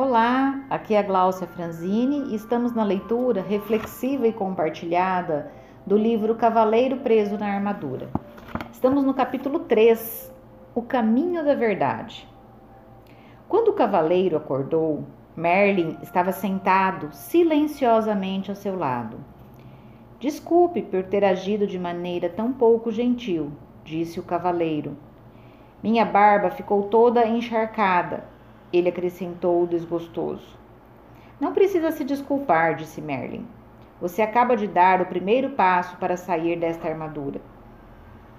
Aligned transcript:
Olá, 0.00 0.60
aqui 0.70 0.94
é 0.94 1.00
a 1.00 1.02
Gláucia 1.02 1.44
Franzini 1.44 2.28
e 2.28 2.36
estamos 2.36 2.72
na 2.72 2.84
leitura 2.84 3.42
reflexiva 3.42 4.28
e 4.28 4.32
compartilhada 4.32 5.50
do 5.84 5.96
livro 5.96 6.36
Cavaleiro 6.36 6.98
Preso 6.98 7.36
na 7.36 7.52
Armadura. 7.52 8.08
Estamos 8.70 9.02
no 9.02 9.12
capítulo 9.12 9.58
3, 9.58 10.32
O 10.72 10.82
Caminho 10.82 11.44
da 11.44 11.56
Verdade. 11.56 12.28
Quando 13.48 13.70
o 13.70 13.72
cavaleiro 13.72 14.36
acordou, 14.36 15.02
Merlin 15.36 15.98
estava 16.00 16.30
sentado 16.30 17.08
silenciosamente 17.10 18.50
ao 18.50 18.56
seu 18.56 18.78
lado. 18.78 19.16
Desculpe 20.20 20.80
por 20.80 21.02
ter 21.02 21.24
agido 21.24 21.66
de 21.66 21.76
maneira 21.76 22.28
tão 22.28 22.52
pouco 22.52 22.92
gentil, 22.92 23.50
disse 23.82 24.20
o 24.20 24.22
cavaleiro. 24.22 24.96
Minha 25.82 26.04
barba 26.04 26.50
ficou 26.50 26.84
toda 26.84 27.26
encharcada 27.26 28.37
ele 28.72 28.88
acrescentou 28.88 29.66
desgostoso. 29.66 30.58
Não 31.40 31.52
precisa 31.52 31.90
se 31.90 32.04
desculpar, 32.04 32.74
disse 32.74 33.00
Merlin. 33.00 33.46
Você 34.00 34.22
acaba 34.22 34.56
de 34.56 34.66
dar 34.66 35.00
o 35.00 35.06
primeiro 35.06 35.50
passo 35.50 35.96
para 35.96 36.16
sair 36.16 36.58
desta 36.58 36.88
armadura. 36.88 37.40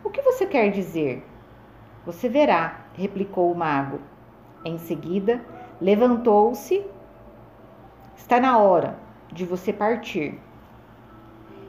O 0.04 0.10
que 0.10 0.22
você 0.22 0.46
quer 0.46 0.72
dizer? 0.72 1.26
Você 2.06 2.30
verá, 2.30 2.86
replicou 2.94 3.52
o 3.52 3.56
mago. 3.56 4.00
Em 4.64 4.78
seguida, 4.78 5.42
levantou-se. 5.82 6.86
Está 8.16 8.40
na 8.40 8.58
hora 8.58 8.98
de 9.32 9.46
você 9.46 9.74
partir. 9.74 10.40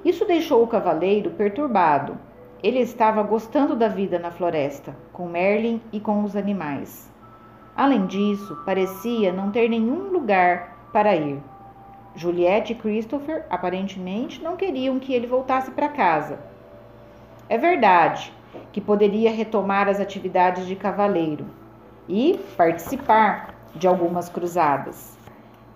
Isso 0.04 0.24
deixou 0.24 0.62
o 0.62 0.68
cavaleiro 0.68 1.30
perturbado. 1.30 2.16
Ele 2.62 2.79
estava 2.79 3.23
gostando 3.23 3.74
da 3.74 3.88
vida 3.88 4.18
na 4.18 4.30
floresta, 4.30 4.96
com 5.12 5.29
Merlin 5.29 5.80
e 5.92 5.98
com 5.98 6.23
os 6.23 6.37
animais. 6.37 7.09
Além 7.77 8.06
disso, 8.06 8.56
parecia 8.65 9.33
não 9.33 9.51
ter 9.51 9.69
nenhum 9.69 10.10
lugar 10.10 10.77
para 10.92 11.16
ir. 11.16 11.41
Juliette 12.15 12.73
e 12.73 12.76
Christopher 12.76 13.46
aparentemente 13.49 14.43
não 14.43 14.57
queriam 14.57 14.99
que 14.99 15.13
ele 15.13 15.26
voltasse 15.26 15.71
para 15.71 15.88
casa. 15.88 16.38
É 17.48 17.57
verdade 17.57 18.32
que 18.73 18.80
poderia 18.80 19.30
retomar 19.30 19.88
as 19.88 20.01
atividades 20.01 20.66
de 20.66 20.74
cavaleiro 20.74 21.46
e 22.09 22.38
participar 22.57 23.54
de 23.74 23.87
algumas 23.87 24.29
cruzadas. 24.29 25.16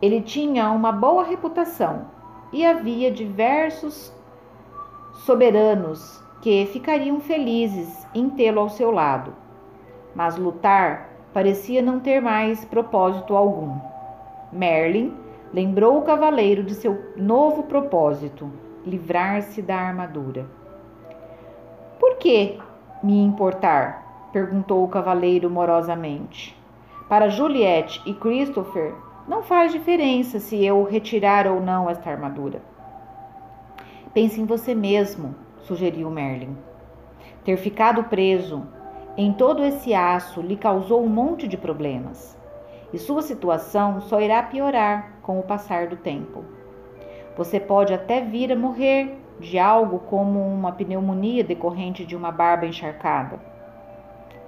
Ele 0.03 0.21
tinha 0.21 0.71
uma 0.71 0.91
boa 0.93 1.25
reputação 1.25 2.07
e 2.53 2.67
havia 2.67 3.11
diversos 3.11 4.13
soberanos 5.25 6.23
que 6.41 6.67
ficariam 6.67 7.21
felizes 7.21 8.07
em 8.15 8.29
tê-lo 8.29 8.61
ao 8.61 8.69
seu 8.69 8.91
lado. 8.91 9.33
Mas 10.15 10.37
lutar 10.37 11.14
parecia 11.35 11.83
não 11.83 11.99
ter 11.99 12.23
mais 12.23 12.65
propósito 12.65 13.37
algum. 13.37 13.77
Merlin 14.53 15.13
lembrou 15.53 15.99
o 15.99 16.03
cavaleiro 16.03 16.63
de 16.63 16.75
seu 16.75 17.13
novo 17.17 17.65
propósito: 17.65 18.49
livrar-se 18.87 19.61
da 19.61 19.77
armadura. 19.77 20.47
Por 21.99 22.17
que 22.17 22.59
me 23.03 23.21
importar? 23.21 24.31
perguntou 24.33 24.85
o 24.85 24.89
cavaleiro 24.89 25.51
morosamente. 25.51 26.57
Para 27.09 27.29
Juliette 27.29 28.01
e 28.07 28.15
Christopher, 28.15 28.95
não 29.29 29.43
faz 29.43 29.73
diferença 29.73 30.41
se 30.41 30.65
eu 30.65 30.83
retirar 30.85 31.47
ou 31.47 31.61
não 31.61 31.89
esta 31.89 32.11
armadura. 32.11 32.63
Pense 34.13 34.41
em 34.41 34.45
você 34.45 34.75
mesmo, 34.75 35.35
sugeriu 35.63 36.11
Merlin. 36.11 36.57
Ter 37.45 37.57
ficado 37.57 38.05
preso 38.05 38.67
em 39.17 39.33
todo 39.33 39.65
esse 39.65 39.95
aço 39.95 40.41
lhe 40.41 40.57
causou 40.57 41.03
um 41.03 41.09
monte 41.09 41.47
de 41.47 41.57
problemas, 41.57 42.37
e 42.93 42.99
sua 42.99 43.23
situação 43.23 44.01
só 44.01 44.21
irá 44.21 44.43
piorar 44.43 45.19
com 45.23 45.39
o 45.39 45.43
passar 45.43 45.87
do 45.87 45.97
tempo. 45.97 46.45
Você 47.37 47.61
pode 47.61 47.95
até 47.95 48.21
vir 48.21 48.51
a 48.51 48.57
morrer 48.57 49.17
de 49.39 49.59
algo 49.59 50.01
como 50.01 50.41
uma 50.41 50.73
pneumonia 50.73 51.45
decorrente 51.45 52.05
de 52.05 52.17
uma 52.17 52.33
barba 52.33 52.67
encharcada. 52.67 53.39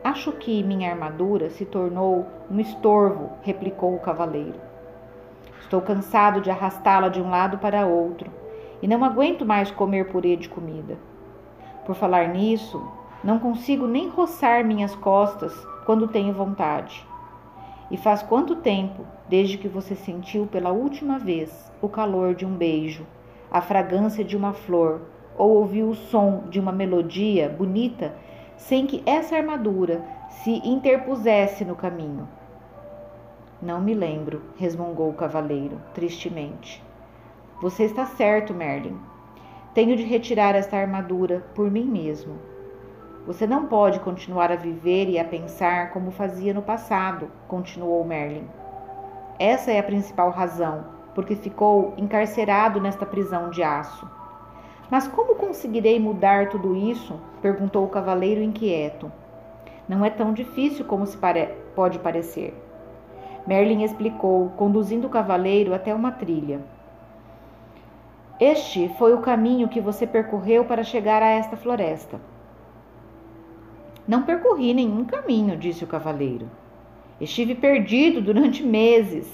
Acho 0.02 0.32
que 0.32 0.62
minha 0.62 0.90
armadura 0.90 1.50
se 1.50 1.64
tornou 1.64 2.26
um 2.50 2.60
estorvo, 2.60 3.30
replicou 3.42 3.94
o 3.94 4.00
cavaleiro. 4.00 4.60
Estou 5.60 5.80
cansado 5.80 6.40
de 6.40 6.50
arrastá-la 6.50 7.08
de 7.08 7.20
um 7.20 7.28
lado 7.28 7.58
para 7.58 7.86
outro 7.86 8.30
e 8.80 8.86
não 8.86 9.04
aguento 9.04 9.44
mais 9.44 9.70
comer 9.70 10.08
purê 10.08 10.36
de 10.36 10.48
comida. 10.48 10.96
Por 11.84 11.96
falar 11.96 12.28
nisso, 12.28 12.80
não 13.22 13.38
consigo 13.38 13.86
nem 13.86 14.08
roçar 14.08 14.64
minhas 14.64 14.94
costas 14.94 15.52
quando 15.84 16.08
tenho 16.08 16.32
vontade. 16.32 17.06
E 17.90 17.96
faz 17.96 18.22
quanto 18.22 18.56
tempo 18.56 19.04
desde 19.28 19.58
que 19.58 19.68
você 19.68 19.94
sentiu 19.94 20.46
pela 20.46 20.70
última 20.70 21.18
vez 21.18 21.72
o 21.80 21.88
calor 21.88 22.34
de 22.34 22.44
um 22.44 22.54
beijo, 22.54 23.06
a 23.50 23.60
fragrância 23.60 24.24
de 24.24 24.36
uma 24.36 24.52
flor 24.52 25.02
ou 25.36 25.56
ouviu 25.56 25.90
o 25.90 25.94
som 25.94 26.44
de 26.48 26.58
uma 26.58 26.72
melodia 26.72 27.48
bonita 27.48 28.14
sem 28.56 28.86
que 28.86 29.02
essa 29.06 29.36
armadura 29.36 30.02
se 30.30 30.50
interpusesse 30.66 31.64
no 31.64 31.76
caminho? 31.76 32.28
Não 33.60 33.80
me 33.80 33.94
lembro, 33.94 34.42
resmungou 34.58 35.08
o 35.08 35.14
cavaleiro, 35.14 35.80
tristemente. 35.94 36.82
Você 37.60 37.84
está 37.84 38.04
certo, 38.04 38.52
Merlin. 38.52 38.98
Tenho 39.72 39.96
de 39.96 40.02
retirar 40.02 40.54
esta 40.54 40.76
armadura 40.76 41.44
por 41.54 41.70
mim 41.70 41.84
mesmo. 41.84 42.34
Você 43.26 43.44
não 43.44 43.66
pode 43.66 43.98
continuar 43.98 44.52
a 44.52 44.56
viver 44.56 45.08
e 45.08 45.18
a 45.18 45.24
pensar 45.24 45.90
como 45.90 46.12
fazia 46.12 46.54
no 46.54 46.62
passado, 46.62 47.28
continuou 47.48 48.04
Merlin. 48.04 48.46
Essa 49.36 49.72
é 49.72 49.80
a 49.80 49.82
principal 49.82 50.30
razão, 50.30 50.84
porque 51.12 51.34
ficou 51.34 51.92
encarcerado 51.96 52.80
nesta 52.80 53.04
prisão 53.04 53.50
de 53.50 53.64
aço. 53.64 54.08
Mas 54.88 55.08
como 55.08 55.34
conseguirei 55.34 55.98
mudar 55.98 56.50
tudo 56.50 56.76
isso? 56.76 57.18
perguntou 57.42 57.84
o 57.84 57.88
cavaleiro 57.88 58.40
inquieto. 58.40 59.10
Não 59.88 60.04
é 60.04 60.10
tão 60.10 60.32
difícil 60.32 60.84
como 60.84 61.04
se 61.04 61.16
pare 61.16 61.48
pode 61.74 61.98
parecer. 61.98 62.54
Merlin 63.44 63.82
explicou, 63.82 64.50
conduzindo 64.50 65.08
o 65.08 65.10
cavaleiro 65.10 65.74
até 65.74 65.92
uma 65.92 66.12
trilha. 66.12 66.60
Este 68.38 68.88
foi 68.90 69.14
o 69.14 69.20
caminho 69.20 69.68
que 69.68 69.80
você 69.80 70.06
percorreu 70.06 70.64
para 70.64 70.84
chegar 70.84 71.24
a 71.24 71.30
esta 71.30 71.56
floresta. 71.56 72.20
Não 74.06 74.22
percorri 74.22 74.72
nenhum 74.72 75.04
caminho, 75.04 75.56
disse 75.56 75.82
o 75.82 75.86
cavaleiro. 75.86 76.48
Estive 77.20 77.56
perdido 77.56 78.22
durante 78.22 78.62
meses. 78.62 79.26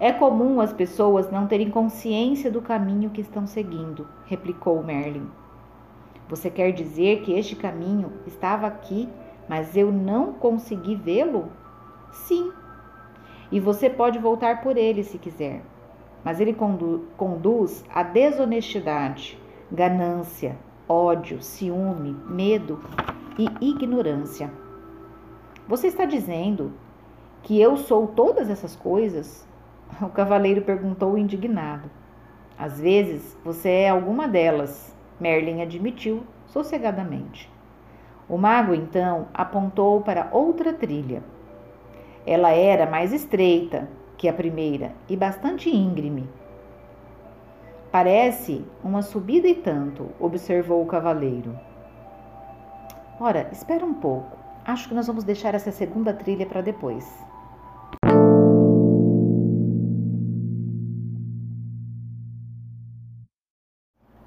É 0.00 0.10
comum 0.10 0.58
as 0.60 0.72
pessoas 0.72 1.30
não 1.30 1.46
terem 1.46 1.68
consciência 1.70 2.50
do 2.50 2.62
caminho 2.62 3.10
que 3.10 3.20
estão 3.20 3.46
seguindo, 3.46 4.08
replicou 4.26 4.82
Merlin. 4.82 5.28
Você 6.28 6.48
quer 6.50 6.72
dizer 6.72 7.20
que 7.20 7.32
este 7.32 7.54
caminho 7.54 8.10
estava 8.26 8.66
aqui, 8.66 9.06
mas 9.48 9.76
eu 9.76 9.92
não 9.92 10.32
consegui 10.32 10.96
vê-lo? 10.96 11.52
Sim. 12.10 12.52
E 13.52 13.60
você 13.60 13.90
pode 13.90 14.18
voltar 14.18 14.62
por 14.62 14.78
ele 14.78 15.04
se 15.04 15.18
quiser. 15.18 15.62
Mas 16.24 16.40
ele 16.40 16.54
condu 16.54 17.04
conduz 17.18 17.84
à 17.94 18.02
desonestidade, 18.02 19.38
ganância, 19.70 20.56
ódio, 20.88 21.42
ciúme, 21.42 22.16
medo 22.26 22.80
e 23.38 23.48
ignorância. 23.60 24.50
Você 25.66 25.86
está 25.88 26.04
dizendo 26.04 26.72
que 27.42 27.60
eu 27.60 27.76
sou 27.76 28.06
todas 28.06 28.50
essas 28.50 28.76
coisas? 28.76 29.46
O 30.00 30.08
cavaleiro 30.08 30.62
perguntou 30.62 31.16
indignado. 31.16 31.88
Às 32.58 32.80
vezes 32.80 33.36
você 33.44 33.68
é 33.68 33.88
alguma 33.90 34.26
delas, 34.26 34.94
Merlin 35.20 35.62
admitiu 35.62 36.24
sossegadamente. 36.46 37.50
O 38.28 38.38
mago 38.38 38.74
então 38.74 39.28
apontou 39.34 40.00
para 40.00 40.28
outra 40.32 40.72
trilha. 40.72 41.22
Ela 42.26 42.50
era 42.50 42.90
mais 42.90 43.12
estreita 43.12 43.88
que 44.16 44.28
a 44.28 44.32
primeira 44.32 44.92
e 45.08 45.16
bastante 45.16 45.68
íngreme. 45.68 46.28
Parece 47.92 48.64
uma 48.82 49.02
subida 49.02 49.46
e 49.46 49.54
tanto, 49.54 50.08
observou 50.18 50.82
o 50.82 50.86
cavaleiro. 50.86 51.56
Ora, 53.20 53.48
espera 53.52 53.86
um 53.86 53.94
pouco. 53.94 54.36
Acho 54.64 54.88
que 54.88 54.94
nós 54.94 55.06
vamos 55.06 55.22
deixar 55.22 55.54
essa 55.54 55.70
segunda 55.70 56.12
trilha 56.12 56.46
para 56.46 56.60
depois. 56.60 57.06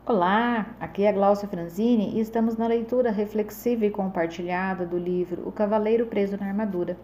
Olá, 0.05 0.73
aqui 0.79 1.03
é 1.03 1.09
a 1.09 1.11
Glaucia 1.11 1.49
Franzini 1.49 2.15
e 2.15 2.21
estamos 2.21 2.55
na 2.55 2.65
leitura 2.65 3.11
reflexiva 3.11 3.85
e 3.85 3.91
compartilhada 3.91 4.85
do 4.85 4.97
livro 4.97 5.45
O 5.45 5.51
Cavaleiro 5.51 6.05
Preso 6.05 6.37
na 6.37 6.47
Armadura. 6.47 6.97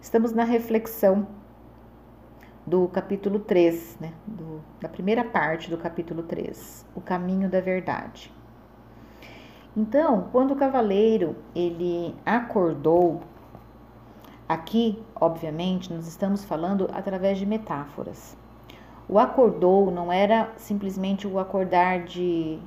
Estamos 0.00 0.32
na 0.32 0.44
reflexão 0.44 1.28
do 2.66 2.88
capítulo 2.88 3.40
3, 3.40 3.98
né, 4.00 4.14
do, 4.26 4.62
da 4.80 4.88
primeira 4.88 5.24
parte 5.24 5.68
do 5.68 5.76
capítulo 5.76 6.22
3, 6.22 6.86
O 6.94 7.02
Caminho 7.02 7.50
da 7.50 7.60
Verdade. 7.60 8.32
Então, 9.76 10.28
quando 10.32 10.52
o 10.52 10.56
cavaleiro 10.56 11.36
ele 11.54 12.14
acordou, 12.24 13.20
Aqui, 14.50 15.00
obviamente, 15.14 15.94
nós 15.94 16.08
estamos 16.08 16.44
falando 16.44 16.88
através 16.92 17.38
de 17.38 17.46
metáforas. 17.46 18.36
O 19.08 19.16
acordou 19.16 19.92
não 19.92 20.12
era 20.12 20.50
simplesmente 20.56 21.24
o 21.24 21.38
acordar 21.38 22.02
de, 22.02 22.58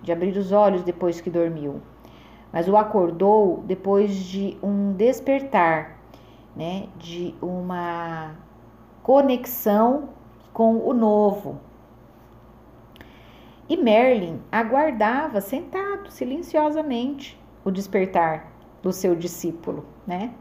de 0.00 0.10
abrir 0.10 0.34
os 0.38 0.52
olhos 0.52 0.82
depois 0.82 1.20
que 1.20 1.28
dormiu, 1.28 1.82
mas 2.50 2.66
o 2.66 2.78
acordou 2.78 3.62
depois 3.66 4.14
de 4.14 4.56
um 4.62 4.94
despertar, 4.94 5.98
né, 6.56 6.88
de 6.96 7.34
uma 7.42 8.34
conexão 9.02 10.08
com 10.54 10.78
o 10.78 10.94
novo. 10.94 11.60
E 13.68 13.76
Merlin 13.76 14.40
aguardava 14.50 15.40
sentado 15.40 16.10
silenciosamente 16.10 17.38
o 17.64 17.70
despertar 17.70 18.50
do 18.82 18.92
seu 18.92 19.14
discípulo, 19.14 19.84
né? 20.06 20.32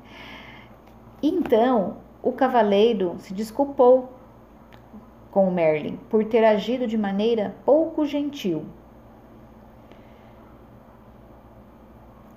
Então, 1.22 1.98
o 2.22 2.32
cavaleiro 2.32 3.16
se 3.20 3.34
desculpou 3.34 4.14
com 5.32 5.52
Merlin 5.52 5.98
por 6.10 6.24
ter 6.26 6.46
agido 6.46 6.88
de 6.88 6.98
maneira 6.98 7.56
pouco 7.66 8.06
gentil. 8.06 8.66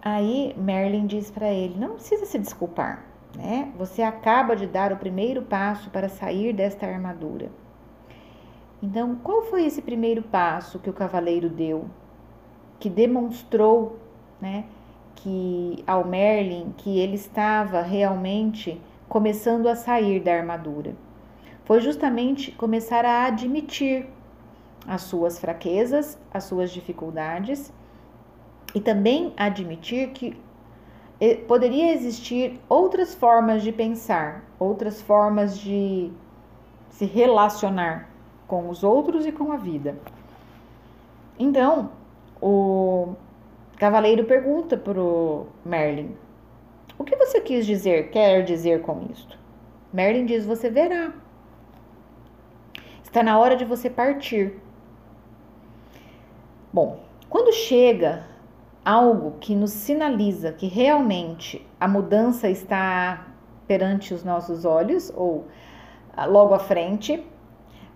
Aí 0.02 0.54
Merlin 0.56 1.06
diz 1.06 1.30
para 1.30 1.50
ele: 1.50 1.78
não 1.78 1.94
precisa 1.94 2.24
se 2.26 2.38
desculpar, 2.38 3.04
né? 3.36 3.70
Você 3.76 4.02
acaba 4.02 4.56
de 4.56 4.66
dar 4.66 4.92
o 4.92 4.96
primeiro 4.96 5.42
passo 5.42 5.90
para 5.90 6.08
sair 6.08 6.52
desta 6.52 6.86
armadura. 6.86 7.50
Então, 8.82 9.16
qual 9.16 9.42
foi 9.42 9.66
esse 9.66 9.82
primeiro 9.82 10.22
passo 10.22 10.78
que 10.78 10.88
o 10.88 10.92
cavaleiro 10.92 11.50
deu, 11.50 11.84
que 12.78 12.88
demonstrou, 12.88 13.98
né, 14.40 14.64
que 15.16 15.84
ao 15.86 16.06
Merlin 16.06 16.72
que 16.78 16.98
ele 16.98 17.16
estava 17.16 17.82
realmente 17.82 18.80
começando 19.06 19.68
a 19.68 19.76
sair 19.76 20.20
da 20.20 20.34
armadura? 20.34 20.96
Foi 21.64 21.80
justamente 21.80 22.52
começar 22.52 23.04
a 23.04 23.26
admitir 23.26 24.08
as 24.88 25.02
suas 25.02 25.38
fraquezas, 25.38 26.18
as 26.32 26.44
suas 26.44 26.70
dificuldades 26.70 27.70
e 28.74 28.80
também 28.80 29.34
admitir 29.36 30.08
que 30.12 30.38
poderia 31.46 31.92
existir 31.92 32.58
outras 32.66 33.14
formas 33.14 33.62
de 33.62 33.72
pensar, 33.72 34.42
outras 34.58 35.02
formas 35.02 35.58
de 35.58 36.10
se 36.88 37.04
relacionar 37.04 38.09
com 38.50 38.68
os 38.68 38.82
outros 38.82 39.24
e 39.24 39.30
com 39.30 39.52
a 39.52 39.56
vida. 39.56 39.96
Então, 41.38 41.92
o 42.42 43.14
cavaleiro 43.78 44.24
pergunta 44.24 44.76
para 44.76 45.00
o 45.00 45.46
Merlin: 45.64 46.16
O 46.98 47.04
que 47.04 47.14
você 47.14 47.40
quis 47.40 47.64
dizer, 47.64 48.10
quer 48.10 48.42
dizer 48.42 48.82
com 48.82 49.06
isto? 49.08 49.38
Merlin 49.92 50.26
diz: 50.26 50.44
Você 50.44 50.68
verá. 50.68 51.14
Está 53.04 53.22
na 53.22 53.38
hora 53.38 53.56
de 53.56 53.64
você 53.64 53.88
partir. 53.88 54.60
Bom, 56.72 57.00
quando 57.28 57.52
chega 57.52 58.24
algo 58.84 59.36
que 59.40 59.54
nos 59.54 59.70
sinaliza 59.70 60.52
que 60.52 60.66
realmente 60.66 61.64
a 61.78 61.86
mudança 61.86 62.48
está 62.48 63.28
perante 63.68 64.12
os 64.12 64.24
nossos 64.24 64.64
olhos 64.64 65.12
ou 65.14 65.46
ah, 66.16 66.24
logo 66.26 66.54
à 66.54 66.58
frente, 66.58 67.24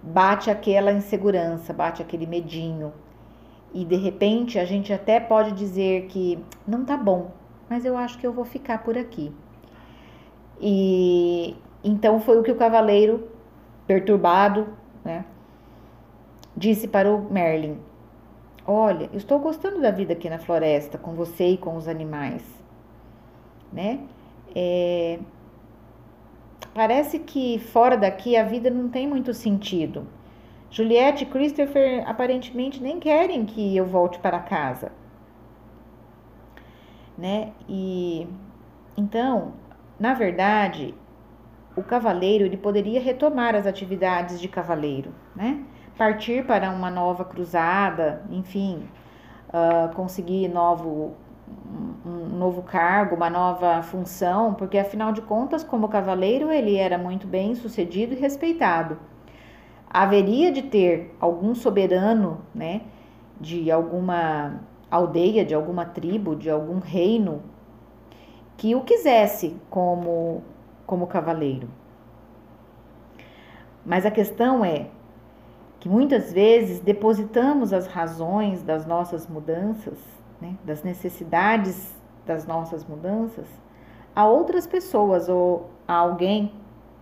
bate 0.05 0.51
aquela 0.51 0.93
insegurança, 0.93 1.73
bate 1.73 2.03
aquele 2.03 2.27
medinho. 2.27 2.93
E 3.73 3.85
de 3.85 3.97
repente 3.97 4.59
a 4.59 4.65
gente 4.65 4.93
até 4.93 5.19
pode 5.19 5.53
dizer 5.53 6.07
que 6.07 6.39
não 6.67 6.85
tá 6.85 6.97
bom, 6.97 7.33
mas 7.69 7.85
eu 7.85 7.97
acho 7.97 8.19
que 8.19 8.27
eu 8.27 8.33
vou 8.33 8.45
ficar 8.45 8.83
por 8.85 8.97
aqui. 8.97 9.33
E 10.61 11.57
então 11.83 12.21
foi 12.21 12.39
o 12.39 12.43
que 12.43 12.53
o 12.53 12.57
cavaleiro, 12.57 13.29
perturbado, 13.87 14.69
né, 15.05 15.25
disse 16.57 16.87
para 16.87 17.11
o 17.13 17.33
Merlin: 17.33 17.79
Olha, 18.67 19.11
estou 19.13 19.39
gostando 19.39 19.81
da 19.81 19.91
vida 19.91 20.13
aqui 20.13 20.31
na 20.31 20.39
floresta, 20.39 20.97
com 20.97 21.13
você 21.15 21.49
e 21.49 21.59
com 21.59 21.77
os 21.77 21.89
animais, 21.89 22.43
né? 23.73 24.01
É, 24.55 25.19
Parece 26.75 27.21
que 27.21 27.59
fora 27.59 27.97
daqui 27.97 28.37
a 28.37 28.43
vida 28.43 28.69
não 28.69 28.89
tem 28.89 29.07
muito 29.07 29.33
sentido. 29.33 30.07
Juliette 30.71 31.23
e 31.23 31.27
Christopher 31.27 32.03
aparentemente 32.09 32.83
nem 32.83 32.99
querem 32.99 33.47
que 33.47 33.77
eu 33.77 33.87
volte 33.87 34.19
para 34.19 34.41
casa. 34.41 34.91
Né? 37.17 37.53
E 37.69 38.27
então, 38.97 39.53
na 40.01 40.15
verdade, 40.15 40.95
o 41.77 41.83
cavaleiro 41.83 42.45
ele 42.45 42.57
poderia 42.57 43.01
retomar 43.01 43.55
as 43.55 43.67
atividades 43.67 44.41
de 44.41 44.49
cavaleiro, 44.49 45.13
né? 45.35 45.65
Partir 45.97 46.45
para 46.45 46.71
uma 46.71 46.91
nova 46.91 47.25
cruzada, 47.25 48.25
enfim, 48.31 48.89
uh, 49.49 49.95
conseguir 49.95 50.49
novo 50.49 51.15
um 52.05 52.37
novo 52.39 52.63
cargo, 52.63 53.17
uma 53.17 53.31
nova 53.31 53.83
função, 53.83 54.55
porque 54.55 54.79
afinal 54.79 55.13
de 55.13 55.23
contas, 55.23 55.65
como 55.65 55.89
cavaleiro, 55.89 56.51
ele 56.51 56.77
era 56.77 56.99
muito 56.99 57.27
bem 57.27 57.55
sucedido 57.55 58.15
e 58.15 58.17
respeitado. 58.17 58.99
Haveria 59.89 60.53
de 60.53 60.63
ter 60.63 61.15
algum 61.21 61.55
soberano, 61.55 62.41
né, 62.55 62.83
de 63.41 63.71
alguma 63.71 64.61
aldeia, 64.91 65.45
de 65.45 65.55
alguma 65.55 65.85
tribo, 65.85 66.37
de 66.37 66.51
algum 66.51 66.79
reino 66.79 67.43
que 68.57 68.75
o 68.75 68.83
quisesse 68.83 69.57
como 69.71 70.43
como 70.87 71.07
cavaleiro. 71.07 71.69
Mas 73.85 74.05
a 74.05 74.11
questão 74.11 74.65
é 74.65 74.89
que 75.81 75.89
muitas 75.89 76.33
vezes 76.33 76.81
depositamos 76.81 77.73
as 77.73 77.87
razões 77.87 78.63
das 78.63 78.87
nossas 78.87 79.27
mudanças 79.27 79.99
né, 80.41 80.57
das 80.65 80.83
necessidades 80.83 81.95
das 82.27 82.47
nossas 82.47 82.85
mudanças 82.87 83.47
a 84.15 84.27
outras 84.27 84.67
pessoas 84.67 85.29
ou 85.29 85.71
a 85.87 85.95
alguém, 85.95 86.53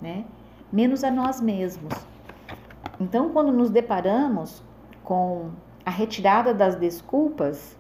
né, 0.01 0.25
menos 0.73 1.05
a 1.05 1.11
nós 1.11 1.41
mesmos. 1.41 1.93
Então, 2.99 3.31
quando 3.31 3.53
nos 3.53 3.71
deparamos 3.71 4.63
com 5.05 5.51
a 5.85 5.91
retirada 5.91 6.55
das 6.55 6.77
desculpas, 6.77 7.77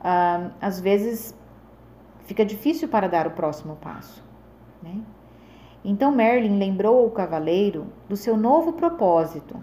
ah, 0.00 0.50
às 0.60 0.80
vezes 0.80 1.34
fica 2.24 2.44
difícil 2.44 2.88
para 2.88 3.08
dar 3.08 3.26
o 3.26 3.30
próximo 3.30 3.76
passo. 3.76 4.22
Né? 4.82 5.00
Então, 5.84 6.12
Merlin 6.12 6.58
lembrou 6.58 7.06
o 7.06 7.10
cavaleiro 7.10 7.86
do 8.08 8.16
seu 8.16 8.36
novo 8.36 8.72
propósito. 8.72 9.56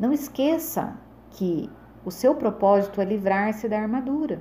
Não 0.00 0.12
esqueça 0.12 0.96
que 1.30 1.70
o 2.06 2.10
seu 2.12 2.36
propósito 2.36 3.00
é 3.00 3.04
livrar-se 3.04 3.68
da 3.68 3.80
armadura. 3.80 4.40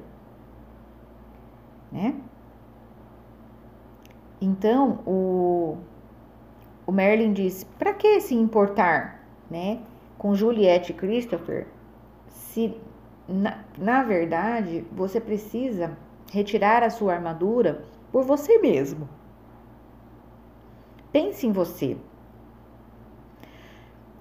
Né? 1.92 2.16
Então, 4.40 5.00
o, 5.04 5.76
o 6.86 6.92
Merlin 6.92 7.34
diz: 7.34 7.64
para 7.80 7.92
que 7.92 8.22
se 8.22 8.36
importar 8.36 9.26
né, 9.50 9.82
com 10.16 10.36
Juliette 10.36 10.92
e 10.92 10.96
Christopher 10.96 11.66
se, 12.28 12.80
na, 13.28 13.64
na 13.76 14.04
verdade, 14.04 14.86
você 14.92 15.20
precisa 15.20 15.98
retirar 16.32 16.84
a 16.84 16.92
sua 16.92 17.16
armadura 17.16 17.84
por 18.12 18.24
você 18.24 18.60
mesmo? 18.60 19.10
Pense 21.12 21.48
em 21.48 21.52
você. 21.52 21.98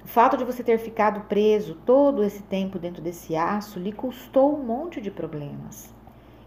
O 0.05 0.09
fato 0.09 0.37
de 0.37 0.45
você 0.45 0.63
ter 0.63 0.79
ficado 0.79 1.23
preso 1.23 1.75
todo 1.87 2.23
esse 2.23 2.43
tempo 2.43 2.79
dentro 2.79 3.03
desse 3.03 3.35
aço 3.35 3.79
lhe 3.79 3.91
custou 3.91 4.55
um 4.55 4.63
monte 4.63 5.01
de 5.01 5.11
problemas. 5.11 5.93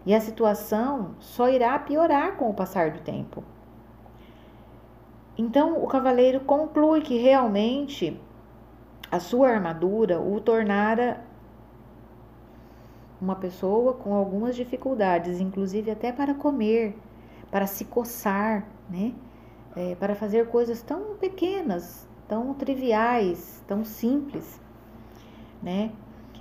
E 0.06 0.14
a 0.14 0.20
situação 0.20 1.16
só 1.18 1.48
irá 1.48 1.78
piorar 1.78 2.36
com 2.36 2.48
o 2.48 2.54
passar 2.54 2.92
do 2.92 3.00
tempo. 3.00 3.42
Então, 5.36 5.82
o 5.82 5.86
cavaleiro 5.86 6.40
conclui 6.40 7.00
que 7.00 7.18
realmente 7.18 8.18
a 9.10 9.20
sua 9.20 9.48
armadura 9.48 10.20
o 10.20 10.40
tornara 10.40 11.24
uma 13.20 13.34
pessoa 13.34 13.94
com 13.94 14.14
algumas 14.14 14.54
dificuldades, 14.54 15.40
inclusive 15.40 15.90
até 15.90 16.12
para 16.12 16.34
comer, 16.34 16.96
para 17.50 17.66
se 17.66 17.84
coçar, 17.84 18.66
né? 18.88 19.12
É, 19.76 19.94
para 19.96 20.14
fazer 20.14 20.48
coisas 20.48 20.82
tão 20.82 21.16
pequenas, 21.16 22.07
tão 22.28 22.52
triviais, 22.54 23.64
tão 23.66 23.84
simples, 23.84 24.60
né? 25.62 25.90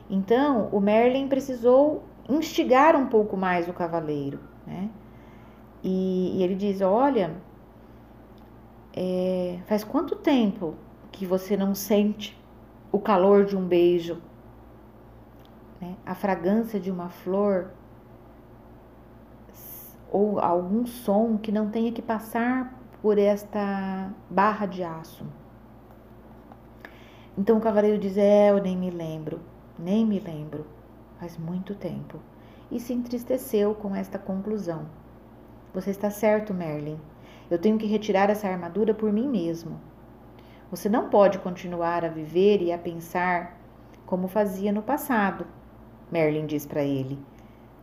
Então, 0.10 0.70
o 0.72 0.80
Merlin 0.80 1.28
precisou 1.28 2.04
instigar 2.30 2.96
um 2.96 3.08
pouco 3.08 3.36
mais 3.38 3.68
o 3.68 3.74
cavaleiro, 3.74 4.40
né? 4.66 4.90
E, 5.84 6.38
e 6.38 6.44
ele 6.44 6.56
diz: 6.56 6.82
Olha, 6.82 7.36
é, 8.94 9.60
faz 9.66 9.84
quanto 9.84 10.16
tempo 10.16 10.76
que 11.12 11.26
você 11.26 11.56
não 11.56 11.74
sente 11.74 12.38
o 12.92 13.00
calor 13.00 13.46
de 13.46 13.56
um 13.56 13.66
beijo, 13.66 14.22
né? 15.80 15.96
a 16.06 16.16
fragrância 16.16 16.80
de 16.80 16.92
uma 16.92 17.10
flor, 17.10 17.72
ou 20.12 20.40
algum 20.40 20.86
som 20.86 21.38
que 21.38 21.52
não 21.52 21.70
tenha 21.70 21.92
que 21.92 22.02
passar 22.02 22.74
por 23.02 23.18
esta 23.18 24.12
barra 24.30 24.66
de 24.66 24.84
aço. 24.84 25.26
Então 27.38 27.58
o 27.58 27.62
cavaleiro 27.62 28.00
diz: 28.00 28.18
É, 28.18 28.50
eu 28.50 28.62
nem 28.62 28.76
me 28.76 28.90
lembro, 28.90 29.40
nem 29.78 30.06
me 30.06 30.20
lembro, 30.20 30.66
faz 31.20 31.38
muito 31.38 31.76
tempo. 31.76 32.20
E 32.72 32.80
se 32.80 32.94
entristeceu 32.94 33.76
com 33.76 33.96
esta 33.96 34.18
conclusão. 34.18 34.88
Você 35.74 35.92
está 35.92 36.10
certo, 36.10 36.54
Merlin. 36.54 37.00
Eu 37.50 37.60
tenho 37.60 37.78
que 37.78 37.86
retirar 37.86 38.30
essa 38.30 38.48
armadura 38.48 38.94
por 38.94 39.12
mim 39.14 39.28
mesmo. 39.28 39.80
Você 40.70 40.90
não 40.90 41.10
pode 41.10 41.40
continuar 41.40 42.04
a 42.04 42.10
viver 42.10 42.62
e 42.62 42.74
a 42.74 42.78
pensar 42.78 43.58
como 44.06 44.28
fazia 44.28 44.72
no 44.72 44.82
passado, 44.82 45.46
Merlin 46.12 46.46
diz 46.46 46.66
para 46.66 46.82
ele. 46.82 47.20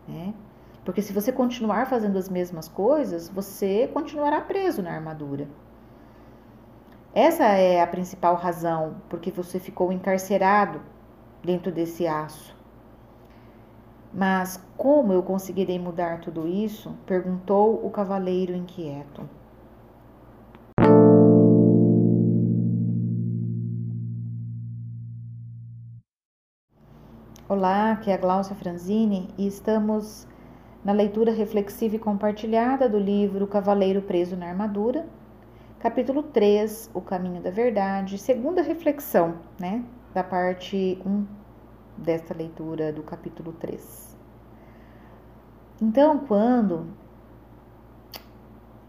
Né? 0.08 0.34
Porque 0.84 1.00
se 1.00 1.12
você 1.12 1.30
continuar 1.30 1.86
fazendo 1.86 2.18
as 2.18 2.28
mesmas 2.28 2.68
coisas, 2.68 3.28
você 3.28 3.88
continuará 3.92 4.40
preso 4.40 4.82
na 4.82 4.92
armadura. 4.92 5.48
Essa 7.14 7.44
é 7.44 7.80
a 7.80 7.86
principal 7.86 8.34
razão 8.34 8.96
porque 9.08 9.30
você 9.30 9.60
ficou 9.60 9.92
encarcerado 9.92 10.80
dentro 11.44 11.70
desse 11.70 12.08
aço. 12.08 12.56
Mas 14.12 14.60
como 14.76 15.12
eu 15.12 15.22
conseguirei 15.22 15.78
mudar 15.78 16.18
tudo 16.18 16.44
isso? 16.48 16.92
perguntou 17.06 17.86
o 17.86 17.88
cavaleiro 17.88 18.52
inquieto. 18.52 19.30
Olá, 27.48 27.92
aqui 27.92 28.10
é 28.10 28.14
a 28.14 28.18
Glaucia 28.18 28.56
Franzini 28.56 29.28
e 29.38 29.46
estamos 29.46 30.26
na 30.84 30.92
leitura 30.92 31.30
reflexiva 31.30 31.94
e 31.94 32.00
compartilhada 32.00 32.88
do 32.88 32.98
livro 32.98 33.46
Cavaleiro 33.46 34.02
Preso 34.02 34.34
na 34.34 34.48
Armadura, 34.48 35.06
capítulo 35.84 36.22
3, 36.22 36.90
O 36.94 37.02
Caminho 37.02 37.42
da 37.42 37.50
Verdade, 37.50 38.16
segunda 38.16 38.62
reflexão, 38.62 39.40
né, 39.60 39.84
da 40.14 40.24
parte 40.24 40.98
1 41.04 41.26
desta 41.98 42.32
leitura 42.32 42.90
do 42.90 43.02
capítulo 43.02 43.52
3. 43.52 44.16
Então, 45.82 46.20
quando 46.20 46.86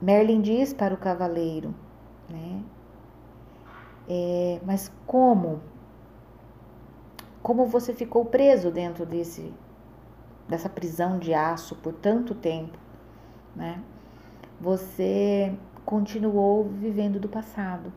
Merlin 0.02 0.40
diz 0.40 0.74
para 0.74 0.94
o 0.94 0.98
cavaleiro, 0.98 1.76
né, 2.30 2.64
é, 4.08 4.62
mas 4.66 4.90
como 5.06 5.60
como 7.44 7.66
você 7.66 7.94
ficou 7.94 8.24
preso 8.24 8.72
dentro 8.72 9.06
desse 9.06 9.54
dessa 10.48 10.70
prisão 10.70 11.20
de 11.20 11.34
aço 11.34 11.76
por 11.76 11.92
tanto 11.92 12.34
tempo, 12.34 12.78
né? 13.54 13.84
Você 14.62 15.54
continuou 15.86 16.64
vivendo 16.64 17.20
do 17.20 17.30
passado, 17.30 17.94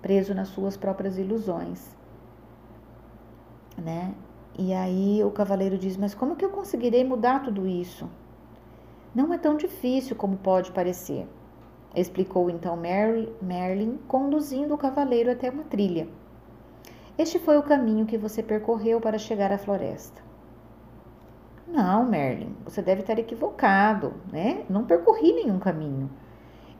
preso 0.00 0.34
nas 0.34 0.48
suas 0.48 0.76
próprias 0.76 1.18
ilusões, 1.18 1.94
né? 3.76 4.14
E 4.58 4.72
aí 4.72 5.22
o 5.22 5.30
cavaleiro 5.30 5.76
diz: 5.76 5.96
Mas 5.96 6.14
como 6.14 6.34
que 6.34 6.44
eu 6.44 6.50
conseguirei 6.50 7.04
mudar 7.04 7.42
tudo 7.42 7.66
isso? 7.66 8.08
Não 9.14 9.32
é 9.32 9.38
tão 9.38 9.56
difícil 9.56 10.16
como 10.16 10.36
pode 10.36 10.72
parecer, 10.72 11.28
explicou 11.94 12.50
então 12.50 12.76
Merlin, 12.76 13.98
conduzindo 14.08 14.74
o 14.74 14.78
cavaleiro 14.78 15.30
até 15.30 15.50
uma 15.50 15.64
trilha. 15.64 16.08
Este 17.16 17.38
foi 17.38 17.58
o 17.58 17.62
caminho 17.62 18.06
que 18.06 18.16
você 18.16 18.42
percorreu 18.42 19.00
para 19.00 19.18
chegar 19.18 19.52
à 19.52 19.58
floresta. 19.58 20.22
Não, 21.66 22.04
Merlin, 22.06 22.54
você 22.64 22.80
deve 22.80 23.02
estar 23.02 23.18
equivocado, 23.18 24.14
né? 24.32 24.64
Não 24.70 24.84
percorri 24.84 25.32
nenhum 25.32 25.58
caminho. 25.58 26.08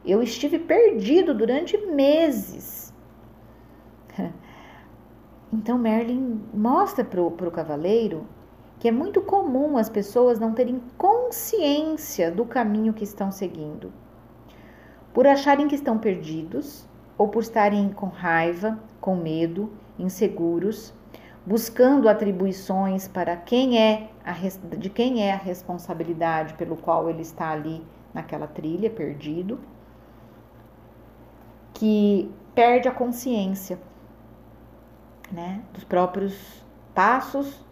Eu 0.09 0.23
estive 0.23 0.59
perdido 0.59 1.33
durante 1.33 1.77
meses. 1.77 2.93
Então 5.51 5.79
Merlin 5.79 6.43
mostra 6.53 7.03
para 7.03 7.19
o 7.19 7.51
cavaleiro 7.51 8.27
que 8.79 8.87
é 8.87 8.91
muito 8.91 9.19
comum 9.21 9.77
as 9.77 9.89
pessoas 9.89 10.39
não 10.39 10.53
terem 10.53 10.81
consciência 10.95 12.31
do 12.31 12.45
caminho 12.45 12.93
que 12.93 13.03
estão 13.03 13.29
seguindo. 13.29 13.91
Por 15.13 15.27
acharem 15.27 15.67
que 15.67 15.73
estão 15.73 15.97
perdidos, 15.97 16.87
ou 17.17 17.27
por 17.27 17.41
estarem 17.41 17.89
com 17.89 18.05
raiva, 18.05 18.79
com 19.01 19.15
medo 19.15 19.69
inseguros, 19.97 20.93
buscando 21.45 22.07
atribuições 22.07 23.07
para 23.07 23.35
quem 23.35 23.77
é 23.77 24.09
a, 24.23 24.31
de 24.77 24.89
quem 24.89 25.27
é 25.27 25.33
a 25.33 25.37
responsabilidade 25.37 26.53
pelo 26.53 26.77
qual 26.77 27.09
ele 27.09 27.21
está 27.21 27.49
ali 27.49 27.83
naquela 28.13 28.47
trilha, 28.47 28.89
perdido, 28.89 29.59
que 31.79 32.29
perde 32.53 32.89
a 32.89 32.91
consciência 32.91 33.79
né, 35.31 35.63
dos 35.73 35.85
próprios 35.85 36.61
passos 36.93 37.65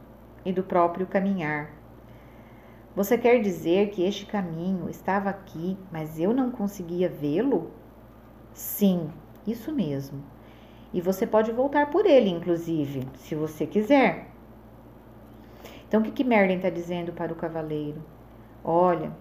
e 0.46 0.54
do 0.54 0.64
próprio 0.64 1.06
caminhar. 1.06 1.72
Você 2.96 3.18
quer 3.18 3.42
dizer 3.42 3.90
que 3.90 4.02
este 4.02 4.26
caminho 4.26 4.90
estava 4.90 5.30
aqui, 5.30 5.78
mas 5.92 6.18
eu 6.18 6.34
não 6.34 6.50
conseguia 6.50 7.10
vê-lo? 7.10 7.70
Sim, 8.54 9.12
isso 9.46 9.74
mesmo. 9.74 10.24
E 10.94 11.02
você 11.02 11.28
pode 11.28 11.52
voltar 11.52 11.92
por 11.92 12.06
ele, 12.06 12.30
inclusive, 12.30 13.06
se 13.16 13.36
você 13.36 13.68
quiser. 13.68 14.30
Então, 15.86 16.00
o 16.00 16.04
que, 16.04 16.12
que 16.12 16.24
Merlin 16.24 16.56
está 16.56 16.70
dizendo 16.70 17.12
para 17.12 17.34
o 17.34 17.36
cavaleiro? 17.36 18.02
Olha, 18.64 19.12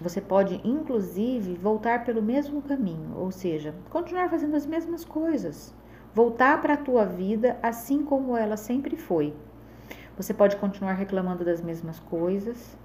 você 0.00 0.20
pode, 0.20 0.60
inclusive, 0.64 1.54
voltar 1.56 2.04
pelo 2.04 2.22
mesmo 2.22 2.62
caminho, 2.62 3.12
ou 3.16 3.30
seja, 3.30 3.74
continuar 3.90 4.30
fazendo 4.30 4.56
as 4.56 4.64
mesmas 4.64 5.04
coisas. 5.04 5.74
Voltar 6.14 6.60
para 6.62 6.74
a 6.74 6.76
tua 6.76 7.04
vida 7.04 7.58
assim 7.62 8.02
como 8.04 8.36
ela 8.36 8.56
sempre 8.56 8.96
foi. 8.96 9.34
Você 10.16 10.32
pode 10.32 10.56
continuar 10.56 10.94
reclamando 10.94 11.44
das 11.44 11.60
mesmas 11.60 12.00
coisas, 12.00 12.76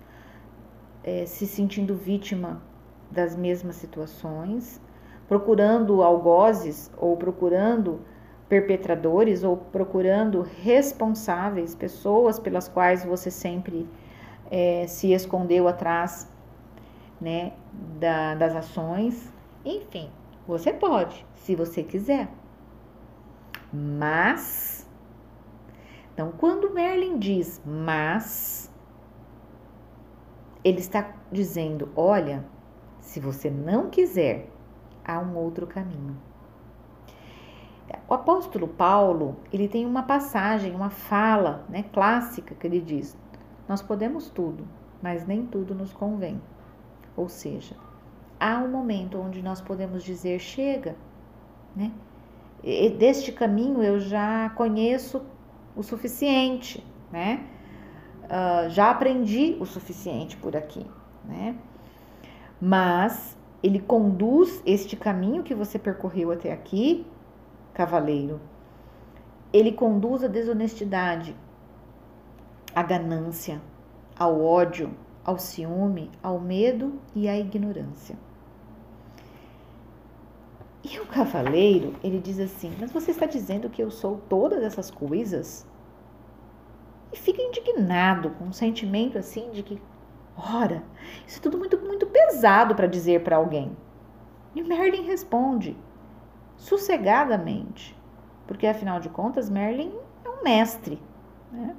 é, 1.03 1.25
se 1.25 1.47
sentindo 1.47 1.95
vítima 1.95 2.61
das 3.09 3.35
mesmas 3.35 3.77
situações, 3.77 4.81
procurando 5.27 6.03
algozes 6.03 6.91
ou 6.97 7.15
procurando 7.15 8.01
perpetradores 8.49 9.43
ou 9.43 9.57
procurando 9.57 10.41
responsáveis, 10.41 11.73
pessoas 11.73 12.37
pelas 12.37 12.67
quais 12.67 13.03
você 13.03 13.31
sempre 13.31 13.87
é, 14.51 14.85
se 14.87 15.13
escondeu 15.13 15.67
atrás 15.67 16.29
né, 17.25 17.53
da, 17.99 18.35
das 18.35 18.55
ações. 18.55 19.33
Enfim, 19.65 20.11
você 20.47 20.71
pode, 20.71 21.25
se 21.33 21.55
você 21.55 21.81
quiser. 21.81 22.29
Mas, 23.73 24.87
então, 26.13 26.31
quando 26.37 26.71
Merlin 26.71 27.17
diz 27.17 27.59
mas, 27.65 28.71
ele 30.63 30.77
está 30.77 31.15
dizendo: 31.31 31.89
olha, 31.95 32.45
se 32.99 33.19
você 33.19 33.49
não 33.49 33.89
quiser 33.89 34.47
há 35.03 35.17
um 35.19 35.35
outro 35.35 35.65
caminho. 35.65 36.15
O 38.07 38.13
apóstolo 38.13 38.67
Paulo, 38.67 39.37
ele 39.51 39.67
tem 39.67 39.83
uma 39.83 40.03
passagem, 40.03 40.75
uma 40.75 40.91
fala, 40.91 41.65
né, 41.69 41.83
clássica 41.91 42.53
que 42.53 42.67
ele 42.67 42.79
diz: 42.79 43.17
Nós 43.67 43.81
podemos 43.81 44.29
tudo, 44.29 44.67
mas 45.01 45.25
nem 45.25 45.43
tudo 45.43 45.73
nos 45.73 45.91
convém. 45.91 46.39
Ou 47.15 47.29
seja, 47.29 47.75
há 48.39 48.57
um 48.57 48.69
momento 48.69 49.19
onde 49.19 49.41
nós 49.41 49.61
podemos 49.61 50.03
dizer 50.03 50.39
chega, 50.39 50.95
né? 51.75 51.91
E 52.63 52.89
deste 52.89 53.31
caminho 53.31 53.83
eu 53.83 53.99
já 53.99 54.49
conheço 54.51 55.21
o 55.75 55.83
suficiente, 55.83 56.85
né? 57.11 57.45
Uh, 58.23 58.69
já 58.69 58.89
aprendi 58.89 59.55
o 59.59 59.65
suficiente 59.65 60.35
por 60.37 60.55
aqui, 60.55 60.85
né? 61.23 61.55
Mas 62.59 63.37
ele 63.61 63.79
conduz 63.79 64.61
este 64.65 64.95
caminho 64.95 65.43
que 65.43 65.53
você 65.53 65.77
percorreu 65.77 66.31
até 66.31 66.51
aqui, 66.51 67.05
cavaleiro. 67.73 68.39
Ele 69.53 69.71
conduz 69.71 70.23
a 70.23 70.27
desonestidade, 70.27 71.35
a 72.73 72.81
ganância, 72.83 73.61
ao 74.17 74.41
ódio, 74.41 74.91
ao 75.25 75.37
ciúme, 75.37 76.11
ao 76.21 76.39
medo 76.39 76.99
e 77.15 77.27
à 77.27 77.37
ignorância. 77.37 78.17
E 80.83 80.99
o 80.99 81.05
cavaleiro, 81.07 81.95
ele 82.03 82.19
diz 82.19 82.39
assim: 82.39 82.71
Mas 82.79 82.91
você 82.91 83.11
está 83.11 83.25
dizendo 83.25 83.69
que 83.69 83.81
eu 83.81 83.89
sou 83.89 84.21
todas 84.29 84.63
essas 84.63 84.91
coisas? 84.91 85.67
E 87.11 87.17
fica 87.17 87.41
indignado, 87.41 88.29
com 88.31 88.45
um 88.45 88.53
sentimento 88.53 89.17
assim 89.17 89.51
de 89.51 89.63
que 89.63 89.81
Ora, 90.37 90.83
isso 91.25 91.39
é 91.39 91.41
tudo 91.41 91.57
muito, 91.57 91.77
muito 91.77 92.05
pesado 92.07 92.75
para 92.75 92.87
dizer 92.87 93.23
para 93.23 93.37
alguém. 93.37 93.75
E 94.53 94.61
Merlin 94.61 95.03
responde, 95.03 95.77
sossegadamente, 96.57 97.97
porque 98.45 98.67
afinal 98.67 98.99
de 98.99 99.09
contas, 99.09 99.49
Merlin 99.49 99.93
é 100.25 100.29
um 100.29 100.43
mestre. 100.43 101.01
Né? 101.51 101.75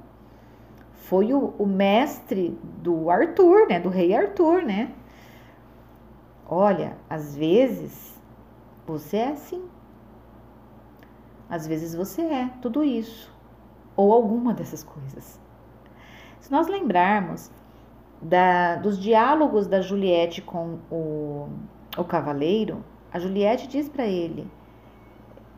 Foi 1.07 1.33
o, 1.33 1.53
o 1.57 1.65
mestre 1.65 2.59
do 2.83 3.09
Arthur, 3.09 3.67
né? 3.69 3.79
Do 3.79 3.87
rei 3.87 4.13
Arthur, 4.13 4.61
né? 4.61 4.91
Olha, 6.45 6.97
às 7.09 7.35
vezes 7.35 8.21
você 8.85 9.17
é 9.17 9.29
assim. 9.29 9.63
Às 11.49 11.65
vezes 11.65 11.95
você 11.95 12.21
é 12.21 12.49
tudo 12.61 12.83
isso, 12.83 13.33
ou 13.95 14.11
alguma 14.11 14.53
dessas 14.53 14.83
coisas. 14.83 15.39
Se 16.41 16.51
nós 16.51 16.67
lembrarmos 16.67 17.49
da, 18.21 18.75
dos 18.75 18.99
diálogos 18.99 19.65
da 19.65 19.79
Juliette 19.79 20.41
com 20.41 20.77
o, 20.91 21.47
o 21.97 22.03
cavaleiro, 22.03 22.83
a 23.13 23.19
Juliette 23.19 23.65
diz 23.65 23.87
para 23.87 24.05
ele: 24.05 24.45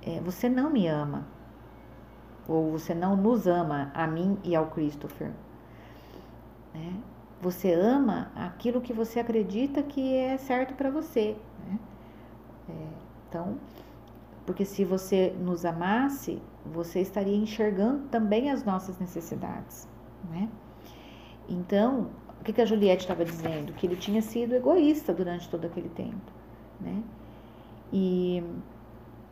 é, 0.03 0.19
Você 0.21 0.47
não 0.47 0.69
me 0.69 0.87
ama, 0.87 1.27
ou 2.49 2.71
você 2.71 2.95
não 2.95 3.15
nos 3.15 3.45
ama, 3.45 3.91
a 3.93 4.07
mim 4.07 4.37
e 4.43 4.55
ao 4.55 4.67
Christopher. 4.67 5.31
Né? 6.73 6.93
Você 7.39 7.73
ama 7.73 8.31
aquilo 8.35 8.81
que 8.81 8.91
você 8.91 9.19
acredita 9.19 9.83
que 9.83 10.15
é 10.15 10.35
certo 10.37 10.73
para 10.73 10.89
você. 10.89 11.37
Né? 11.67 11.79
É, 12.69 12.87
então, 13.27 13.57
porque 14.45 14.65
se 14.65 14.83
você 14.83 15.33
nos 15.39 15.63
amasse, 15.63 16.41
você 16.65 16.99
estaria 17.01 17.35
enxergando 17.35 18.07
também 18.07 18.49
as 18.49 18.63
nossas 18.63 18.97
necessidades, 18.99 19.87
né? 20.29 20.49
Então, 21.47 22.09
o 22.39 22.43
que, 22.43 22.53
que 22.53 22.61
a 22.61 22.65
Juliette 22.65 23.03
estava 23.03 23.23
dizendo? 23.23 23.73
Que 23.73 23.85
ele 23.85 23.95
tinha 23.95 24.21
sido 24.21 24.55
egoísta 24.55 25.13
durante 25.13 25.47
todo 25.49 25.65
aquele 25.65 25.89
tempo, 25.89 26.31
né? 26.81 27.03
E, 27.93 28.43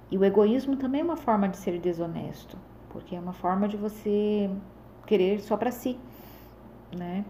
e 0.09 0.17
o 0.17 0.23
egoísmo 0.23 0.77
também 0.77 1.01
é 1.01 1.03
uma 1.03 1.17
forma 1.17 1.47
de 1.49 1.57
ser 1.57 1.79
desonesto, 1.79 2.57
porque 2.97 3.15
é 3.15 3.19
uma 3.19 3.33
forma 3.33 3.67
de 3.67 3.77
você 3.77 4.49
querer 5.05 5.39
só 5.39 5.55
para 5.55 5.69
si, 5.69 5.99
né? 6.91 7.23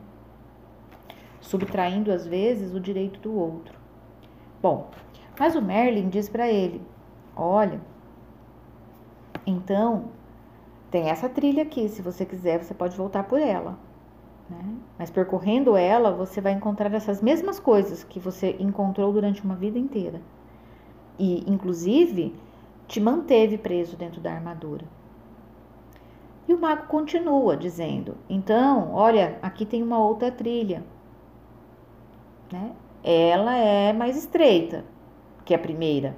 Subtraindo 1.42 2.10
às 2.10 2.26
vezes 2.26 2.74
o 2.74 2.80
direito 2.80 3.20
do 3.20 3.38
outro. 3.38 3.78
Bom, 4.62 4.90
mas 5.38 5.58
o 5.58 5.62
Merlin 5.62 6.08
diz 6.08 6.30
para 6.30 6.50
ele: 6.50 6.82
Olha, 7.36 7.82
então 9.46 10.06
tem 10.90 11.10
essa 11.10 11.28
trilha 11.28 11.64
aqui. 11.64 11.90
Se 11.90 12.02
você 12.02 12.26
quiser, 12.26 12.64
você 12.64 12.74
pode 12.74 12.96
voltar 12.96 13.24
por 13.26 13.40
ela. 13.40 13.78
Né? 14.50 14.78
Mas 14.98 15.10
percorrendo 15.10 15.76
ela, 15.76 16.14
você 16.14 16.40
vai 16.40 16.54
encontrar 16.54 16.94
essas 16.94 17.22
mesmas 17.22 17.60
coisas 17.60 18.06
que 18.06 18.22
você 18.22 18.56
encontrou 18.58 19.12
durante 19.12 19.44
uma 19.44 19.56
vida 19.56 19.78
inteira. 19.78 20.22
E, 21.20 21.44
inclusive, 21.52 22.34
te 22.88 23.02
manteve 23.02 23.58
preso 23.58 23.98
dentro 23.98 24.22
da 24.22 24.32
armadura. 24.32 24.86
E 26.48 26.54
o 26.54 26.60
mago 26.60 26.88
continua 26.88 27.58
dizendo: 27.58 28.16
Então, 28.30 28.94
olha, 28.94 29.38
aqui 29.42 29.66
tem 29.66 29.84
uma 29.84 30.00
outra 30.00 30.32
trilha. 30.32 30.84
Né? 32.52 32.72
Ela 33.04 33.56
é 33.56 33.94
mais 33.94 34.18
estreita 34.18 34.86
que 35.44 35.54
a 35.54 35.60
primeira 35.60 36.16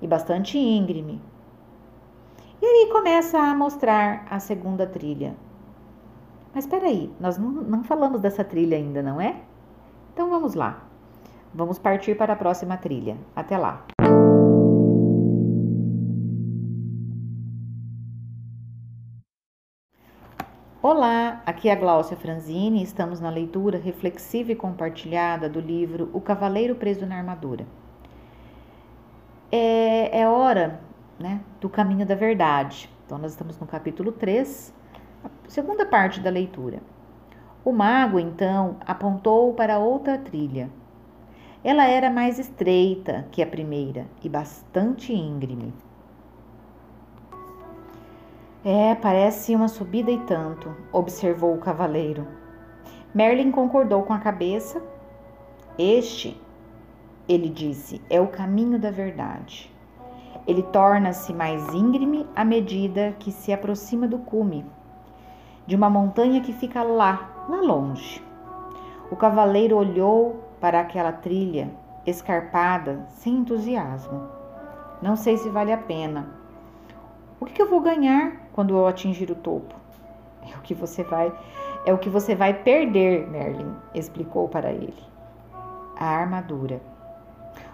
e 0.00 0.06
bastante 0.06 0.58
íngreme. 0.58 1.20
E 2.60 2.66
aí 2.66 2.90
começa 2.90 3.38
a 3.38 3.54
mostrar 3.54 4.26
a 4.30 4.38
segunda 4.38 4.86
trilha. 4.86 5.36
Mas 6.54 6.64
espera 6.64 6.86
aí, 6.86 7.12
nós 7.20 7.36
não, 7.36 7.50
não 7.50 7.84
falamos 7.84 8.20
dessa 8.20 8.42
trilha 8.42 8.76
ainda, 8.76 9.02
não 9.02 9.20
é? 9.20 9.42
Então 10.12 10.30
vamos 10.30 10.54
lá. 10.54 10.84
Vamos 11.54 11.78
partir 11.78 12.16
para 12.16 12.32
a 12.32 12.36
próxima 12.36 12.76
trilha. 12.76 13.16
Até 13.34 13.56
lá. 13.58 13.84
Olá, 20.88 21.42
aqui 21.44 21.68
é 21.68 21.72
a 21.72 21.74
Gláucia 21.74 22.16
Franzini 22.16 22.78
e 22.78 22.84
estamos 22.84 23.18
na 23.18 23.28
leitura 23.28 23.76
reflexiva 23.76 24.52
e 24.52 24.54
compartilhada 24.54 25.48
do 25.48 25.58
livro 25.58 26.08
O 26.12 26.20
Cavaleiro 26.20 26.76
Preso 26.76 27.04
na 27.04 27.16
Armadura 27.16 27.66
é, 29.50 30.20
é 30.20 30.28
hora 30.28 30.78
né, 31.18 31.40
do 31.60 31.68
caminho 31.68 32.06
da 32.06 32.14
verdade. 32.14 32.88
Então, 33.04 33.18
nós 33.18 33.32
estamos 33.32 33.58
no 33.58 33.66
capítulo 33.66 34.12
3, 34.12 34.72
a 35.24 35.28
segunda 35.48 35.84
parte 35.84 36.20
da 36.20 36.30
leitura. 36.30 36.78
O 37.64 37.72
mago, 37.72 38.20
então, 38.20 38.76
apontou 38.86 39.54
para 39.54 39.80
outra 39.80 40.16
trilha. 40.16 40.70
Ela 41.64 41.88
era 41.88 42.10
mais 42.10 42.38
estreita 42.38 43.26
que 43.32 43.42
a 43.42 43.46
primeira 43.48 44.06
e 44.22 44.28
bastante 44.28 45.12
íngreme. 45.12 45.74
É, 48.68 48.96
parece 48.96 49.54
uma 49.54 49.68
subida 49.68 50.10
e 50.10 50.18
tanto, 50.18 50.74
observou 50.90 51.54
o 51.54 51.60
cavaleiro. 51.60 52.26
Merlin 53.14 53.52
concordou 53.52 54.02
com 54.02 54.12
a 54.12 54.18
cabeça. 54.18 54.82
Este 55.78 56.36
ele 57.28 57.48
disse, 57.48 58.02
é 58.10 58.20
o 58.20 58.26
caminho 58.26 58.76
da 58.76 58.90
verdade. 58.90 59.72
Ele 60.48 60.64
torna-se 60.64 61.32
mais 61.32 61.72
íngreme 61.72 62.26
à 62.34 62.44
medida 62.44 63.14
que 63.20 63.30
se 63.30 63.52
aproxima 63.52 64.08
do 64.08 64.18
cume, 64.18 64.66
de 65.64 65.76
uma 65.76 65.88
montanha 65.88 66.40
que 66.40 66.52
fica 66.52 66.82
lá, 66.82 67.46
lá 67.48 67.60
longe. 67.60 68.20
O 69.12 69.14
cavaleiro 69.14 69.76
olhou 69.76 70.42
para 70.60 70.80
aquela 70.80 71.12
trilha 71.12 71.70
escarpada 72.04 73.06
sem 73.10 73.34
entusiasmo. 73.36 74.26
Não 75.00 75.14
sei 75.14 75.36
se 75.36 75.48
vale 75.50 75.72
a 75.72 75.78
pena. 75.78 76.34
O 77.38 77.44
que 77.44 77.60
eu 77.60 77.68
vou 77.68 77.80
ganhar 77.80 78.45
quando 78.56 78.74
eu 78.74 78.86
atingir 78.86 79.30
o 79.30 79.34
topo? 79.34 79.74
É 80.42 80.56
o 80.56 80.62
que 80.62 80.72
você 80.72 81.04
vai, 81.04 81.30
é 81.84 81.92
o 81.92 81.98
que 81.98 82.08
você 82.08 82.34
vai 82.34 82.54
perder, 82.54 83.28
Merlin 83.28 83.72
explicou 83.94 84.48
para 84.48 84.72
ele. 84.72 85.04
A 85.96 86.06
armadura. 86.06 86.80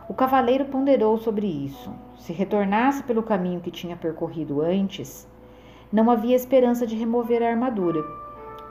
O 0.09 0.14
cavaleiro 0.14 0.64
ponderou 0.64 1.16
sobre 1.16 1.47
isso. 1.47 1.90
Se 2.18 2.33
retornasse 2.33 3.05
pelo 3.05 3.23
caminho 3.23 3.61
que 3.61 3.71
tinha 3.71 3.97
percorrido 3.97 4.61
antes, 4.61 5.29
não 5.92 6.11
havia 6.11 6.35
esperança 6.35 6.85
de 6.85 6.97
remover 6.97 7.42
a 7.42 7.49
armadura, 7.49 8.05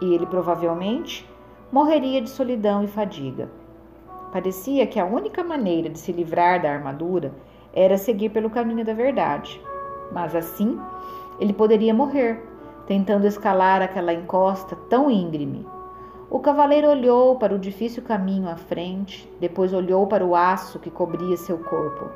e 0.02 0.14
ele 0.14 0.26
provavelmente 0.26 1.26
morreria 1.72 2.22
de 2.22 2.30
solidão 2.30 2.84
e 2.84 2.88
fadiga. 2.88 3.50
Parecia 4.34 4.86
que 4.86 5.00
a 5.00 5.06
única 5.06 5.44
maneira 5.44 5.90
de 5.90 5.98
se 5.98 6.12
livrar 6.12 6.62
da 6.62 6.72
armadura 6.72 7.34
era 7.74 7.98
seguir 7.98 8.30
pelo 8.30 8.50
caminho 8.50 8.84
da 8.84 8.94
verdade. 8.94 9.62
Mas 10.12 10.36
assim, 10.36 10.78
ele 11.42 11.52
poderia 11.52 11.94
morrer, 11.94 12.42
tentando 12.88 13.28
escalar 13.28 13.82
aquela 13.82 14.14
encosta 14.14 14.78
tão 14.90 15.12
íngreme 15.12 15.66
o 16.32 16.40
cavaleiro 16.40 16.88
olhou 16.88 17.36
para 17.36 17.54
o 17.54 17.60
difícil 17.60 18.02
caminho 18.04 18.48
à 18.48 18.56
frente, 18.56 19.30
depois 19.38 19.74
olhou 19.74 20.08
para 20.08 20.26
o 20.26 20.34
aço 20.34 20.80
que 20.80 20.90
cobria 20.90 21.36
seu 21.36 21.58
corpo. 21.58 22.10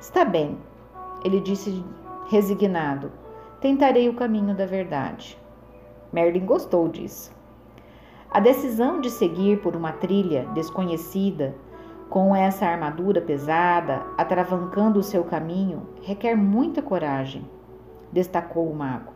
Está 0.00 0.24
bem, 0.24 0.58
ele 1.24 1.38
disse 1.38 1.84
resignado. 2.28 3.12
Tentarei 3.60 4.08
o 4.08 4.14
caminho 4.14 4.52
da 4.52 4.66
verdade. 4.66 5.38
Merlin 6.12 6.44
gostou 6.44 6.88
disso. 6.88 7.32
A 8.28 8.40
decisão 8.40 9.00
de 9.00 9.08
seguir 9.08 9.60
por 9.60 9.76
uma 9.76 9.92
trilha 9.92 10.48
desconhecida, 10.52 11.54
com 12.08 12.34
essa 12.34 12.66
armadura 12.66 13.20
pesada, 13.20 14.02
atravancando 14.18 14.98
o 14.98 15.04
seu 15.04 15.22
caminho, 15.22 15.86
requer 16.02 16.34
muita 16.34 16.82
coragem, 16.82 17.48
destacou 18.12 18.68
o 18.70 18.74
mago. 18.74 19.12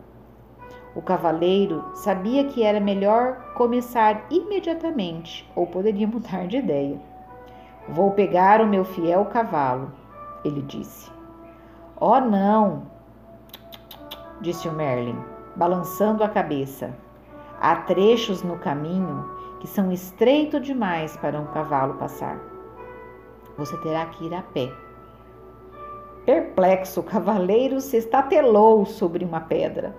O 0.94 1.02
cavaleiro 1.02 1.84
sabia 1.94 2.44
que 2.44 2.62
era 2.62 2.78
melhor 2.78 3.52
começar 3.54 4.26
imediatamente 4.30 5.50
ou 5.56 5.66
poderia 5.66 6.06
mudar 6.08 6.46
de 6.46 6.58
ideia. 6.58 7.00
Vou 7.88 8.12
pegar 8.12 8.60
o 8.60 8.66
meu 8.66 8.84
fiel 8.84 9.24
cavalo, 9.26 9.92
ele 10.44 10.62
disse. 10.62 11.12
Oh, 12.00 12.20
não, 12.20 12.86
disse 14.40 14.68
o 14.68 14.72
Merlin, 14.72 15.18
balançando 15.56 16.22
a 16.22 16.28
cabeça. 16.28 16.94
Há 17.60 17.76
trechos 17.76 18.42
no 18.42 18.58
caminho 18.58 19.28
que 19.60 19.66
são 19.66 19.90
estreitos 19.90 20.62
demais 20.62 21.16
para 21.16 21.40
um 21.40 21.46
cavalo 21.46 21.94
passar. 21.94 22.38
Você 23.56 23.76
terá 23.78 24.06
que 24.06 24.26
ir 24.26 24.34
a 24.34 24.42
pé. 24.42 24.70
Perplexo, 26.24 27.00
o 27.00 27.04
cavaleiro 27.04 27.80
se 27.80 27.98
estatelou 27.98 28.86
sobre 28.86 29.24
uma 29.24 29.40
pedra. 29.40 29.94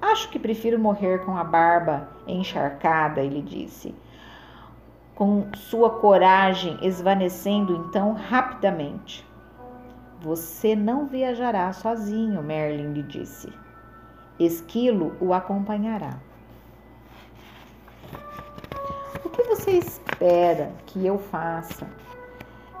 Acho 0.00 0.28
que 0.30 0.38
prefiro 0.38 0.78
morrer 0.78 1.24
com 1.24 1.36
a 1.36 1.44
barba 1.44 2.08
encharcada, 2.26 3.22
ele 3.22 3.40
disse, 3.40 3.94
com 5.14 5.46
sua 5.54 5.90
coragem 5.90 6.78
esvanecendo 6.82 7.74
então 7.74 8.12
rapidamente. 8.12 9.26
Você 10.20 10.76
não 10.76 11.06
viajará 11.06 11.72
sozinho, 11.72 12.42
Merlin 12.42 12.92
lhe 12.92 13.02
disse. 13.02 13.50
Esquilo 14.38 15.16
o 15.20 15.32
acompanhará. 15.32 16.18
O 19.24 19.28
que 19.30 19.42
você 19.44 19.72
espera 19.72 20.72
que 20.86 21.06
eu 21.06 21.18
faça? 21.18 21.86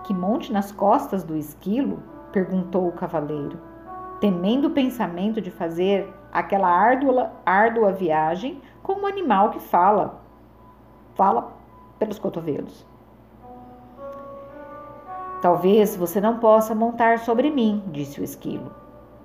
Que 0.04 0.12
monte 0.12 0.52
nas 0.52 0.70
costas 0.72 1.22
do 1.22 1.36
esquilo? 1.36 2.02
Perguntou 2.32 2.88
o 2.88 2.92
cavaleiro, 2.92 3.58
temendo 4.20 4.68
o 4.68 4.72
pensamento 4.72 5.40
de 5.40 5.50
fazer 5.50 6.12
aquela 6.32 6.68
árdua, 6.68 7.32
árdua 7.44 7.92
viagem 7.92 8.60
com 8.82 8.94
um 8.94 9.06
animal 9.06 9.50
que 9.50 9.60
fala, 9.60 10.20
fala 11.14 11.52
pelos 11.98 12.18
cotovelos. 12.18 12.86
Talvez 15.42 15.96
você 15.96 16.20
não 16.20 16.38
possa 16.38 16.74
montar 16.74 17.18
sobre 17.20 17.50
mim, 17.50 17.82
disse 17.88 18.20
o 18.20 18.24
esquilo, 18.24 18.74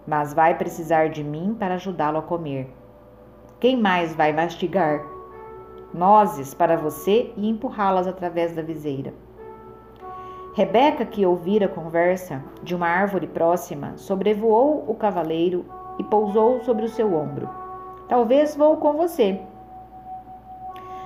mas 0.08 0.34
vai 0.34 0.58
precisar 0.58 1.10
de 1.10 1.24
mim 1.24 1.56
para 1.60 1.76
ajudá-lo 1.76 2.18
a 2.18 2.22
comer. 2.22 2.74
Quem 3.60 3.76
mais 3.76 4.16
vai 4.16 4.32
mastigar 4.32 5.06
nozes 5.94 6.54
para 6.54 6.78
você 6.78 7.34
e 7.36 7.50
empurrá-las 7.50 8.08
através 8.08 8.54
da 8.54 8.62
viseira? 8.62 9.14
Rebeca, 10.56 11.06
que 11.06 11.26
ouvira 11.26 11.66
a 11.66 11.70
conversa 11.70 12.42
de 12.64 12.74
uma 12.74 12.88
árvore 12.88 13.28
próxima, 13.28 13.98
sobrevoou 13.98 14.86
o 14.88 14.96
cavaleiro 14.96 15.66
e 16.00 16.04
pousou 16.06 16.62
sobre 16.62 16.86
o 16.86 16.90
seu 16.90 17.14
ombro. 17.14 17.50
Talvez 18.08 18.56
vou 18.56 18.78
com 18.78 18.94
você. 18.94 19.42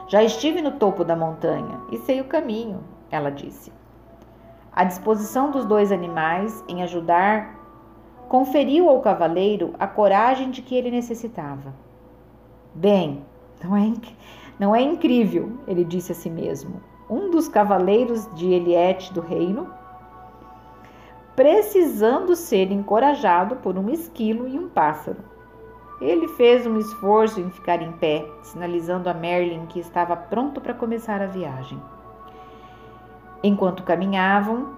Já 0.07 0.21
estive 0.21 0.61
no 0.61 0.73
topo 0.73 1.03
da 1.03 1.15
montanha 1.15 1.81
e 1.91 1.97
sei 1.97 2.21
o 2.21 2.25
caminho, 2.25 2.83
ela 3.09 3.31
disse. 3.31 3.73
A 4.71 4.83
disposição 4.83 5.49
dos 5.49 5.65
dois 5.65 5.91
animais 5.91 6.63
em 6.67 6.83
ajudar 6.83 7.55
conferiu 8.27 8.87
ao 8.87 9.01
cavaleiro 9.01 9.73
a 9.79 9.87
coragem 9.87 10.51
de 10.51 10.61
que 10.61 10.75
ele 10.75 10.91
necessitava. 10.91 11.73
Bem, 12.75 13.25
não 13.63 13.75
é, 13.75 13.91
não 14.59 14.75
é 14.75 14.81
incrível, 14.83 15.57
ele 15.67 15.83
disse 15.83 16.11
a 16.11 16.15
si 16.15 16.29
mesmo 16.29 16.79
um 17.09 17.29
dos 17.31 17.47
cavaleiros 17.47 18.27
de 18.35 18.51
Eliette 18.51 19.11
do 19.13 19.21
reino, 19.21 19.67
precisando 21.35 22.35
ser 22.35 22.71
encorajado 22.71 23.55
por 23.57 23.77
um 23.77 23.89
esquilo 23.89 24.47
e 24.47 24.59
um 24.59 24.69
pássaro. 24.69 25.23
Ele 26.01 26.27
fez 26.29 26.65
um 26.65 26.77
esforço 26.77 27.39
em 27.39 27.49
ficar 27.49 27.81
em 27.81 27.91
pé, 27.93 28.25
sinalizando 28.41 29.09
a 29.09 29.13
Merlin 29.13 29.65
que 29.65 29.79
estava 29.79 30.15
pronto 30.15 30.61
para 30.61 30.73
começar 30.73 31.21
a 31.21 31.25
viagem. 31.25 31.81
Enquanto 33.41 33.83
caminhavam 33.83 34.69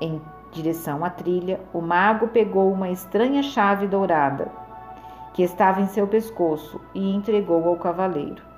em 0.00 0.20
direção 0.52 1.04
à 1.04 1.10
trilha, 1.10 1.60
o 1.72 1.80
mago 1.80 2.28
pegou 2.28 2.72
uma 2.72 2.90
estranha 2.90 3.42
chave 3.42 3.86
dourada 3.86 4.50
que 5.32 5.42
estava 5.42 5.80
em 5.80 5.86
seu 5.86 6.06
pescoço 6.06 6.80
e 6.94 7.14
entregou 7.14 7.66
ao 7.68 7.76
cavaleiro. 7.76 8.49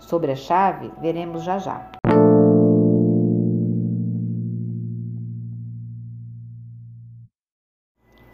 Sobre 0.00 0.32
a 0.32 0.36
chave, 0.36 0.90
veremos 0.98 1.44
já 1.44 1.58
já. 1.58 1.90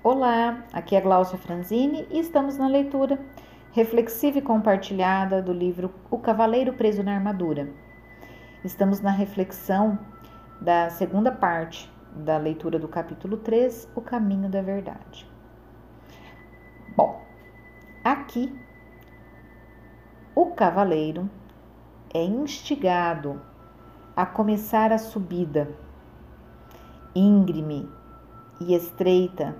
Olá, 0.02 0.64
aqui 0.72 0.94
é 0.94 1.00
Glaucia 1.00 1.36
Franzini 1.36 2.06
e 2.08 2.20
estamos 2.20 2.56
na 2.56 2.68
leitura 2.68 3.18
reflexiva 3.72 4.38
e 4.38 4.42
compartilhada 4.42 5.42
do 5.42 5.52
livro 5.52 5.92
O 6.08 6.18
Cavaleiro 6.18 6.72
Preso 6.72 7.02
na 7.02 7.16
Armadura. 7.16 7.68
Estamos 8.64 9.00
na 9.00 9.10
reflexão 9.10 9.98
da 10.60 10.88
segunda 10.88 11.32
parte 11.32 11.92
da 12.14 12.38
leitura 12.38 12.78
do 12.78 12.86
capítulo 12.86 13.38
3, 13.38 13.90
O 13.96 14.00
Caminho 14.00 14.48
da 14.48 14.62
Verdade. 14.62 15.28
Bom, 16.96 17.20
aqui 18.04 18.56
o 20.32 20.46
cavaleiro 20.52 21.28
é 22.16 22.24
instigado 22.24 23.42
a 24.16 24.24
começar 24.24 24.90
a 24.90 24.96
subida 24.96 25.68
íngreme 27.14 27.86
e 28.58 28.74
estreita 28.74 29.54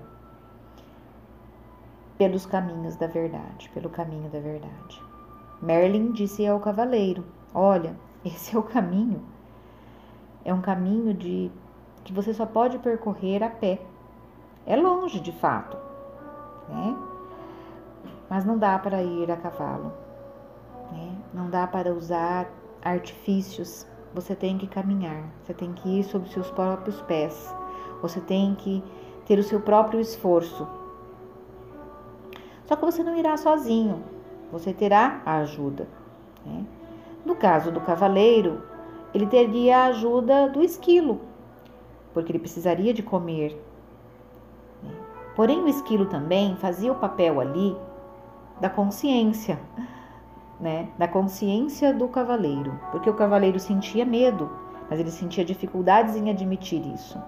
pelos 2.17 2.47
caminhos 2.47 2.97
da 2.97 3.07
verdade, 3.07 3.69
pelo 3.75 3.91
caminho 3.91 4.31
da 4.31 4.41
verdade. 4.41 5.03
Merlin 5.61 6.13
disse 6.13 6.47
ao 6.47 6.59
cavaleiro: 6.59 7.27
Olha, 7.53 7.95
esse 8.25 8.57
é 8.57 8.59
o 8.59 8.63
caminho. 8.63 9.23
É 10.43 10.55
um 10.55 10.63
caminho 10.63 11.13
de 11.13 11.51
que 12.05 12.13
você 12.13 12.33
só 12.33 12.47
pode 12.47 12.79
percorrer 12.79 13.43
a 13.43 13.51
pé. 13.51 13.83
É 14.65 14.77
longe, 14.77 15.21
de 15.21 15.33
fato, 15.33 15.77
né? 16.71 16.97
Mas 18.31 18.47
não 18.47 18.57
dá 18.57 18.79
para 18.79 19.03
ir 19.03 19.31
a 19.31 19.37
cavalo. 19.37 20.06
Né? 20.93 21.17
Não 21.33 21.51
dá 21.51 21.67
para 21.67 21.93
usar 21.93 22.49
artifícios. 22.83 23.87
Você 24.15 24.35
tem 24.35 24.57
que 24.57 24.67
caminhar, 24.67 25.25
você 25.43 25.53
tem 25.53 25.73
que 25.73 26.01
ir 26.01 26.05
sobre 26.05 26.31
seus 26.31 26.51
próprios 26.51 27.03
pés, 27.03 27.55
você 28.01 28.19
tem 28.21 28.55
que 28.55 28.83
ter 29.27 29.39
o 29.39 29.43
seu 29.43 29.61
próprio 29.61 30.01
esforço. 30.01 30.67
Só 32.65 32.77
que 32.77 32.85
você 32.85 33.03
não 33.03 33.15
irá 33.17 33.37
sozinho, 33.37 34.03
você 34.51 34.73
terá 34.73 35.21
a 35.27 35.39
ajuda. 35.39 35.87
Né? 36.47 36.65
No 37.27 37.37
caso 37.37 37.71
do 37.71 37.81
cavaleiro, 37.81 38.63
ele 39.13 39.27
teria 39.27 39.79
a 39.79 39.87
ajuda 39.87 40.49
do 40.49 40.63
esquilo, 40.63 41.21
porque 42.15 42.33
ele 42.33 42.39
precisaria 42.39 42.95
de 42.95 43.03
comer. 43.03 43.53
Né? 44.83 44.93
Porém, 45.35 45.61
o 45.61 45.69
esquilo 45.69 46.07
também 46.07 46.57
fazia 46.57 46.91
o 46.91 46.97
papel 46.97 47.39
ali 47.39 47.77
da 48.61 48.71
consciência 48.71 49.59
né, 50.61 50.89
da 50.99 51.07
consciência 51.07 51.93
do 51.93 52.09
cavaleiro, 52.09 52.81
porque 52.91 53.11
o 53.11 53.15
cavaleiro 53.15 53.59
sentia 53.59 54.05
medo, 54.05 54.51
mas 54.89 54.99
ele 54.99 55.11
sentia 55.11 55.45
dificuldades 55.45 56.17
em 56.17 56.31
admitir 56.31 56.85
isso, 56.95 57.21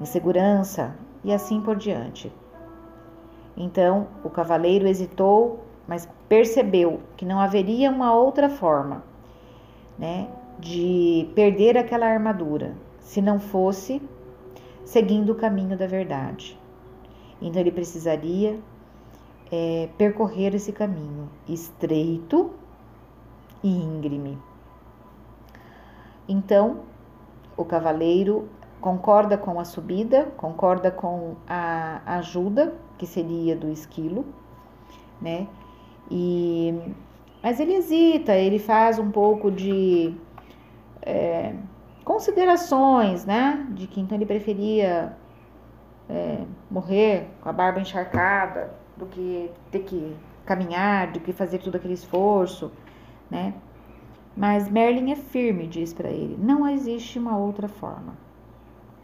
insegurança 0.00 0.94
e 1.22 1.32
assim 1.32 1.60
por 1.60 1.76
diante. 1.76 2.32
Então 3.56 4.08
o 4.24 4.30
cavaleiro 4.30 4.86
hesitou, 4.86 5.64
mas 5.86 6.08
percebeu 6.28 7.00
que 7.16 7.26
não 7.26 7.40
haveria 7.40 7.90
uma 7.90 8.14
outra 8.14 8.48
forma, 8.48 9.02
né, 9.98 10.28
de 10.58 11.28
perder 11.34 11.76
aquela 11.76 12.06
armadura, 12.06 12.74
se 13.00 13.20
não 13.20 13.38
fosse 13.38 14.00
seguindo 14.84 15.32
o 15.32 15.34
caminho 15.34 15.76
da 15.76 15.86
verdade. 15.86 16.58
Então 17.40 17.60
ele 17.60 17.70
precisaria 17.70 18.58
é, 19.50 19.88
percorrer 19.96 20.54
esse 20.54 20.72
caminho 20.72 21.28
estreito 21.48 22.50
e 23.62 23.68
íngreme. 23.68 24.38
Então, 26.28 26.80
o 27.56 27.64
cavaleiro 27.64 28.48
concorda 28.80 29.36
com 29.36 29.58
a 29.58 29.64
subida, 29.64 30.26
concorda 30.36 30.90
com 30.90 31.36
a 31.48 32.00
ajuda, 32.18 32.74
que 32.96 33.06
seria 33.06 33.56
do 33.56 33.70
esquilo, 33.70 34.24
né? 35.20 35.48
E, 36.10 36.78
mas 37.42 37.58
ele 37.60 37.74
hesita, 37.74 38.34
ele 38.34 38.58
faz 38.58 38.98
um 38.98 39.10
pouco 39.10 39.50
de 39.50 40.14
é, 41.02 41.54
considerações, 42.04 43.24
né? 43.24 43.66
De 43.70 43.86
que 43.86 44.00
então 44.00 44.16
ele 44.16 44.26
preferia 44.26 45.16
é, 46.08 46.38
morrer 46.70 47.28
com 47.40 47.48
a 47.48 47.52
barba 47.52 47.80
encharcada, 47.80 48.72
do 48.98 49.06
que 49.06 49.50
ter 49.70 49.80
que 49.80 50.16
caminhar, 50.44 51.12
do 51.12 51.20
que 51.20 51.32
fazer 51.32 51.58
todo 51.58 51.76
aquele 51.76 51.94
esforço, 51.94 52.72
né? 53.30 53.54
Mas 54.36 54.68
Merlin 54.68 55.10
é 55.12 55.16
firme, 55.16 55.66
diz 55.66 55.92
para 55.92 56.10
ele: 56.10 56.36
não 56.38 56.68
existe 56.68 57.18
uma 57.18 57.36
outra 57.36 57.68
forma. 57.68 58.16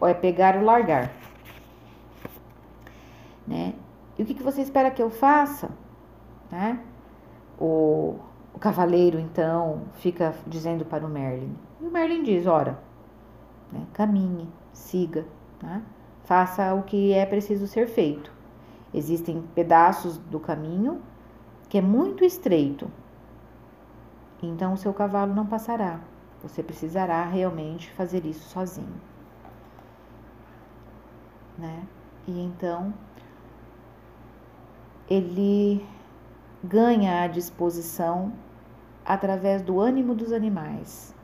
Ou 0.00 0.08
é 0.08 0.14
pegar 0.14 0.56
ou 0.56 0.62
largar. 0.62 1.12
Né? 3.46 3.74
E 4.18 4.22
o 4.22 4.26
que, 4.26 4.34
que 4.34 4.42
você 4.42 4.62
espera 4.62 4.90
que 4.90 5.02
eu 5.02 5.10
faça? 5.10 5.70
Né? 6.50 6.78
O, 7.58 8.16
o 8.52 8.58
cavaleiro, 8.58 9.18
então, 9.18 9.82
fica 9.94 10.34
dizendo 10.46 10.84
para 10.84 11.04
o 11.04 11.08
Merlin. 11.08 11.56
E 11.80 11.86
o 11.86 11.90
Merlin 11.90 12.22
diz: 12.22 12.46
ora, 12.46 12.78
né? 13.72 13.84
caminhe, 13.92 14.48
siga, 14.72 15.26
né? 15.62 15.82
faça 16.24 16.74
o 16.74 16.82
que 16.82 17.12
é 17.12 17.26
preciso 17.26 17.66
ser 17.66 17.86
feito. 17.86 18.33
Existem 18.94 19.42
pedaços 19.56 20.16
do 20.16 20.38
caminho 20.38 21.02
que 21.68 21.78
é 21.78 21.82
muito 21.82 22.24
estreito. 22.24 22.88
Então 24.40 24.74
o 24.74 24.76
seu 24.76 24.94
cavalo 24.94 25.34
não 25.34 25.44
passará. 25.44 25.98
Você 26.40 26.62
precisará 26.62 27.24
realmente 27.24 27.90
fazer 27.90 28.24
isso 28.24 28.48
sozinho. 28.48 29.00
Né? 31.58 31.82
E 32.28 32.40
então 32.40 32.94
ele 35.10 35.84
ganha 36.62 37.22
a 37.22 37.26
disposição 37.26 38.32
através 39.04 39.60
do 39.60 39.80
ânimo 39.80 40.14
dos 40.14 40.32
animais, 40.32 41.14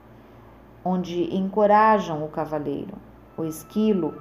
onde 0.85 1.35
encorajam 1.35 2.24
o 2.24 2.28
cavaleiro, 2.28 2.94
o 3.37 3.44
esquilo 3.44 4.14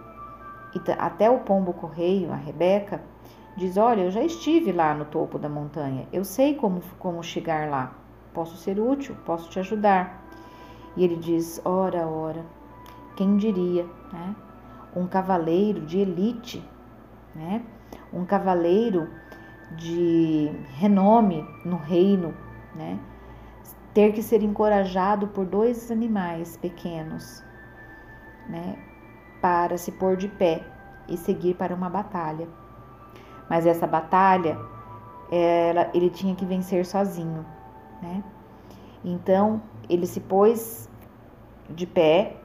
e 0.74 0.92
até 0.92 1.30
o 1.30 1.40
pombo 1.40 1.74
correio, 1.74 2.32
a 2.32 2.36
Rebeca, 2.36 3.02
Diz: 3.60 3.76
Olha, 3.76 4.04
eu 4.04 4.12
já 4.12 4.24
estive 4.24 4.72
lá 4.72 4.94
no 4.94 5.04
topo 5.04 5.38
da 5.38 5.50
montanha, 5.50 6.08
eu 6.14 6.24
sei 6.24 6.56
como, 6.56 6.82
como 6.98 7.22
chegar 7.22 7.70
lá, 7.70 7.94
posso 8.34 8.56
ser 8.56 8.80
útil, 8.80 9.18
posso 9.26 9.50
te 9.50 9.60
ajudar. 9.60 10.24
E 10.96 11.04
ele 11.04 11.18
diz: 11.18 11.62
Ora, 11.66 12.08
ora, 12.08 12.46
quem 13.18 13.36
diria, 13.36 13.86
né? 14.14 14.34
Um 14.96 15.06
cavaleiro 15.06 15.82
de 15.82 16.00
elite, 16.00 16.64
né? 17.36 17.62
Um 18.14 18.24
cavaleiro 18.24 19.10
de 19.76 20.50
renome 20.78 21.46
no 21.66 21.76
reino, 21.76 22.34
né? 22.74 22.98
ter 23.94 24.14
que 24.14 24.24
ser 24.24 24.42
encorajado 24.42 25.28
por 25.28 25.46
dois 25.46 25.92
animais 25.92 26.56
pequenos, 26.56 27.44
né? 28.48 28.78
para 29.42 29.78
se 29.78 29.92
pôr 29.92 30.16
de 30.16 30.30
pé 30.30 30.64
e 31.10 31.18
seguir 31.18 31.56
para 31.56 31.76
uma 31.76 31.90
batalha. 31.90 32.48
Mas 33.50 33.66
essa 33.66 33.88
batalha, 33.88 34.58
ela, 35.32 35.90
ele 35.94 36.10
tinha 36.10 36.36
que 36.36 36.46
vencer 36.46 36.86
sozinho, 36.86 37.46
né? 38.02 38.24
Então 39.04 39.62
ele 39.90 40.06
se 40.06 40.20
pôs 40.20 40.90
de 41.70 41.86
pé, 41.86 42.38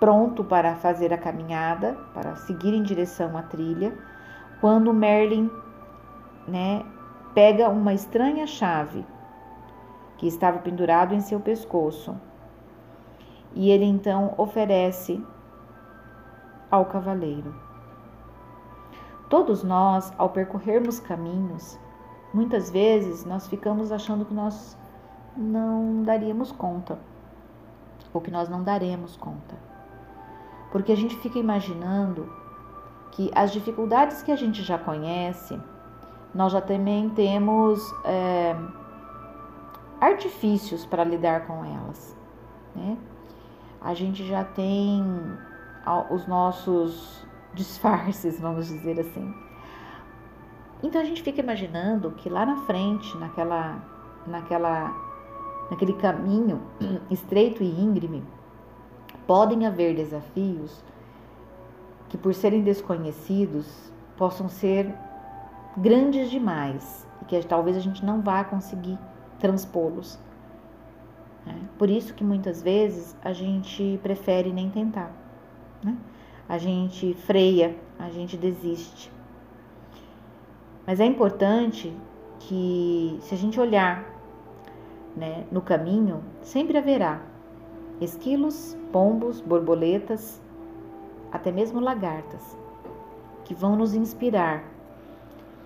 pronto 0.00 0.44
para 0.44 0.74
fazer 0.76 1.12
a 1.12 1.18
caminhada, 1.18 1.94
para 2.12 2.36
seguir 2.36 2.74
em 2.74 2.82
direção 2.82 3.36
à 3.36 3.42
trilha, 3.42 3.96
quando 4.60 4.92
Merlin, 4.92 5.50
né, 6.46 6.84
pega 7.34 7.68
uma 7.68 7.92
estranha 7.92 8.46
chave 8.46 9.04
que 10.16 10.26
estava 10.26 10.58
pendurado 10.58 11.14
em 11.14 11.20
seu 11.20 11.40
pescoço. 11.40 12.16
E 13.54 13.70
ele 13.70 13.84
então 13.84 14.34
oferece 14.36 15.22
ao 16.70 16.84
cavaleiro. 16.86 17.65
Todos 19.28 19.64
nós, 19.64 20.12
ao 20.16 20.28
percorrermos 20.28 21.00
caminhos, 21.00 21.78
muitas 22.32 22.70
vezes 22.70 23.24
nós 23.24 23.48
ficamos 23.48 23.90
achando 23.90 24.24
que 24.24 24.32
nós 24.32 24.76
não 25.36 26.02
daríamos 26.02 26.52
conta, 26.52 26.98
ou 28.12 28.20
que 28.20 28.30
nós 28.30 28.48
não 28.48 28.62
daremos 28.62 29.16
conta. 29.16 29.56
Porque 30.70 30.92
a 30.92 30.96
gente 30.96 31.16
fica 31.16 31.38
imaginando 31.38 32.30
que 33.12 33.30
as 33.34 33.52
dificuldades 33.52 34.22
que 34.22 34.30
a 34.30 34.36
gente 34.36 34.62
já 34.62 34.78
conhece, 34.78 35.58
nós 36.34 36.52
já 36.52 36.60
também 36.60 37.08
temos 37.10 37.80
é, 38.04 38.54
artifícios 40.00 40.86
para 40.86 41.02
lidar 41.02 41.46
com 41.46 41.64
elas. 41.64 42.16
Né? 42.74 42.96
A 43.80 43.94
gente 43.94 44.24
já 44.26 44.44
tem 44.44 45.02
os 46.10 46.26
nossos 46.26 47.25
disfarces, 47.56 48.38
vamos 48.38 48.68
dizer 48.68 49.00
assim. 49.00 49.34
Então 50.82 51.00
a 51.00 51.04
gente 51.04 51.22
fica 51.22 51.40
imaginando 51.40 52.12
que 52.12 52.28
lá 52.28 52.44
na 52.44 52.58
frente, 52.58 53.16
naquela, 53.16 53.82
naquela, 54.26 54.94
naquele 55.70 55.94
caminho 55.94 56.60
estreito 57.10 57.62
e 57.62 57.80
íngreme, 57.80 58.22
podem 59.26 59.66
haver 59.66 59.96
desafios 59.96 60.84
que, 62.08 62.18
por 62.18 62.34
serem 62.34 62.62
desconhecidos, 62.62 63.90
possam 64.16 64.48
ser 64.48 64.94
grandes 65.76 66.30
demais 66.30 67.06
e 67.22 67.24
que 67.24 67.42
talvez 67.44 67.76
a 67.76 67.80
gente 67.80 68.04
não 68.04 68.20
vá 68.20 68.44
conseguir 68.44 68.98
transpô-los. 69.38 70.18
Né? 71.44 71.58
Por 71.78 71.88
isso 71.88 72.14
que 72.14 72.22
muitas 72.22 72.62
vezes 72.62 73.16
a 73.24 73.32
gente 73.32 73.98
prefere 74.02 74.52
nem 74.52 74.70
tentar. 74.70 75.10
Né? 75.82 75.96
A 76.48 76.58
gente 76.58 77.14
freia, 77.14 77.76
a 77.98 78.08
gente 78.08 78.36
desiste. 78.36 79.10
Mas 80.86 81.00
é 81.00 81.04
importante 81.04 81.92
que, 82.38 83.18
se 83.22 83.34
a 83.34 83.38
gente 83.38 83.58
olhar 83.58 84.04
né, 85.16 85.44
no 85.50 85.60
caminho, 85.60 86.22
sempre 86.42 86.78
haverá 86.78 87.20
esquilos, 88.00 88.76
pombos, 88.92 89.40
borboletas, 89.40 90.40
até 91.32 91.50
mesmo 91.50 91.80
lagartas, 91.80 92.56
que 93.44 93.54
vão 93.54 93.74
nos 93.74 93.94
inspirar, 93.94 94.62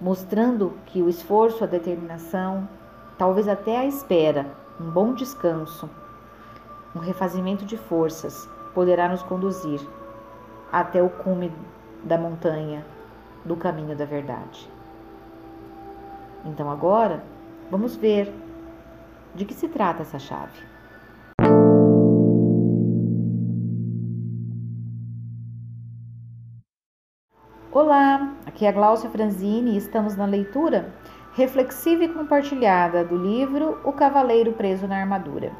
mostrando 0.00 0.72
que 0.86 1.02
o 1.02 1.08
esforço, 1.08 1.64
a 1.64 1.66
determinação, 1.66 2.68
talvez 3.18 3.48
até 3.48 3.76
a 3.76 3.84
espera, 3.84 4.46
um 4.80 4.90
bom 4.90 5.12
descanso, 5.12 5.90
um 6.94 6.98
refazimento 6.98 7.64
de 7.64 7.76
forças 7.76 8.48
poderá 8.74 9.08
nos 9.08 9.22
conduzir 9.22 9.80
até 10.72 11.02
o 11.02 11.11
cume 11.11 11.52
da 12.04 12.16
montanha 12.16 12.85
do 13.44 13.56
caminho 13.56 13.96
da 13.96 14.04
verdade. 14.04 14.68
Então 16.44 16.70
agora 16.70 17.22
vamos 17.70 17.96
ver 17.96 18.33
de 19.35 19.44
que 19.44 19.54
se 19.54 19.68
trata 19.68 20.02
essa 20.02 20.18
chave. 20.18 20.61
Olá, 27.72 28.35
aqui 28.44 28.66
é 28.66 28.68
a 28.68 28.72
Gláucia 28.72 29.09
Franzini 29.09 29.72
e 29.72 29.76
estamos 29.76 30.16
na 30.16 30.26
leitura 30.26 30.92
reflexiva 31.35 32.02
e 32.02 32.09
compartilhada 32.09 33.04
do 33.04 33.16
livro 33.16 33.78
O 33.85 33.92
Cavaleiro 33.92 34.52
Preso 34.52 34.88
na 34.88 34.96
Armadura. 34.96 35.52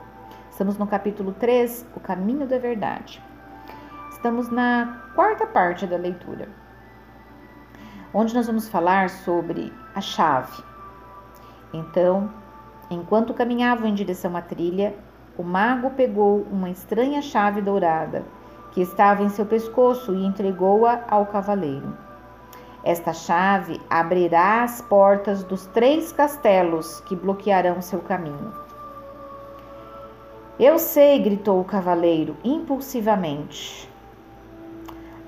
Estamos 0.51 0.77
no 0.77 0.87
capítulo 0.87 1.33
3, 1.33 1.87
O 1.95 2.01
Caminho 2.01 2.47
da 2.49 2.59
Verdade. 2.59 3.23
Estamos 4.21 4.51
na 4.51 4.99
quarta 5.15 5.47
parte 5.47 5.87
da 5.87 5.97
leitura, 5.97 6.47
onde 8.13 8.35
nós 8.35 8.47
vamos 8.47 8.69
falar 8.69 9.09
sobre 9.09 9.73
a 9.95 10.01
chave. 10.03 10.63
Então, 11.73 12.31
enquanto 12.91 13.33
caminhavam 13.33 13.89
em 13.89 13.95
direção 13.95 14.37
à 14.37 14.43
trilha, 14.43 14.95
o 15.39 15.43
mago 15.43 15.93
pegou 15.93 16.43
uma 16.53 16.69
estranha 16.69 17.23
chave 17.23 17.63
dourada 17.63 18.23
que 18.73 18.83
estava 18.83 19.23
em 19.23 19.31
seu 19.31 19.47
pescoço 19.47 20.15
e 20.15 20.27
entregou-a 20.27 21.03
ao 21.09 21.25
cavaleiro. 21.25 21.97
Esta 22.85 23.15
chave 23.15 23.81
abrirá 23.89 24.65
as 24.65 24.83
portas 24.83 25.43
dos 25.45 25.65
três 25.69 26.13
castelos 26.13 27.01
que 27.07 27.17
bloquearão 27.17 27.81
seu 27.81 28.01
caminho. 28.01 28.53
Eu 30.59 30.79
sei, 30.79 31.19
gritou 31.21 31.59
o 31.59 31.65
cavaleiro 31.65 32.37
impulsivamente. 32.45 33.90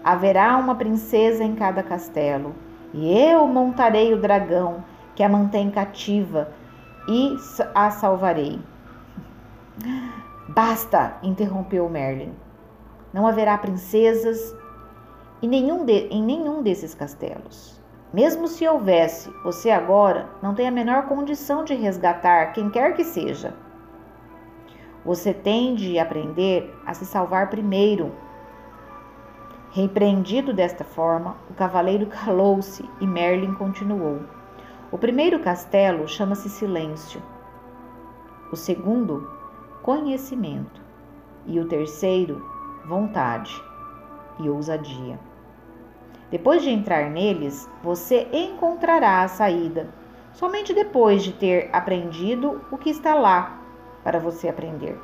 Haverá 0.04 0.56
uma 0.56 0.74
princesa 0.74 1.44
em 1.44 1.54
cada 1.54 1.82
castelo, 1.82 2.54
e 2.92 3.16
eu 3.16 3.46
montarei 3.46 4.12
o 4.12 4.20
dragão 4.20 4.84
que 5.14 5.22
a 5.22 5.28
mantém 5.28 5.70
cativa 5.70 6.52
e 7.08 7.36
a 7.74 7.90
salvarei. 7.90 8.60
Basta, 10.48 11.16
interrompeu 11.22 11.88
Merlin. 11.88 12.32
Não 13.12 13.26
haverá 13.26 13.56
princesas 13.58 14.54
em 15.42 15.48
nenhum, 15.48 15.84
de, 15.84 16.06
em 16.08 16.22
nenhum 16.22 16.62
desses 16.62 16.94
castelos. 16.94 17.80
Mesmo 18.12 18.46
se 18.46 18.66
houvesse, 18.68 19.30
você 19.42 19.70
agora 19.70 20.28
não 20.42 20.54
tem 20.54 20.68
a 20.68 20.70
menor 20.70 21.06
condição 21.06 21.64
de 21.64 21.74
resgatar 21.74 22.52
quem 22.52 22.68
quer 22.68 22.94
que 22.94 23.04
seja. 23.04 23.54
Você 25.04 25.32
tem 25.32 25.74
de 25.74 25.98
aprender 25.98 26.72
a 26.86 26.92
se 26.94 27.06
salvar 27.06 27.48
primeiro 27.48 28.12
Repreendido 29.74 30.52
desta 30.52 30.84
forma, 30.84 31.34
o 31.48 31.54
cavaleiro 31.54 32.04
calou-se 32.04 32.86
e 33.00 33.06
Merlin 33.06 33.54
continuou. 33.54 34.20
O 34.90 34.98
primeiro 34.98 35.40
castelo 35.40 36.06
chama-se 36.06 36.50
Silêncio, 36.50 37.22
o 38.52 38.56
segundo, 38.56 39.30
Conhecimento, 39.82 40.78
e 41.46 41.58
o 41.58 41.64
terceiro, 41.64 42.46
Vontade 42.84 43.64
e 44.40 44.50
Ousadia. 44.50 45.18
Depois 46.30 46.60
de 46.60 46.68
entrar 46.68 47.08
neles, 47.08 47.66
você 47.82 48.28
encontrará 48.30 49.22
a 49.22 49.28
saída, 49.28 49.88
somente 50.34 50.74
depois 50.74 51.22
de 51.22 51.32
ter 51.32 51.70
aprendido 51.72 52.60
o 52.70 52.76
que 52.76 52.90
está 52.90 53.14
lá 53.14 53.58
para 54.04 54.20
você 54.20 54.50
aprender. 54.50 55.00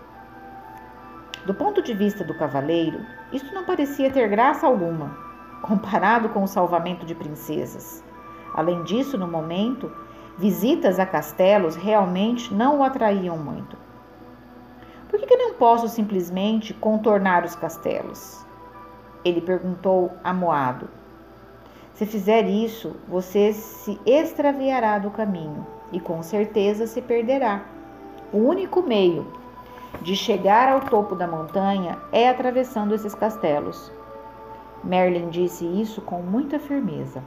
Do 1.49 1.55
ponto 1.55 1.81
de 1.81 1.95
vista 1.95 2.23
do 2.23 2.35
cavaleiro, 2.35 3.01
isto 3.33 3.55
não 3.55 3.65
parecia 3.65 4.11
ter 4.11 4.29
graça 4.29 4.67
alguma, 4.67 5.17
comparado 5.63 6.29
com 6.29 6.43
o 6.43 6.47
salvamento 6.47 7.07
de 7.07 7.15
princesas. 7.15 8.05
Além 8.53 8.83
disso, 8.83 9.17
no 9.17 9.27
momento, 9.27 9.91
visitas 10.37 10.99
a 10.99 11.07
castelos 11.07 11.75
realmente 11.75 12.53
não 12.53 12.81
o 12.81 12.83
atraíam 12.85 13.39
muito. 13.39 13.79
Por 15.09 15.19
que, 15.19 15.25
que 15.25 15.37
não 15.39 15.55
posso 15.55 15.89
simplesmente 15.89 16.75
contornar 16.75 17.47
os 17.47 17.57
castelos? 17.57 18.45
Ele 19.25 19.41
perguntou 19.41 20.13
amoado. 20.23 20.87
Se 21.95 22.05
fizer 22.05 22.47
isso, 22.47 22.95
você 23.09 23.55
se 23.55 23.99
extraviará 24.05 24.99
do 24.99 25.11
caminho 25.11 25.67
e 25.93 25.99
com 25.99 26.23
certeza 26.23 26.87
se 26.87 27.01
perderá. 27.01 27.65
O 28.35 28.37
único 28.37 28.83
meio 28.83 29.38
de 30.03 30.14
chegar 30.14 30.72
ao 30.72 30.81
topo 30.81 31.14
da 31.14 31.27
montanha 31.27 31.98
é 32.12 32.29
atravessando 32.29 32.94
esses 32.94 33.14
castelos. 33.14 33.92
Merlin 34.85 35.29
disse 35.29 35.64
isso 35.64 36.01
com 36.01 36.22
muita 36.22 36.59
firmeza. 36.59 37.22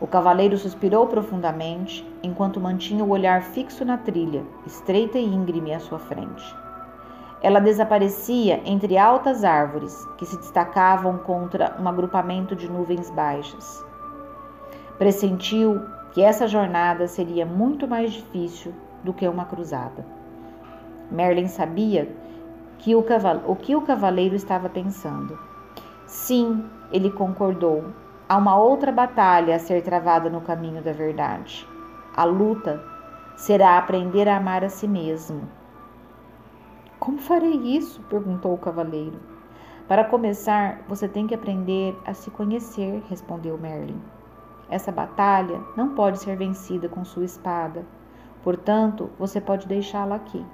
O 0.00 0.06
cavaleiro 0.06 0.56
suspirou 0.56 1.06
profundamente 1.06 2.08
enquanto 2.22 2.60
mantinha 2.60 3.04
o 3.04 3.10
olhar 3.10 3.42
fixo 3.42 3.84
na 3.84 3.98
trilha, 3.98 4.44
estreita 4.66 5.18
e 5.18 5.24
íngreme 5.24 5.74
à 5.74 5.80
sua 5.80 5.98
frente. 5.98 6.56
Ela 7.42 7.60
desaparecia 7.60 8.60
entre 8.64 8.96
altas 8.96 9.44
árvores 9.44 10.04
que 10.16 10.26
se 10.26 10.36
destacavam 10.38 11.18
contra 11.18 11.76
um 11.80 11.88
agrupamento 11.88 12.56
de 12.56 12.68
nuvens 12.68 13.10
baixas. 13.10 13.84
Pressentiu 14.98 15.80
que 16.12 16.22
essa 16.22 16.48
jornada 16.48 17.06
seria 17.06 17.44
muito 17.44 17.86
mais 17.86 18.12
difícil 18.12 18.72
do 19.04 19.12
que 19.12 19.26
uma 19.28 19.44
cruzada. 19.44 20.17
Merlin 21.10 21.48
sabia 21.48 22.08
que 22.78 22.94
o, 22.94 23.04
o 23.46 23.56
que 23.56 23.74
o 23.74 23.82
cavaleiro 23.82 24.34
estava 24.34 24.68
pensando. 24.68 25.38
Sim, 26.06 26.64
ele 26.92 27.10
concordou. 27.10 27.84
Há 28.28 28.36
uma 28.36 28.56
outra 28.56 28.92
batalha 28.92 29.56
a 29.56 29.58
ser 29.58 29.82
travada 29.82 30.30
no 30.30 30.40
caminho 30.40 30.82
da 30.82 30.92
verdade. 30.92 31.66
A 32.16 32.24
luta 32.24 32.82
será 33.36 33.78
aprender 33.78 34.28
a 34.28 34.36
amar 34.36 34.64
a 34.64 34.68
si 34.68 34.86
mesmo. 34.86 35.48
Como 36.98 37.18
farei 37.18 37.54
isso? 37.54 38.02
perguntou 38.02 38.52
o 38.54 38.58
cavaleiro. 38.58 39.18
Para 39.86 40.04
começar, 40.04 40.82
você 40.86 41.08
tem 41.08 41.26
que 41.26 41.34
aprender 41.34 41.96
a 42.04 42.12
se 42.12 42.30
conhecer, 42.30 43.02
respondeu 43.08 43.56
Merlin. 43.56 44.00
Essa 44.68 44.92
batalha 44.92 45.60
não 45.74 45.94
pode 45.94 46.18
ser 46.18 46.36
vencida 46.36 46.88
com 46.88 47.04
sua 47.04 47.24
espada, 47.24 47.86
portanto, 48.42 49.08
você 49.18 49.40
pode 49.40 49.66
deixá-la 49.66 50.16
aqui. 50.16 50.44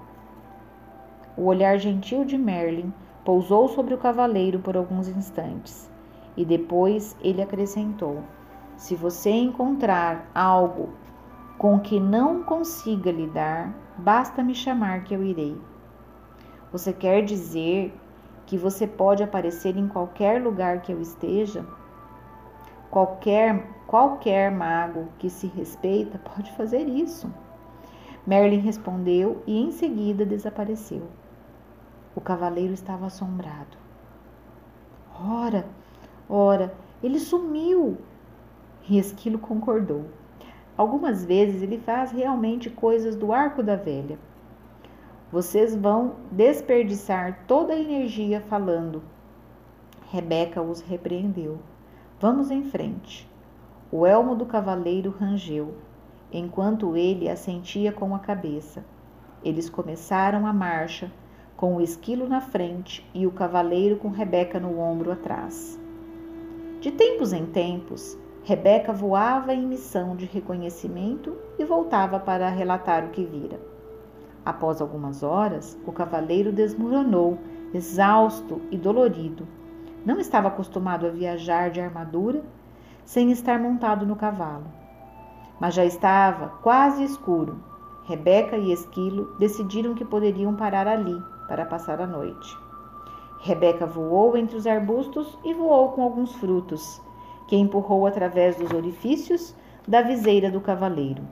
O 1.37 1.47
olhar 1.47 1.79
gentil 1.79 2.25
de 2.25 2.39
Merlin 2.39 2.93
pousou 3.25 3.69
sobre 3.69 3.93
o 3.93 3.99
cavaleiro 3.99 4.61
por 4.61 4.77
alguns 4.77 5.09
instantes 5.09 5.91
e 6.37 6.45
depois 6.45 7.17
ele 7.21 7.43
acrescentou: 7.43 8.23
Se 8.77 8.95
você 8.95 9.31
encontrar 9.31 10.31
algo 10.33 10.91
com 11.59 11.81
que 11.81 11.99
não 11.99 12.43
consiga 12.45 13.11
lidar, 13.11 13.75
basta 13.99 14.43
me 14.45 14.55
chamar 14.55 15.03
que 15.03 15.15
eu 15.15 15.25
irei. 15.25 15.61
Você 16.71 16.93
quer 16.93 17.23
dizer 17.25 17.93
que 18.47 18.57
você 18.57 18.87
pode 18.87 19.23
aparecer 19.23 19.77
em 19.77 19.89
qualquer 19.89 20.41
lugar 20.41 20.83
que 20.83 20.93
eu 20.93 21.01
esteja? 21.01 21.67
Qualquer 22.91 23.75
qualquer 23.87 24.51
mago 24.51 25.09
que 25.19 25.29
se 25.29 25.47
respeita 25.47 26.19
pode 26.19 26.51
fazer 26.53 26.89
isso. 26.89 27.33
Merlin 28.27 28.61
respondeu 28.61 29.43
e 29.47 29.61
em 29.61 29.71
seguida 29.71 30.25
desapareceu. 30.25 31.03
O 32.17 32.21
cavaleiro 32.21 32.73
estava 32.73 33.07
assombrado. 33.07 33.77
Ora, 35.21 35.67
ora, 36.29 36.75
ele 37.03 37.19
sumiu. 37.19 37.99
E 38.89 38.99
Esquilo 38.99 39.39
concordou. 39.39 40.07
Algumas 40.77 41.25
vezes 41.25 41.63
ele 41.63 41.79
faz 41.79 42.13
realmente 42.13 42.69
coisas 42.69 43.17
do 43.17 43.33
arco 43.33 43.63
da 43.63 43.77
velha. 43.77 44.19
Vocês 45.31 45.75
vão 45.75 46.17
desperdiçar 46.31 47.45
toda 47.47 47.73
a 47.73 47.79
energia 47.79 48.41
falando. 48.43 49.03
Rebeca 50.11 50.63
os 50.63 50.81
repreendeu. 50.81 51.59
Vamos 52.21 52.51
em 52.51 52.63
frente. 52.65 53.29
O 53.91 54.07
elmo 54.07 54.35
do 54.35 54.47
cavaleiro 54.47 55.11
rangeu, 55.11 55.77
enquanto 56.33 56.97
ele 56.97 57.29
assentia 57.29 57.93
com 57.93 58.15
a 58.15 58.19
cabeça. 58.19 58.85
Eles 59.43 59.69
começaram 59.69 60.47
a 60.47 60.53
marcha 60.53 61.11
com 61.65 61.77
o 61.77 61.81
esquilo 61.81 62.29
na 62.29 62.43
frente 62.43 63.03
e 63.15 63.27
o 63.27 63.33
cavaleiro 63.33 63.97
com 63.97 64.11
Rebeca 64.11 64.61
no 64.61 64.79
ombro 64.79 65.11
atrás. 65.11 65.81
De 66.79 66.93
tempos 66.93 67.33
em 67.33 67.47
tempos, 67.47 68.19
Rebeca 68.43 68.93
voava 68.93 69.55
em 69.55 69.67
missão 69.67 70.15
de 70.15 70.27
reconhecimento 70.27 71.35
e 71.59 71.65
voltava 71.65 72.21
para 72.21 72.51
relatar 72.51 73.07
o 73.07 73.09
que 73.09 73.25
vira. 73.25 73.59
Após 74.45 74.83
algumas 74.83 75.23
horas, 75.23 75.75
o 75.87 75.91
cavaleiro 75.91 76.53
desmoronou, 76.53 77.39
exausto 77.73 78.61
e 78.71 78.77
dolorido. 78.77 79.49
Não 80.05 80.21
estava 80.21 80.49
acostumado 80.49 81.07
a 81.07 81.11
viajar 81.11 81.71
de 81.71 81.81
armadura 81.81 82.45
sem 83.07 83.33
estar 83.33 83.59
montado 83.59 84.05
no 84.05 84.17
cavalo. 84.17 84.67
Mas 85.59 85.73
já 85.73 85.87
estava 85.87 86.49
quase 86.63 87.03
escuro. 87.03 87.59
Rebeca 88.05 88.55
e 88.59 88.71
Esquilo 88.71 89.35
decidiram 89.39 89.95
que 89.95 90.05
poderiam 90.05 90.55
parar 90.55 90.87
ali 90.87 91.33
para 91.49 91.67
passar 91.67 92.01
a 92.01 92.07
noite. 92.07 92.57
Rebeca 93.41 93.85
voou 93.85 94.37
entre 94.37 94.57
os 94.57 94.67
arbustos 94.67 95.39
e 95.45 95.53
voou 95.53 95.91
com 95.93 96.03
alguns 96.03 96.35
frutos, 96.37 97.01
que 97.47 97.57
empurrou 97.57 98.07
através 98.07 98.57
dos 98.57 98.73
orifícios 98.73 99.55
da 99.87 100.01
viseira 100.01 100.51
do 100.51 100.61
cavaleiro. 100.61 101.23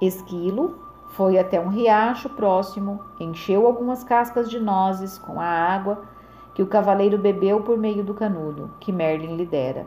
Esquilo 0.00 0.78
foi 1.10 1.38
até 1.38 1.60
um 1.60 1.68
riacho 1.68 2.28
próximo, 2.30 3.00
encheu 3.20 3.66
algumas 3.66 4.02
cascas 4.04 4.50
de 4.50 4.58
nozes 4.58 5.18
com 5.18 5.40
a 5.40 5.46
água 5.46 6.04
que 6.54 6.62
o 6.62 6.66
cavaleiro 6.66 7.18
bebeu 7.18 7.62
por 7.62 7.76
meio 7.76 8.04
do 8.04 8.14
canudo 8.14 8.74
que 8.80 8.92
Merlin 8.92 9.36
lhe 9.36 9.46
dera. 9.46 9.86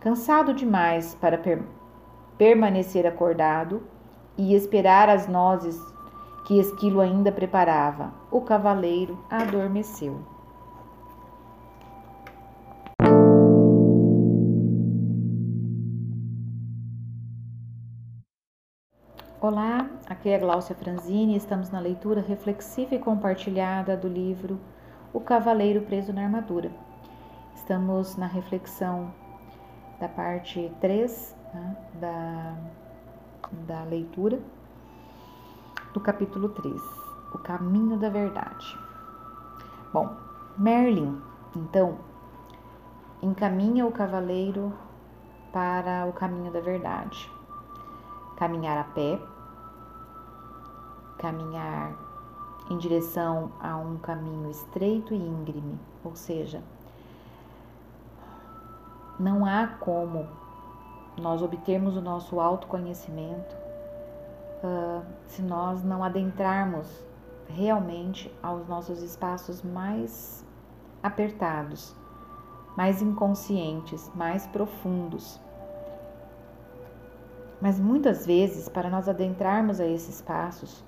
Cansado 0.00 0.54
demais 0.54 1.14
para 1.14 1.36
per 1.36 1.62
permanecer 2.38 3.06
acordado 3.06 3.82
e 4.36 4.54
esperar 4.54 5.10
as 5.10 5.28
nozes 5.28 5.78
que 6.46 6.58
Esquilo 6.58 7.00
ainda 7.00 7.30
preparava. 7.30 8.19
O 8.32 8.40
cavaleiro 8.40 9.18
adormeceu. 9.28 10.24
Olá, 19.40 19.90
aqui 20.06 20.28
é 20.28 20.38
Gláucia 20.38 20.76
Franzini. 20.76 21.34
Estamos 21.34 21.70
na 21.70 21.80
leitura 21.80 22.20
reflexiva 22.20 22.94
e 22.94 23.00
compartilhada 23.00 23.96
do 23.96 24.06
livro 24.06 24.60
O 25.12 25.18
Cavaleiro 25.18 25.80
Preso 25.80 26.12
na 26.12 26.22
Armadura. 26.22 26.70
Estamos 27.56 28.16
na 28.16 28.26
reflexão 28.26 29.12
da 29.98 30.08
parte 30.08 30.70
3 30.80 31.36
né, 31.52 31.76
da, 31.94 32.56
da 33.66 33.82
leitura 33.82 34.38
do 35.92 36.00
capítulo 36.00 36.50
3, 36.50 36.80
O 37.32 37.38
Caminho 37.38 37.96
da 37.98 38.08
Verdade. 38.08 38.78
Bom, 39.92 40.16
Merlin, 40.56 41.20
então, 41.56 41.98
encaminha 43.22 43.86
o 43.86 43.92
cavaleiro 43.92 44.72
para 45.52 46.06
o 46.06 46.12
caminho 46.12 46.52
da 46.52 46.60
verdade. 46.60 47.30
Caminhar 48.36 48.78
a 48.78 48.84
pé, 48.84 49.20
caminhar 51.18 51.92
em 52.70 52.78
direção 52.78 53.50
a 53.60 53.76
um 53.76 53.98
caminho 53.98 54.50
estreito 54.50 55.12
e 55.12 55.16
íngreme, 55.16 55.78
ou 56.04 56.14
seja, 56.14 56.62
não 59.18 59.44
há 59.44 59.66
como 59.66 60.26
nós 61.18 61.42
obtermos 61.42 61.96
o 61.96 62.00
nosso 62.00 62.40
autoconhecimento 62.40 63.54
uh, 64.62 65.04
se 65.26 65.42
nós 65.42 65.82
não 65.82 66.02
adentrarmos 66.02 67.09
realmente 67.54 68.32
aos 68.42 68.66
nossos 68.66 69.02
espaços 69.02 69.62
mais 69.62 70.44
apertados, 71.02 71.94
mais 72.76 73.02
inconscientes, 73.02 74.10
mais 74.14 74.46
profundos. 74.46 75.40
Mas 77.60 77.78
muitas 77.78 78.24
vezes, 78.24 78.68
para 78.68 78.88
nós 78.88 79.08
adentrarmos 79.08 79.80
a 79.80 79.86
esses 79.86 80.16
espaços 80.16 80.82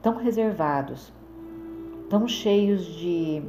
tão 0.00 0.16
reservados, 0.16 1.12
tão 2.08 2.28
cheios 2.28 2.84
de 2.84 3.42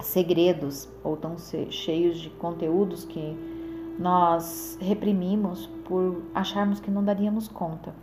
segredos 0.00 0.88
ou 1.04 1.16
tão 1.16 1.36
cheios 1.70 2.18
de 2.18 2.30
conteúdos 2.30 3.04
que 3.04 3.36
nós 3.98 4.78
reprimimos 4.80 5.66
por 5.84 6.22
acharmos 6.34 6.80
que 6.80 6.90
não 6.90 7.04
daríamos 7.04 7.48
conta. 7.48 7.94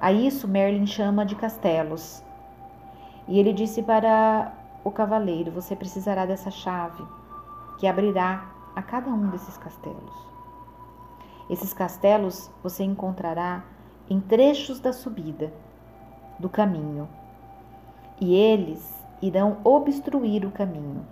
A 0.00 0.10
isso 0.10 0.48
Merlin 0.48 0.86
chama 0.86 1.26
de 1.26 1.36
castelos. 1.36 2.24
E 3.28 3.38
ele 3.38 3.52
disse 3.52 3.82
para 3.82 4.52
o 4.82 4.90
cavaleiro: 4.90 5.52
Você 5.52 5.76
precisará 5.76 6.24
dessa 6.24 6.50
chave 6.50 7.04
que 7.78 7.86
abrirá 7.86 8.50
a 8.74 8.82
cada 8.82 9.10
um 9.10 9.28
desses 9.28 9.58
castelos. 9.58 10.14
Esses 11.50 11.74
castelos 11.74 12.50
você 12.62 12.82
encontrará 12.82 13.64
em 14.08 14.20
trechos 14.20 14.80
da 14.80 14.92
subida 14.92 15.52
do 16.38 16.48
caminho, 16.48 17.08
e 18.20 18.34
eles 18.34 18.82
irão 19.20 19.58
obstruir 19.62 20.46
o 20.46 20.50
caminho. 20.50 21.04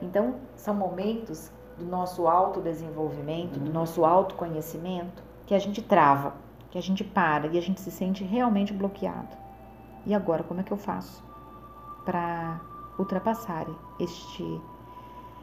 Então, 0.00 0.36
são 0.54 0.74
momentos 0.74 1.50
do 1.76 1.84
nosso 1.84 2.28
autodesenvolvimento, 2.28 3.58
do 3.58 3.72
nosso 3.72 4.04
autoconhecimento, 4.04 5.22
que 5.46 5.54
a 5.54 5.58
gente 5.58 5.82
trava, 5.82 6.34
que 6.70 6.78
a 6.78 6.82
gente 6.82 7.02
para 7.02 7.46
e 7.48 7.58
a 7.58 7.60
gente 7.60 7.80
se 7.80 7.90
sente 7.90 8.24
realmente 8.24 8.72
bloqueado. 8.72 9.36
E 10.06 10.14
agora, 10.14 10.42
como 10.42 10.60
é 10.60 10.62
que 10.62 10.72
eu 10.72 10.76
faço 10.76 11.22
para 12.04 12.60
ultrapassar 12.98 13.66
este, 13.98 14.60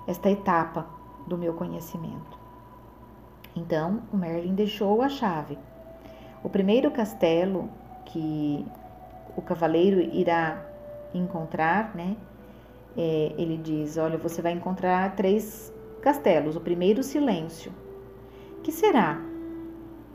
esta 0.07 0.29
etapa 0.29 0.87
do 1.27 1.37
meu 1.37 1.53
conhecimento? 1.53 2.37
Então, 3.55 4.01
o 4.11 4.17
Merlin 4.17 4.53
deixou 4.53 5.01
a 5.01 5.09
chave. 5.09 5.57
O 6.43 6.49
primeiro 6.49 6.89
castelo 6.91 7.69
que 8.05 8.65
o 9.35 9.41
cavaleiro 9.41 9.99
irá 9.99 10.63
encontrar, 11.13 11.93
né? 11.95 12.15
É, 12.95 13.33
ele 13.37 13.57
diz: 13.57 13.97
Olha, 13.97 14.17
você 14.17 14.41
vai 14.41 14.53
encontrar 14.53 15.15
três 15.15 15.73
castelos. 16.01 16.55
O 16.55 16.61
primeiro, 16.61 17.03
silêncio. 17.03 17.71
que 18.63 18.71
será 18.71 19.19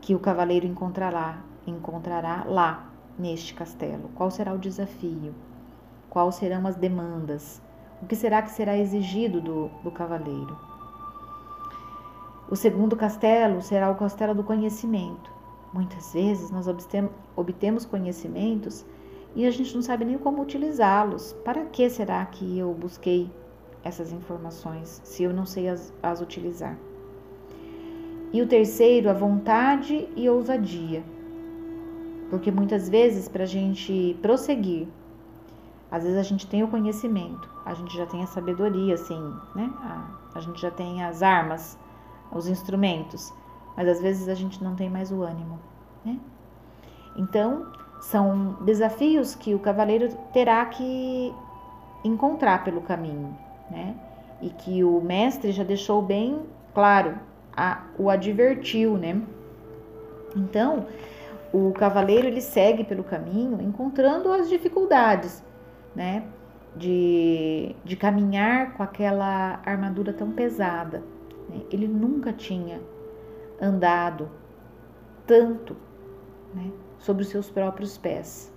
que 0.03 0.13
o 0.13 0.19
cavaleiro 0.19 0.67
encontrará, 0.67 1.37
encontrará 1.65 2.43
lá 2.45 2.89
neste 3.17 3.53
castelo? 3.53 4.09
Qual 4.13 4.29
será 4.29 4.53
o 4.53 4.57
desafio? 4.57 5.33
Quais 6.09 6.35
serão 6.35 6.67
as 6.67 6.75
demandas? 6.75 7.61
O 8.01 8.05
que 8.05 8.13
será 8.13 8.41
que 8.41 8.51
será 8.51 8.77
exigido 8.77 9.39
do, 9.39 9.69
do 9.81 9.89
cavaleiro? 9.91 10.59
O 12.51 12.55
segundo 12.57 12.97
castelo 12.97 13.61
será 13.61 13.89
o 13.89 13.95
castelo 13.95 14.35
do 14.35 14.43
conhecimento. 14.43 15.31
Muitas 15.71 16.11
vezes 16.11 16.51
nós 16.51 16.67
obtemos 17.37 17.85
conhecimentos 17.85 18.85
e 19.33 19.45
a 19.47 19.51
gente 19.51 19.73
não 19.73 19.81
sabe 19.81 20.03
nem 20.03 20.17
como 20.17 20.41
utilizá-los. 20.41 21.31
Para 21.45 21.63
que 21.67 21.89
será 21.89 22.25
que 22.25 22.59
eu 22.59 22.73
busquei 22.73 23.31
essas 23.81 24.11
informações 24.11 25.01
se 25.05 25.23
eu 25.23 25.31
não 25.31 25.45
sei 25.45 25.69
as, 25.69 25.93
as 26.03 26.19
utilizar? 26.19 26.77
E 28.33 28.41
o 28.41 28.47
terceiro, 28.47 29.11
a 29.11 29.13
vontade 29.13 30.09
e 30.15 30.27
ousadia. 30.27 31.03
Porque 32.31 32.49
muitas 32.49 32.89
vezes, 32.89 33.29
para 33.29 33.43
a 33.43 33.45
gente 33.45 34.17
prosseguir, 34.23 34.87
às 35.91 36.01
vezes 36.01 36.17
a 36.17 36.23
gente 36.23 36.47
tem 36.47 36.63
o 36.63 36.67
conhecimento, 36.67 37.47
a 37.63 37.75
gente 37.75 37.95
já 37.95 38.07
tem 38.07 38.23
a 38.23 38.25
sabedoria, 38.25 38.95
assim, 38.95 39.21
né? 39.53 39.71
A, 39.83 40.07
a 40.33 40.39
gente 40.39 40.59
já 40.59 40.71
tem 40.71 41.03
as 41.03 41.21
armas, 41.21 41.77
os 42.31 42.47
instrumentos, 42.47 43.31
mas 43.77 43.87
às 43.87 44.01
vezes 44.01 44.27
a 44.27 44.33
gente 44.33 44.63
não 44.63 44.75
tem 44.75 44.89
mais 44.89 45.11
o 45.11 45.21
ânimo, 45.21 45.59
né? 46.03 46.19
Então, 47.15 47.67
são 48.01 48.57
desafios 48.61 49.35
que 49.35 49.53
o 49.53 49.59
cavaleiro 49.59 50.09
terá 50.33 50.65
que 50.65 51.31
encontrar 52.03 52.63
pelo 52.63 52.81
caminho, 52.81 53.37
né? 53.69 53.95
E 54.41 54.49
que 54.49 54.83
o 54.83 54.99
mestre 54.99 55.51
já 55.51 55.63
deixou 55.63 56.01
bem 56.01 56.41
claro 56.73 57.19
a, 57.55 57.83
o 57.97 58.09
advertiu, 58.09 58.97
né? 58.97 59.21
Então, 60.35 60.87
o 61.53 61.71
cavaleiro 61.71 62.27
ele 62.27 62.41
segue 62.41 62.83
pelo 62.83 63.03
caminho 63.03 63.61
encontrando 63.61 64.31
as 64.31 64.49
dificuldades, 64.49 65.43
né? 65.95 66.23
De, 66.75 67.75
de 67.85 67.95
caminhar 67.95 68.73
com 68.73 68.81
aquela 68.81 69.61
armadura 69.63 70.11
tão 70.11 70.31
pesada. 70.31 71.03
Né? 71.47 71.61
Ele 71.71 71.87
nunca 71.87 72.33
tinha 72.33 72.81
andado 73.61 74.27
tanto 75.27 75.77
né? 76.55 76.71
sobre 76.97 77.21
os 77.21 77.29
seus 77.29 77.51
próprios 77.51 77.95
pés, 77.95 78.51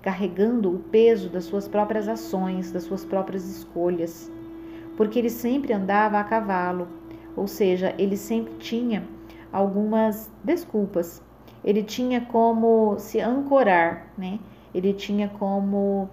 carregando 0.00 0.74
o 0.74 0.78
peso 0.78 1.28
das 1.28 1.44
suas 1.44 1.68
próprias 1.68 2.08
ações, 2.08 2.72
das 2.72 2.84
suas 2.84 3.04
próprias 3.04 3.44
escolhas, 3.44 4.32
porque 4.96 5.18
ele 5.18 5.28
sempre 5.28 5.74
andava 5.74 6.18
a 6.18 6.24
cavalo 6.24 6.88
ou 7.40 7.48
seja, 7.48 7.94
ele 7.96 8.18
sempre 8.18 8.52
tinha 8.58 9.02
algumas 9.50 10.30
desculpas. 10.44 11.22
Ele 11.64 11.82
tinha 11.82 12.20
como 12.20 12.98
se 12.98 13.18
ancorar, 13.18 14.08
né? 14.16 14.38
Ele 14.74 14.92
tinha 14.92 15.26
como 15.26 16.10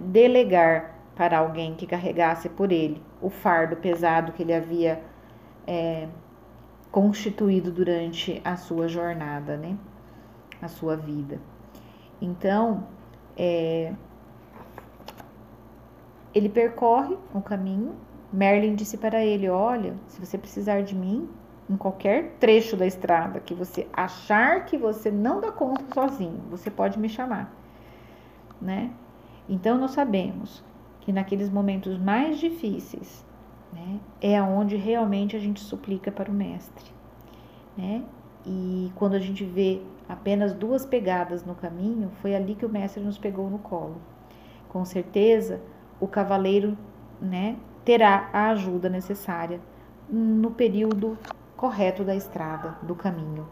delegar 0.00 0.94
para 1.14 1.36
alguém 1.36 1.74
que 1.74 1.86
carregasse 1.86 2.48
por 2.48 2.72
ele 2.72 3.02
o 3.20 3.28
fardo 3.28 3.76
pesado 3.76 4.32
que 4.32 4.42
ele 4.42 4.54
havia 4.54 5.02
é, 5.66 6.08
constituído 6.90 7.70
durante 7.70 8.40
a 8.42 8.56
sua 8.56 8.88
jornada, 8.88 9.54
né? 9.54 9.76
A 10.62 10.68
sua 10.68 10.96
vida. 10.96 11.38
Então, 12.22 12.86
é, 13.36 13.92
ele 16.34 16.48
percorre 16.48 17.18
o 17.34 17.42
caminho 17.42 18.07
Merlin 18.32 18.74
disse 18.74 18.96
para 18.96 19.24
ele: 19.24 19.48
Olha, 19.48 19.94
se 20.08 20.24
você 20.24 20.36
precisar 20.36 20.82
de 20.82 20.94
mim, 20.94 21.28
em 21.68 21.76
qualquer 21.76 22.36
trecho 22.38 22.76
da 22.76 22.86
estrada 22.86 23.40
que 23.40 23.54
você 23.54 23.86
achar 23.92 24.64
que 24.64 24.76
você 24.76 25.10
não 25.10 25.40
dá 25.40 25.52
conta 25.52 25.84
sozinho, 25.92 26.42
você 26.50 26.70
pode 26.70 26.98
me 26.98 27.08
chamar, 27.08 27.52
né? 28.60 28.90
Então 29.48 29.78
nós 29.78 29.92
sabemos 29.92 30.62
que 31.00 31.12
naqueles 31.12 31.50
momentos 31.50 31.98
mais 31.98 32.38
difíceis, 32.38 33.24
né, 33.72 33.98
é 34.20 34.36
aonde 34.36 34.76
realmente 34.76 35.36
a 35.36 35.38
gente 35.38 35.60
suplica 35.60 36.10
para 36.10 36.30
o 36.30 36.34
mestre, 36.34 36.90
né? 37.76 38.02
E 38.46 38.90
quando 38.94 39.14
a 39.14 39.18
gente 39.18 39.44
vê 39.44 39.82
apenas 40.08 40.54
duas 40.54 40.86
pegadas 40.86 41.44
no 41.44 41.54
caminho, 41.54 42.10
foi 42.22 42.34
ali 42.34 42.54
que 42.54 42.64
o 42.64 42.68
mestre 42.68 43.02
nos 43.02 43.18
pegou 43.18 43.50
no 43.50 43.58
colo. 43.58 44.00
Com 44.68 44.84
certeza, 44.84 45.60
o 46.00 46.06
cavaleiro, 46.06 46.76
né, 47.20 47.56
terá 47.88 48.28
a 48.34 48.50
ajuda 48.50 48.90
necessária 48.90 49.62
no 50.10 50.50
período 50.50 51.16
correto 51.56 52.04
da 52.04 52.14
estrada, 52.14 52.76
do 52.82 52.94
caminho. 52.94 53.48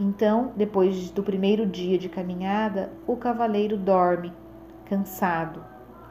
Então, 0.00 0.52
depois 0.56 1.12
do 1.12 1.22
primeiro 1.22 1.64
dia 1.64 1.96
de 1.96 2.08
caminhada, 2.08 2.90
o 3.06 3.14
cavaleiro 3.16 3.76
dorme, 3.76 4.32
cansado, 4.86 5.64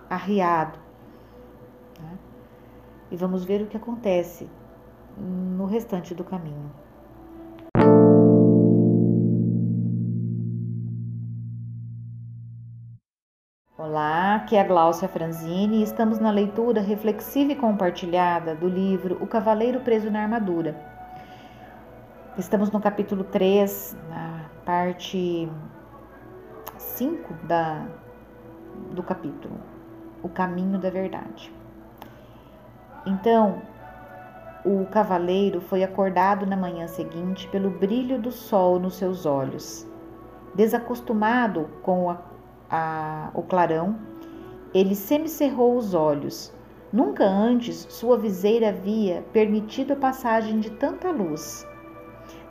arriado. 0.09 0.79
Né? 1.99 2.17
E 3.11 3.17
vamos 3.17 3.43
ver 3.43 3.61
o 3.61 3.67
que 3.67 3.75
acontece 3.75 4.47
no 5.17 5.65
restante 5.65 6.15
do 6.15 6.23
caminho. 6.23 6.71
Aqui 14.47 14.55
é 14.55 14.61
a 14.61 14.63
Gláucia 14.63 15.09
Franzini 15.09 15.79
e 15.79 15.83
estamos 15.83 16.19
na 16.19 16.31
leitura 16.31 16.79
reflexiva 16.79 17.51
e 17.51 17.55
compartilhada 17.55 18.55
do 18.55 18.65
livro 18.65 19.17
O 19.19 19.27
Cavaleiro 19.27 19.81
Preso 19.81 20.09
na 20.09 20.21
Armadura. 20.21 20.73
Estamos 22.37 22.71
no 22.71 22.79
capítulo 22.79 23.25
3, 23.25 23.97
na 24.09 24.45
parte 24.63 25.51
5 26.77 27.33
da, 27.45 27.85
do 28.91 29.03
capítulo, 29.03 29.59
O 30.23 30.29
Caminho 30.29 30.79
da 30.79 30.89
Verdade. 30.89 31.53
Então, 33.05 33.61
o 34.63 34.85
cavaleiro 34.85 35.59
foi 35.59 35.83
acordado 35.83 36.45
na 36.45 36.55
manhã 36.55 36.87
seguinte 36.87 37.49
pelo 37.49 37.69
brilho 37.69 38.17
do 38.17 38.31
sol 38.31 38.79
nos 38.79 38.95
seus 38.95 39.25
olhos. 39.25 39.85
Desacostumado 40.55 41.69
com 41.83 42.09
a 42.09 42.17
a, 42.69 43.29
o 43.33 43.41
clarão, 43.43 43.95
ele 44.77 44.93
semicerrou 44.93 45.75
os 45.75 45.93
olhos. 45.93 46.53
Nunca 46.93 47.25
antes 47.25 47.87
sua 47.89 48.17
viseira 48.17 48.69
havia 48.69 49.25
permitido 49.33 49.93
a 49.93 49.95
passagem 49.95 50.59
de 50.59 50.69
tanta 50.69 51.09
luz. 51.09 51.67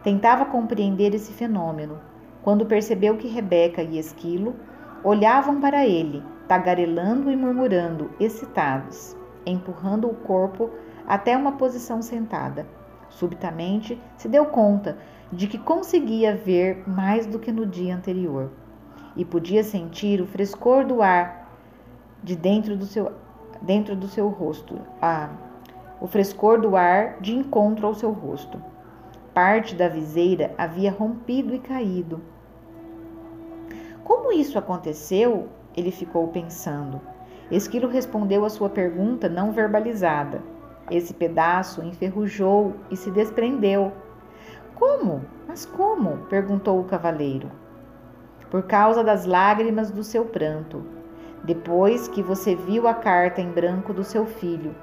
Tentava 0.03 0.45
compreender 0.45 1.15
esse 1.15 1.33
fenômeno, 1.33 2.01
quando 2.43 2.67
percebeu 2.67 3.17
que 3.17 3.29
Rebeca 3.29 3.81
e 3.83 3.99
Esquilo 3.99 4.57
olhavam 5.05 5.61
para 5.61 5.87
ele, 5.87 6.23
tagarelando 6.49 7.31
e 7.31 7.37
murmurando, 7.37 8.11
excitados, 8.19 9.17
empurrando 9.45 10.09
o 10.09 10.15
corpo 10.15 10.71
até 11.07 11.37
uma 11.37 11.53
posição 11.53 12.03
sentada. 12.03 12.67
Subitamente 13.09 14.01
se 14.17 14.29
deu 14.29 14.47
conta 14.47 14.99
de 15.33 15.47
que 15.47 15.59
conseguia 15.59 16.37
ver 16.37 16.89
mais 16.89 17.25
do 17.25 17.39
que 17.39 17.53
no 17.53 17.65
dia 17.65 17.95
anterior 17.95 18.51
e 19.17 19.25
podia 19.25 19.63
sentir 19.63 20.21
o 20.21 20.27
frescor 20.27 20.85
do 20.85 21.01
ar 21.03 21.46
de 22.23 22.37
dentro 22.37 22.77
do 22.77 22.87
seu, 22.87 23.13
dentro 23.61 23.97
do 23.97 24.09
seu 24.09 24.29
rosto, 24.29 24.79
ah, 25.01 25.31
o 26.01 26.07
frescor 26.07 26.61
do 26.61 26.77
ar 26.77 27.21
de 27.21 27.35
encontro 27.35 27.87
ao 27.87 27.95
seu 27.95 28.11
rosto. 28.11 28.63
Parte 29.33 29.75
da 29.75 29.89
viseira 29.89 30.55
havia 30.57 30.91
rompido 30.91 31.55
e 31.55 31.59
caído. 31.59 32.21
Como 34.03 34.33
isso 34.33 34.59
aconteceu? 34.59 35.49
Ele 35.77 35.91
ficou 35.91 36.29
pensando. 36.29 37.01
Esquilo 37.51 37.89
respondeu 37.89 38.45
à 38.45 38.51
sua 38.51 38.71
pergunta 38.71 39.29
não 39.29 39.53
verbalizada. 39.53 40.43
Esse 40.91 41.13
pedaço 41.13 41.83
enferrujou 41.83 42.75
e 42.91 42.97
se 42.97 43.11
desprendeu. 43.11 43.93
Como? 44.75 45.23
Mas 45.47 45.67
como? 45.67 46.19
perguntou 46.29 46.81
o 46.81 46.85
cavaleiro 46.85 47.51
por 48.51 48.63
causa 48.63 49.03
das 49.03 49.27
lágrimas 49.27 49.91
do 49.91 50.05
seu 50.05 50.25
pranto, 50.25 50.85
depois 51.47 52.09
que 52.09 52.25
você 52.25 52.57
viu 52.57 52.89
a 52.89 52.95
carta 52.95 53.41
em 53.41 53.49
branco 53.49 53.95
do 53.95 54.03
seu 54.03 54.27
filho. 54.27 54.75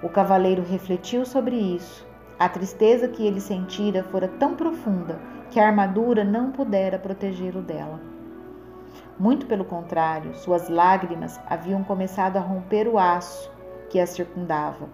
O 0.00 0.08
cavaleiro 0.08 0.62
refletiu 0.62 1.26
sobre 1.26 1.56
isso. 1.56 2.06
A 2.38 2.48
tristeza 2.48 3.08
que 3.08 3.26
ele 3.26 3.40
sentira 3.40 4.04
fora 4.04 4.28
tão 4.28 4.54
profunda 4.54 5.18
que 5.50 5.58
a 5.58 5.66
armadura 5.66 6.22
não 6.22 6.52
pudera 6.52 7.00
protegê-lo 7.00 7.60
dela. 7.60 8.00
Muito 9.18 9.46
pelo 9.46 9.64
contrário, 9.64 10.32
suas 10.36 10.68
lágrimas 10.68 11.40
haviam 11.50 11.82
começado 11.82 12.36
a 12.36 12.40
romper 12.40 12.86
o 12.86 12.96
aço 12.96 13.50
que 13.90 13.98
a 13.98 14.06
circundava. 14.06 14.88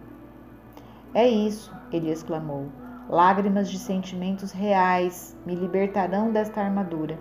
É 1.13 1.29
isso, 1.29 1.71
ele 1.93 2.11
exclamou. 2.11 2.69
Lágrimas 3.11 3.69
de 3.69 3.79
sentimentos 3.79 4.53
reais 4.53 5.37
me 5.45 5.55
libertarão 5.55 6.33
desta 6.33 6.63
armadura. 6.63 7.19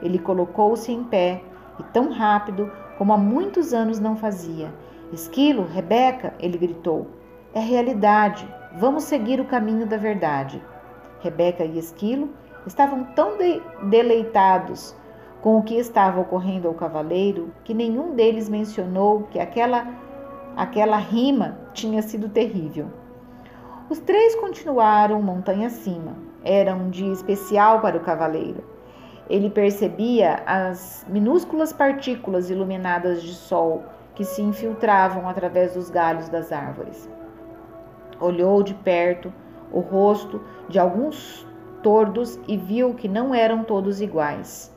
Ele 0.00 0.18
colocou-se 0.18 0.90
em 0.90 1.04
pé 1.04 1.42
e 1.78 1.82
tão 1.84 2.10
rápido 2.10 2.70
como 2.96 3.12
há 3.12 3.16
muitos 3.16 3.72
anos 3.72 4.00
não 4.00 4.16
fazia. 4.16 4.72
Esquilo, 5.12 5.64
Rebeca, 5.64 6.34
ele 6.38 6.58
gritou. 6.58 7.06
É 7.54 7.60
realidade. 7.60 8.46
Vamos 8.76 9.04
seguir 9.04 9.40
o 9.40 9.46
caminho 9.46 9.86
da 9.86 9.96
verdade. 9.96 10.62
Rebeca 11.20 11.64
e 11.64 11.78
Esquilo 11.78 12.30
estavam 12.66 13.04
tão 13.14 13.38
de 13.38 13.62
deleitados 13.84 14.94
com 15.40 15.58
o 15.58 15.62
que 15.62 15.76
estava 15.76 16.20
ocorrendo 16.20 16.68
ao 16.68 16.74
cavaleiro 16.74 17.52
que 17.64 17.72
nenhum 17.72 18.14
deles 18.14 18.48
mencionou 18.48 19.22
que 19.30 19.38
aquela, 19.38 19.86
aquela 20.56 20.96
rima 20.98 21.58
tinha 21.72 22.02
sido 22.02 22.28
terrível. 22.28 22.88
Os 23.88 23.98
três 24.00 24.34
continuaram 24.36 25.22
montanha 25.22 25.68
acima. 25.68 26.14
Era 26.44 26.74
um 26.74 26.90
dia 26.90 27.12
especial 27.12 27.80
para 27.80 27.96
o 27.96 28.00
cavaleiro. 28.00 28.62
Ele 29.28 29.50
percebia 29.50 30.42
as 30.46 31.04
minúsculas 31.08 31.72
partículas 31.72 32.48
iluminadas 32.48 33.22
de 33.22 33.34
sol 33.34 33.84
que 34.14 34.24
se 34.24 34.42
infiltravam 34.42 35.28
através 35.28 35.74
dos 35.74 35.90
galhos 35.90 36.28
das 36.28 36.50
árvores. 36.50 37.08
Olhou 38.20 38.62
de 38.62 38.74
perto 38.74 39.32
o 39.70 39.80
rosto 39.80 40.40
de 40.68 40.78
alguns 40.78 41.46
tordos 41.82 42.38
e 42.48 42.56
viu 42.56 42.94
que 42.94 43.06
não 43.06 43.34
eram 43.34 43.62
todos 43.62 44.00
iguais. 44.00 44.74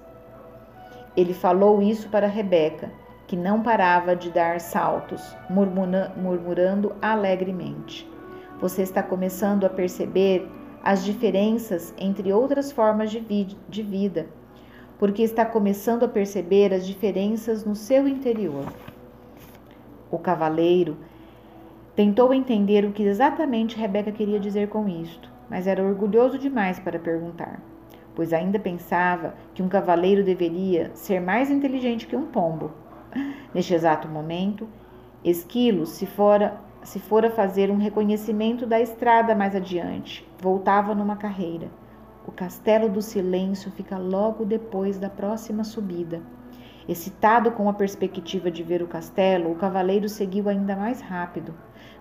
Ele 1.16 1.34
falou 1.34 1.82
isso 1.82 2.10
para 2.10 2.28
Rebeca, 2.28 2.92
que 3.28 3.36
não 3.36 3.62
parava 3.62 4.16
de 4.16 4.30
dar 4.30 4.60
saltos, 4.60 5.36
murmurando 5.50 6.96
alegremente. 7.02 8.10
Você 8.60 8.82
está 8.82 9.02
começando 9.02 9.66
a 9.66 9.70
perceber 9.70 10.48
as 10.84 11.04
diferenças 11.04 11.94
entre 11.98 12.32
outras 12.34 12.72
formas 12.72 13.10
de, 13.10 13.20
vi 13.20 13.58
de 13.68 13.82
vida, 13.82 14.28
porque 15.02 15.24
está 15.24 15.44
começando 15.44 16.04
a 16.04 16.08
perceber 16.08 16.72
as 16.72 16.86
diferenças 16.86 17.66
no 17.66 17.76
seu 17.76 18.08
interior. 18.08 18.72
O 20.12 20.20
cavaleiro 20.20 20.96
tentou 21.96 22.32
entender 22.32 22.86
o 22.86 22.92
que 22.92 23.02
exatamente 23.02 23.76
Rebeca 23.76 24.12
queria 24.12 24.40
dizer 24.40 24.70
com 24.70 24.88
isto, 24.88 25.28
mas 25.50 25.66
era 25.66 25.84
orgulhoso 25.84 26.38
demais 26.38 26.78
para 26.78 27.00
perguntar, 27.00 27.60
pois 28.14 28.32
ainda 28.32 28.60
pensava 28.60 29.34
que 29.56 29.64
um 29.64 29.68
cavaleiro 29.68 30.24
deveria 30.24 30.92
ser 30.94 31.20
mais 31.20 31.50
inteligente 31.50 32.06
que 32.06 32.16
um 32.16 32.28
pombo. 32.28 32.70
Neste 33.56 33.74
exato 33.74 34.08
momento, 34.08 34.70
Esquilo 35.24 35.88
se 35.88 36.06
fora 36.06 36.62
se 36.84 37.00
fora 37.00 37.32
fazer 37.32 37.72
um 37.72 37.78
reconhecimento 37.78 38.68
da 38.68 38.80
estrada 38.80 39.34
mais 39.34 39.56
adiante. 39.56 40.28
Voltava 40.40 40.94
numa 40.94 41.16
carreira. 41.16 41.81
O 42.28 42.32
castelo 42.32 42.90
do 42.90 43.02
silêncio 43.02 43.72
fica 43.72 43.98
logo 43.98 44.46
depois 44.46 44.98
da 44.98 45.10
próxima 45.10 45.64
subida. 45.64 46.22
Excitado 46.88 47.52
com 47.52 47.70
a 47.70 47.74
perspectiva 47.74 48.50
de 48.50 48.64
ver 48.64 48.82
o 48.82 48.88
castelo, 48.88 49.52
o 49.52 49.56
cavaleiro 49.56 50.10
seguiu 50.10 50.50
ainda 50.50 50.76
mais 50.76 51.02
rápido. 51.02 51.54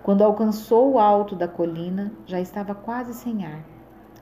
Quando 0.03 0.25
alcançou 0.25 0.93
o 0.93 0.99
alto 0.99 1.35
da 1.37 1.47
colina, 1.47 2.13
já 2.27 2.41
estava 2.41 2.75
quase 2.75 3.15
sem 3.15 3.45
ar. 3.45 3.65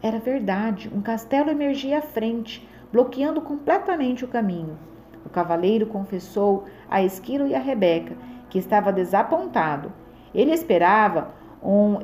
Era 0.03 0.19
verdade, 0.19 0.91
um 0.95 1.01
castelo 1.01 1.51
emergia 1.51 1.99
à 1.99 2.03
frente, 2.03 2.69
bloqueando 2.93 3.41
completamente 3.41 4.25
o 4.25 4.29
caminho. 4.29 4.79
O 5.25 5.29
cavaleiro 5.29 5.87
confessou 5.87 6.65
a 6.89 7.03
Esquilo 7.03 7.47
e 7.47 7.55
a 7.55 7.61
Rebeca 7.61 8.17
que 8.49 8.59
estava 8.59 8.93
desapontado 8.93 9.93
ele 10.35 10.53
esperava 10.53 11.33
um 11.63 11.99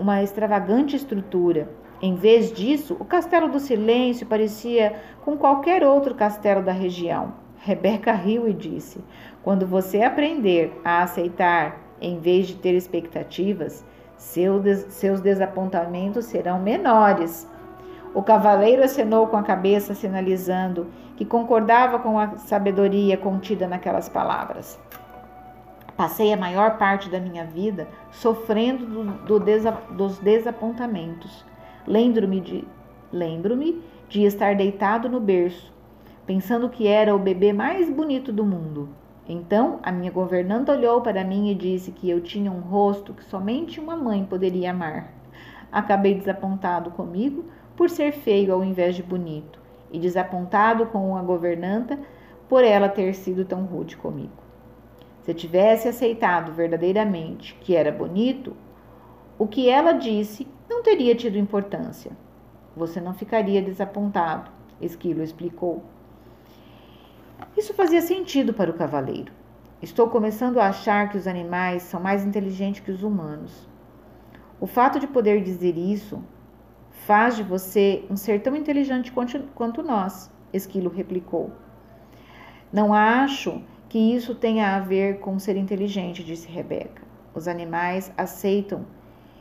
uma 0.00 0.22
extravagante 0.22 0.96
estrutura. 0.96 1.68
Em 2.00 2.14
vez 2.14 2.52
disso, 2.52 2.96
o 3.00 3.04
Castelo 3.04 3.48
do 3.48 3.58
Silêncio 3.58 4.26
parecia 4.26 5.00
com 5.24 5.36
qualquer 5.36 5.82
outro 5.82 6.14
castelo 6.14 6.62
da 6.62 6.72
região. 6.72 7.32
Rebeca 7.58 8.12
riu 8.12 8.46
e 8.46 8.52
disse: 8.52 9.02
Quando 9.42 9.66
você 9.66 10.02
aprender 10.02 10.78
a 10.84 11.02
aceitar 11.02 11.80
em 12.00 12.18
vez 12.18 12.46
de 12.46 12.56
ter 12.56 12.74
expectativas, 12.74 13.84
seu 14.16 14.60
des 14.60 14.86
seus 14.90 15.20
desapontamentos 15.20 16.26
serão 16.26 16.60
menores. 16.60 17.48
O 18.14 18.22
cavaleiro 18.22 18.82
acenou 18.82 19.26
com 19.26 19.36
a 19.36 19.42
cabeça, 19.42 19.94
sinalizando 19.94 20.86
que 21.16 21.24
concordava 21.24 21.98
com 21.98 22.18
a 22.18 22.36
sabedoria 22.36 23.16
contida 23.16 23.66
naquelas 23.66 24.08
palavras. 24.08 24.78
Passei 25.96 26.32
a 26.32 26.36
maior 26.36 26.76
parte 26.76 27.08
da 27.08 27.18
minha 27.18 27.44
vida 27.44 27.88
sofrendo 28.10 28.84
do, 28.84 29.04
do 29.24 29.40
desa, 29.40 29.72
dos 29.90 30.18
desapontamentos. 30.18 31.44
Lembro-me 31.86 32.40
de, 32.40 32.64
lembro-me 33.12 33.80
de 34.08 34.24
estar 34.24 34.56
deitado 34.56 35.08
no 35.08 35.20
berço, 35.20 35.72
pensando 36.26 36.68
que 36.68 36.88
era 36.88 37.14
o 37.14 37.18
bebê 37.18 37.52
mais 37.52 37.88
bonito 37.88 38.32
do 38.32 38.44
mundo. 38.44 38.88
Então 39.28 39.78
a 39.82 39.92
minha 39.92 40.10
governanta 40.10 40.72
olhou 40.72 41.00
para 41.00 41.24
mim 41.24 41.50
e 41.50 41.54
disse 41.54 41.92
que 41.92 42.08
eu 42.10 42.20
tinha 42.20 42.50
um 42.50 42.60
rosto 42.60 43.14
que 43.14 43.24
somente 43.24 43.78
uma 43.78 43.96
mãe 43.96 44.24
poderia 44.24 44.70
amar. 44.70 45.12
Acabei 45.70 46.14
desapontado 46.14 46.90
comigo 46.90 47.44
por 47.76 47.90
ser 47.90 48.12
feio 48.12 48.52
ao 48.52 48.64
invés 48.64 48.96
de 48.96 49.02
bonito, 49.02 49.60
e 49.92 49.98
desapontado 49.98 50.86
com 50.86 51.16
a 51.16 51.22
governanta 51.22 51.98
por 52.48 52.64
ela 52.64 52.88
ter 52.88 53.14
sido 53.14 53.44
tão 53.44 53.64
rude 53.64 53.96
comigo. 53.96 54.32
Se 55.22 55.34
tivesse 55.34 55.88
aceitado 55.88 56.52
verdadeiramente 56.52 57.54
que 57.60 57.74
era 57.74 57.92
bonito, 57.92 58.56
o 59.38 59.46
que 59.46 59.68
ela 59.68 59.92
disse 59.92 60.46
não 60.68 60.82
teria 60.82 61.14
tido 61.14 61.38
importância. 61.38 62.12
Você 62.76 63.00
não 63.00 63.14
ficaria 63.14 63.62
desapontado, 63.62 64.50
Esquilo 64.80 65.22
explicou. 65.22 65.82
Isso 67.56 67.72
fazia 67.72 68.02
sentido 68.02 68.52
para 68.52 68.70
o 68.70 68.74
cavaleiro. 68.74 69.32
Estou 69.80 70.08
começando 70.08 70.58
a 70.58 70.68
achar 70.68 71.08
que 71.10 71.16
os 71.16 71.26
animais 71.26 71.82
são 71.82 72.00
mais 72.00 72.24
inteligentes 72.24 72.80
que 72.80 72.90
os 72.90 73.02
humanos. 73.02 73.68
O 74.60 74.66
fato 74.66 74.98
de 74.98 75.06
poder 75.06 75.42
dizer 75.42 75.76
isso 75.76 76.22
faz 76.90 77.36
de 77.36 77.42
você 77.42 78.04
um 78.10 78.16
ser 78.16 78.40
tão 78.40 78.56
inteligente 78.56 79.12
quanto 79.54 79.82
nós, 79.82 80.30
Esquilo 80.52 80.90
replicou. 80.90 81.52
Não 82.72 82.92
acho 82.92 83.62
que 83.88 83.98
isso 83.98 84.34
tenha 84.34 84.74
a 84.74 84.80
ver 84.80 85.20
com 85.20 85.38
ser 85.38 85.56
inteligente, 85.56 86.24
disse 86.24 86.48
Rebeca. 86.48 87.02
Os 87.34 87.46
animais 87.46 88.12
aceitam 88.16 88.84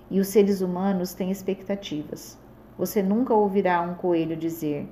e 0.09 0.19
os 0.19 0.27
seres 0.27 0.61
humanos 0.61 1.13
têm 1.13 1.31
expectativas. 1.31 2.37
Você 2.77 3.01
nunca 3.01 3.33
ouvirá 3.33 3.81
um 3.81 3.95
coelho 3.95 4.35
dizer: 4.35 4.87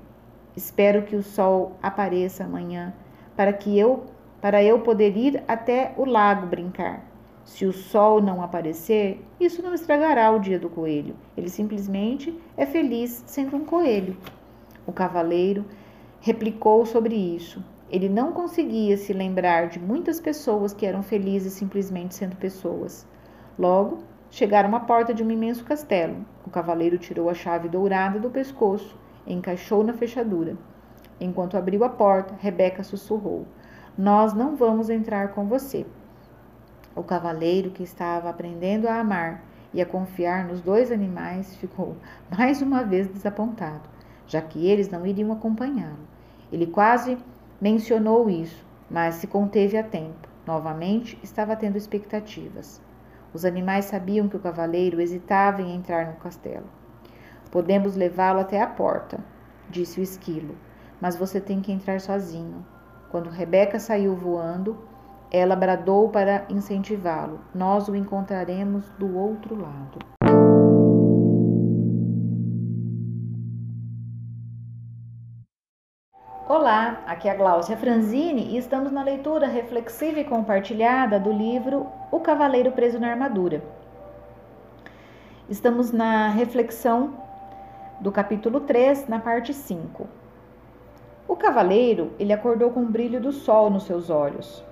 "Espero 0.55 1.03
que 1.03 1.15
o 1.15 1.23
sol 1.23 1.77
apareça 1.81 2.43
amanhã 2.43 2.93
para 3.35 3.53
que 3.53 3.77
eu 3.77 4.05
para 4.41 4.61
eu 4.61 4.79
poder 4.81 5.15
ir 5.15 5.43
até 5.47 5.93
o 5.97 6.05
lago 6.05 6.47
brincar". 6.47 7.05
Se 7.45 7.65
o 7.65 7.73
sol 7.73 8.21
não 8.21 8.41
aparecer, 8.41 9.21
isso 9.39 9.61
não 9.61 9.73
estragará 9.73 10.31
o 10.31 10.39
dia 10.39 10.57
do 10.57 10.69
coelho. 10.69 11.15
Ele 11.35 11.49
simplesmente 11.49 12.37
é 12.55 12.65
feliz 12.65 13.23
sendo 13.27 13.57
um 13.57 13.65
coelho. 13.65 14.15
O 14.87 14.93
cavaleiro 14.93 15.65
replicou 16.21 16.85
sobre 16.85 17.15
isso. 17.15 17.61
Ele 17.89 18.07
não 18.07 18.31
conseguia 18.31 18.97
se 18.97 19.11
lembrar 19.11 19.67
de 19.67 19.77
muitas 19.77 20.19
pessoas 20.19 20.73
que 20.73 20.85
eram 20.85 21.03
felizes 21.03 21.53
simplesmente 21.53 22.15
sendo 22.15 22.35
pessoas. 22.37 23.05
Logo, 23.59 23.99
chegaram 24.33 24.75
à 24.75 24.79
porta 24.79 25.13
de 25.13 25.23
um 25.23 25.29
imenso 25.29 25.63
castelo. 25.63 26.25
O 26.43 26.49
cavaleiro 26.49 26.97
tirou 26.97 27.29
a 27.29 27.35
chave 27.35 27.69
dourada 27.69 28.19
do 28.19 28.31
pescoço 28.31 28.97
encaixou 29.27 29.83
na 29.83 29.93
fechadura. 29.93 30.57
Enquanto 31.21 31.55
abriu 31.55 31.83
a 31.83 31.89
porta, 31.89 32.33
Rebeca 32.39 32.83
sussurrou: 32.83 33.45
Nós 33.95 34.33
não 34.33 34.55
vamos 34.55 34.89
entrar 34.89 35.29
com 35.29 35.45
você. 35.45 35.85
O 36.95 37.03
cavaleiro, 37.03 37.69
que 37.69 37.83
estava 37.83 38.27
aprendendo 38.27 38.87
a 38.87 38.99
amar 38.99 39.43
e 39.71 39.79
a 39.79 39.85
confiar 39.85 40.47
nos 40.47 40.61
dois 40.61 40.91
animais, 40.91 41.55
ficou 41.57 41.95
mais 42.35 42.59
uma 42.59 42.83
vez 42.83 43.07
desapontado, 43.07 43.87
já 44.25 44.41
que 44.41 44.65
eles 44.65 44.89
não 44.89 45.05
iriam 45.05 45.31
acompanhá-lo. 45.31 46.07
Ele 46.51 46.65
quase 46.65 47.19
mencionou 47.61 48.27
isso, 48.31 48.65
mas 48.89 49.15
se 49.15 49.27
conteve 49.27 49.77
a 49.77 49.83
tempo. 49.83 50.27
Novamente, 50.43 51.19
estava 51.21 51.55
tendo 51.55 51.77
expectativas. 51.77 52.81
Os 53.33 53.45
animais 53.45 53.85
sabiam 53.85 54.27
que 54.27 54.37
o 54.37 54.39
cavaleiro 54.39 55.01
hesitava 55.01 55.61
em 55.61 55.75
entrar 55.75 56.05
no 56.05 56.13
castelo. 56.13 56.67
Podemos 57.51 57.95
levá-lo 57.95 58.39
até 58.39 58.61
a 58.61 58.67
porta, 58.67 59.19
disse 59.69 59.99
o 59.99 60.03
esquilo, 60.03 60.55
mas 61.01 61.15
você 61.15 61.41
tem 61.41 61.59
que 61.59 61.71
entrar 61.71 61.99
sozinho. 61.99 62.65
Quando 63.09 63.29
Rebeca 63.29 63.79
saiu 63.79 64.15
voando, 64.15 64.77
ela 65.31 65.55
bradou 65.55 66.09
para 66.09 66.45
incentivá-lo. 66.47 67.39
Nós 67.53 67.87
o 67.87 67.95
encontraremos 67.95 68.87
do 68.99 69.17
outro 69.17 69.59
lado. 69.59 69.99
Olá, 76.55 77.01
aqui 77.07 77.27
é 77.27 77.31
a 77.31 77.35
Gláucia 77.35 77.75
Franzini 77.75 78.49
e 78.49 78.57
estamos 78.57 78.91
na 78.91 79.01
leitura 79.01 79.47
reflexiva 79.47 80.19
e 80.19 80.23
compartilhada 80.23 81.19
do 81.19 81.31
livro 81.31 81.87
O 82.11 82.19
Cavaleiro 82.19 82.71
Preso 82.71 82.99
na 82.99 83.09
Armadura. 83.09 83.63
Estamos 85.49 85.91
na 85.91 86.27
reflexão 86.27 87.15
do 87.99 88.11
capítulo 88.11 88.59
3, 88.59 89.07
na 89.07 89.17
parte 89.17 89.51
5. 89.51 90.07
O 91.27 91.35
cavaleiro, 91.35 92.11
ele 92.19 92.31
acordou 92.31 92.69
com 92.69 92.83
o 92.83 92.87
brilho 92.87 93.19
do 93.19 93.31
sol 93.31 93.71
nos 93.71 93.85
seus 93.85 94.11
olhos. 94.11 94.63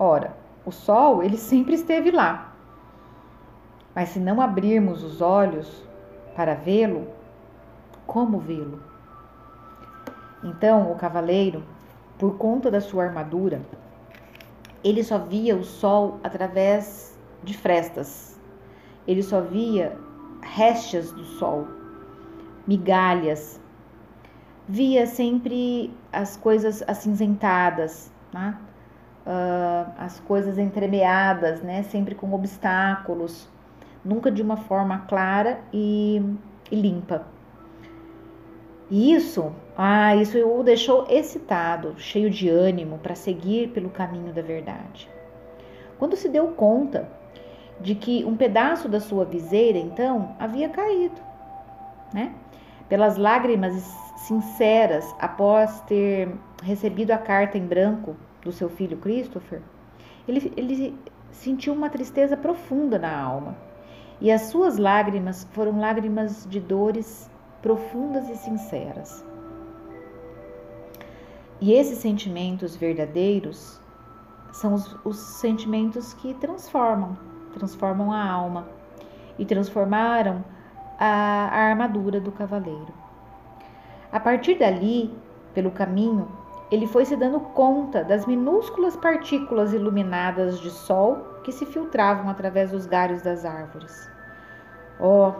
Ora, 0.00 0.34
o 0.66 0.72
sol, 0.72 1.22
ele 1.22 1.36
sempre 1.36 1.74
esteve 1.74 2.10
lá. 2.10 2.52
Mas 3.94 4.08
se 4.08 4.18
não 4.18 4.40
abrirmos 4.40 5.04
os 5.04 5.20
olhos 5.20 5.86
para 6.34 6.54
vê-lo, 6.54 7.06
como 8.08 8.40
vê-lo? 8.40 8.91
Então, 10.42 10.90
o 10.90 10.96
cavaleiro, 10.96 11.64
por 12.18 12.36
conta 12.36 12.70
da 12.70 12.80
sua 12.80 13.04
armadura, 13.04 13.60
ele 14.82 15.04
só 15.04 15.18
via 15.18 15.56
o 15.56 15.64
sol 15.64 16.18
através 16.22 17.18
de 17.42 17.56
frestas. 17.56 18.40
Ele 19.06 19.22
só 19.22 19.40
via 19.40 19.96
restas 20.42 21.12
do 21.12 21.24
sol, 21.24 21.66
migalhas. 22.66 23.60
Via 24.68 25.06
sempre 25.06 25.92
as 26.12 26.36
coisas 26.36 26.82
acinzentadas, 26.86 28.12
né? 28.32 28.56
uh, 29.26 29.90
as 29.98 30.20
coisas 30.20 30.58
entremeadas, 30.58 31.62
né? 31.62 31.82
Sempre 31.84 32.14
com 32.14 32.32
obstáculos, 32.32 33.48
nunca 34.04 34.30
de 34.30 34.42
uma 34.42 34.56
forma 34.56 34.98
clara 35.08 35.60
e, 35.72 36.22
e 36.70 36.76
limpa. 36.76 37.26
E 38.92 39.14
isso, 39.14 39.54
ah, 39.74 40.14
isso 40.16 40.36
o 40.46 40.62
deixou 40.62 41.06
excitado, 41.08 41.94
cheio 41.96 42.28
de 42.28 42.50
ânimo 42.50 42.98
para 42.98 43.14
seguir 43.14 43.68
pelo 43.68 43.88
caminho 43.88 44.34
da 44.34 44.42
verdade. 44.42 45.08
Quando 45.98 46.14
se 46.14 46.28
deu 46.28 46.48
conta 46.48 47.08
de 47.80 47.94
que 47.94 48.22
um 48.22 48.36
pedaço 48.36 48.90
da 48.90 49.00
sua 49.00 49.24
viseira, 49.24 49.78
então, 49.78 50.36
havia 50.38 50.68
caído, 50.68 51.18
né? 52.12 52.34
Pelas 52.86 53.16
lágrimas 53.16 53.72
sinceras 54.18 55.10
após 55.18 55.80
ter 55.80 56.28
recebido 56.62 57.12
a 57.12 57.18
carta 57.18 57.56
em 57.56 57.66
branco 57.66 58.14
do 58.42 58.52
seu 58.52 58.68
filho 58.68 58.98
Christopher, 58.98 59.62
ele, 60.28 60.52
ele 60.54 60.94
sentiu 61.30 61.72
uma 61.72 61.88
tristeza 61.88 62.36
profunda 62.36 62.98
na 62.98 63.18
alma. 63.18 63.56
E 64.20 64.30
as 64.30 64.42
suas 64.42 64.76
lágrimas 64.76 65.48
foram 65.52 65.80
lágrimas 65.80 66.46
de 66.46 66.60
dores 66.60 67.31
profundas 67.62 68.28
e 68.28 68.36
sinceras. 68.36 69.24
E 71.60 71.72
esses 71.72 71.98
sentimentos 71.98 72.74
verdadeiros 72.74 73.80
são 74.52 74.74
os, 74.74 74.96
os 75.04 75.16
sentimentos 75.16 76.12
que 76.14 76.34
transformam, 76.34 77.16
transformam 77.54 78.12
a 78.12 78.28
alma 78.28 78.66
e 79.38 79.46
transformaram 79.46 80.44
a, 80.98 81.06
a 81.06 81.58
armadura 81.68 82.20
do 82.20 82.32
cavaleiro. 82.32 82.92
A 84.10 84.20
partir 84.20 84.58
dali, 84.58 85.16
pelo 85.54 85.70
caminho, 85.70 86.28
ele 86.70 86.86
foi 86.86 87.04
se 87.04 87.16
dando 87.16 87.38
conta 87.38 88.02
das 88.02 88.26
minúsculas 88.26 88.96
partículas 88.96 89.72
iluminadas 89.72 90.58
de 90.58 90.70
sol 90.70 91.18
que 91.44 91.52
se 91.52 91.64
filtravam 91.64 92.28
através 92.28 92.72
dos 92.72 92.86
galhos 92.86 93.22
das 93.22 93.44
árvores. 93.44 94.10
Oh, 94.98 95.32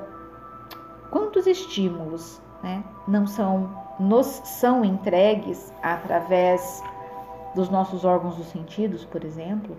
quantos 1.12 1.46
estímulos 1.46 2.42
né, 2.62 2.82
não 3.06 3.26
são 3.26 3.80
nos 4.00 4.26
são 4.26 4.84
entregues 4.84 5.72
através 5.82 6.82
dos 7.54 7.68
nossos 7.68 8.04
órgãos 8.04 8.36
dos 8.36 8.46
sentidos, 8.46 9.04
por 9.04 9.22
exemplo, 9.22 9.76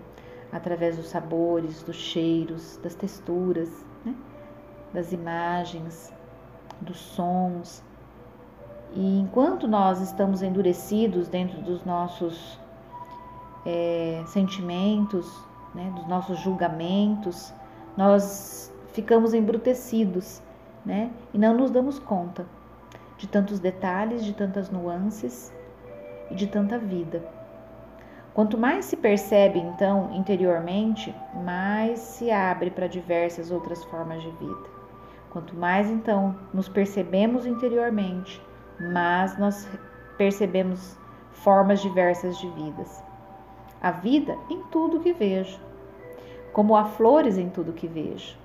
através 0.52 0.96
dos 0.96 1.08
sabores, 1.08 1.82
dos 1.82 1.96
cheiros, 1.96 2.78
das 2.82 2.94
texturas, 2.94 3.68
né, 4.04 4.14
das 4.94 5.12
imagens, 5.12 6.14
dos 6.80 6.96
sons, 6.96 7.82
e 8.94 9.18
enquanto 9.18 9.66
nós 9.66 10.00
estamos 10.00 10.40
endurecidos 10.40 11.26
dentro 11.26 11.60
dos 11.62 11.84
nossos 11.84 12.60
é, 13.66 14.22
sentimentos, 14.26 15.28
né, 15.74 15.92
dos 15.96 16.06
nossos 16.06 16.38
julgamentos, 16.38 17.52
nós 17.96 18.72
ficamos 18.92 19.34
embrutecidos, 19.34 20.40
né, 20.84 21.10
e 21.32 21.38
não 21.38 21.54
nos 21.54 21.70
damos 21.70 21.98
conta 21.98 22.46
de 23.16 23.28
tantos 23.28 23.58
detalhes, 23.58 24.24
de 24.24 24.34
tantas 24.34 24.70
nuances 24.70 25.52
e 26.30 26.34
de 26.34 26.46
tanta 26.46 26.78
vida. 26.78 27.22
Quanto 28.34 28.58
mais 28.58 28.86
se 28.86 28.96
percebe, 28.96 29.60
então, 29.60 30.10
interiormente, 30.12 31.14
mais 31.34 32.00
se 32.00 32.32
abre 32.32 32.68
para 32.70 32.88
diversas 32.88 33.52
outras 33.52 33.84
formas 33.84 34.22
de 34.22 34.30
vida. 34.30 34.74
Quanto 35.30 35.54
mais, 35.54 35.88
então, 35.88 36.36
nos 36.52 36.68
percebemos 36.68 37.46
interiormente, 37.46 38.42
mas 38.92 39.38
nós 39.38 39.68
percebemos 40.18 40.98
formas 41.30 41.80
diversas 41.80 42.36
de 42.38 42.48
vidas. 42.50 43.02
A 43.80 43.92
vida 43.92 44.36
em 44.50 44.62
tudo 44.64 45.00
que 45.00 45.12
vejo, 45.12 45.60
como 46.52 46.76
há 46.76 46.84
flores 46.84 47.38
em 47.38 47.50
tudo 47.50 47.72
que 47.72 47.86
vejo. 47.86 48.36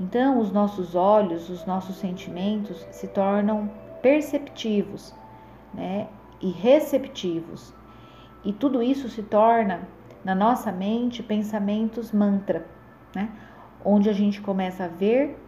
Então, 0.00 0.40
os 0.40 0.50
nossos 0.50 0.94
olhos, 0.94 1.48
os 1.48 1.64
nossos 1.66 1.96
sentimentos 1.96 2.86
se 2.90 3.06
tornam 3.08 3.70
perceptivos 4.02 5.14
né, 5.72 6.08
e 6.40 6.50
receptivos. 6.50 7.72
E 8.44 8.52
tudo 8.52 8.82
isso 8.82 9.08
se 9.08 9.22
torna, 9.22 9.88
na 10.24 10.34
nossa 10.34 10.72
mente, 10.72 11.22
pensamentos 11.22 12.12
mantra, 12.12 12.66
né, 13.14 13.30
onde 13.84 14.08
a 14.10 14.12
gente 14.12 14.40
começa 14.40 14.84
a 14.84 14.88
ver 14.88 15.38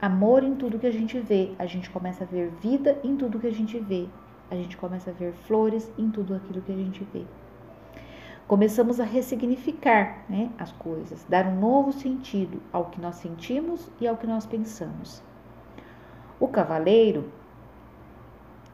amor 0.00 0.44
em 0.44 0.54
tudo 0.54 0.78
que 0.78 0.86
a 0.86 0.92
gente 0.92 1.18
vê, 1.18 1.52
a 1.58 1.66
gente 1.66 1.90
começa 1.90 2.24
a 2.24 2.26
ver 2.26 2.50
vida 2.60 2.98
em 3.02 3.16
tudo 3.16 3.40
que 3.40 3.46
a 3.46 3.52
gente 3.52 3.78
vê, 3.78 4.06
a 4.50 4.54
gente 4.54 4.76
começa 4.76 5.10
a 5.10 5.12
ver 5.14 5.32
flores 5.32 5.90
em 5.98 6.10
tudo 6.10 6.34
aquilo 6.34 6.60
que 6.62 6.72
a 6.72 6.76
gente 6.76 7.02
vê. 7.12 7.24
Começamos 8.46 9.00
a 9.00 9.04
ressignificar 9.04 10.22
né, 10.28 10.50
as 10.58 10.70
coisas, 10.72 11.24
dar 11.26 11.46
um 11.46 11.58
novo 11.58 11.92
sentido 11.92 12.60
ao 12.70 12.86
que 12.86 13.00
nós 13.00 13.16
sentimos 13.16 13.90
e 13.98 14.06
ao 14.06 14.18
que 14.18 14.26
nós 14.26 14.44
pensamos. 14.44 15.22
O 16.38 16.46
cavaleiro, 16.46 17.32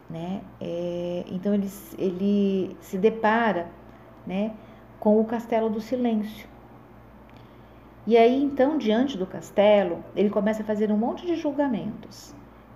né, 0.08 0.40
é, 0.60 1.24
então 1.28 1.54
ele, 1.54 1.68
ele 1.96 2.76
se 2.80 2.98
depara 2.98 3.68
né, 4.26 4.52
com 4.98 5.20
o 5.20 5.24
castelo 5.24 5.70
do 5.70 5.80
silêncio. 5.80 6.48
E 8.04 8.16
aí, 8.16 8.42
então, 8.42 8.76
diante 8.76 9.16
do 9.16 9.24
castelo, 9.24 10.02
ele 10.16 10.30
começa 10.30 10.62
a 10.62 10.66
fazer 10.66 10.90
um 10.90 10.96
monte 10.96 11.24
de 11.24 11.36
julgamentos, 11.36 12.34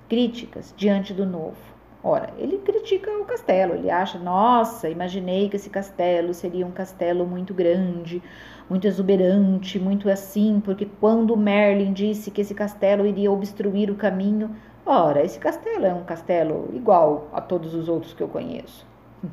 críticas 0.08 0.72
diante 0.76 1.12
do 1.12 1.26
novo. 1.26 1.73
Ora, 2.06 2.34
ele 2.36 2.58
critica 2.58 3.10
o 3.12 3.24
castelo, 3.24 3.72
ele 3.72 3.90
acha, 3.90 4.18
nossa, 4.18 4.90
imaginei 4.90 5.48
que 5.48 5.56
esse 5.56 5.70
castelo 5.70 6.34
seria 6.34 6.66
um 6.66 6.70
castelo 6.70 7.24
muito 7.26 7.54
grande, 7.54 8.22
muito 8.68 8.86
exuberante, 8.86 9.78
muito 9.78 10.10
assim, 10.10 10.60
porque 10.62 10.86
quando 11.00 11.34
Merlin 11.34 11.94
disse 11.94 12.30
que 12.30 12.42
esse 12.42 12.54
castelo 12.54 13.06
iria 13.06 13.32
obstruir 13.32 13.90
o 13.90 13.94
caminho, 13.94 14.54
ora, 14.84 15.24
esse 15.24 15.38
castelo 15.38 15.86
é 15.86 15.94
um 15.94 16.04
castelo 16.04 16.68
igual 16.74 17.30
a 17.32 17.40
todos 17.40 17.74
os 17.74 17.88
outros 17.88 18.12
que 18.12 18.22
eu 18.22 18.28
conheço. 18.28 18.86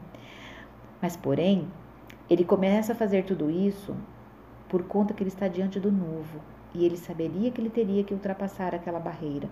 Mas, 1.01 1.17
porém, 1.17 1.67
ele 2.30 2.45
começa 2.45 2.93
a 2.93 2.95
fazer 2.95 3.26
tudo 3.26 3.51
isso 3.51 3.93
por 4.69 4.84
conta 4.84 5.13
que 5.13 5.22
ele 5.22 5.30
está 5.30 5.49
diante 5.49 5.78
do 5.78 5.91
novo 5.91 6.39
e 6.74 6.86
ele 6.86 6.95
saberia 6.95 7.51
que 7.51 7.59
ele 7.59 7.69
teria 7.69 8.01
que 8.05 8.13
ultrapassar 8.13 8.74
aquela 8.74 8.97
barreira. 8.97 9.49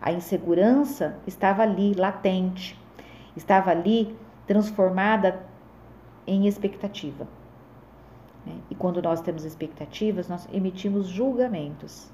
A 0.00 0.12
insegurança 0.12 1.16
estava 1.26 1.62
ali, 1.62 1.94
latente, 1.94 2.78
estava 3.36 3.70
ali 3.70 4.16
transformada 4.46 5.44
em 6.26 6.46
expectativa. 6.46 7.26
Né? 8.46 8.54
E 8.70 8.74
quando 8.74 9.00
nós 9.00 9.20
temos 9.20 9.44
expectativas, 9.44 10.28
nós 10.28 10.48
emitimos 10.52 11.06
julgamentos. 11.06 12.10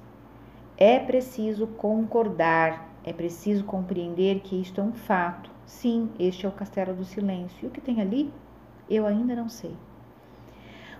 É 0.77 0.97
preciso 0.99 1.67
concordar, 1.67 2.89
é 3.03 3.13
preciso 3.13 3.63
compreender 3.63 4.39
que 4.39 4.59
isto 4.59 4.81
é 4.81 4.83
um 4.83 4.93
fato. 4.93 5.51
Sim, 5.65 6.09
este 6.19 6.45
é 6.45 6.49
o 6.49 6.51
castelo 6.51 6.93
do 6.93 7.03
silêncio. 7.03 7.57
E 7.63 7.67
o 7.67 7.69
que 7.69 7.81
tem 7.81 8.01
ali, 8.01 8.33
eu 8.89 9.05
ainda 9.05 9.35
não 9.35 9.47
sei. 9.47 9.75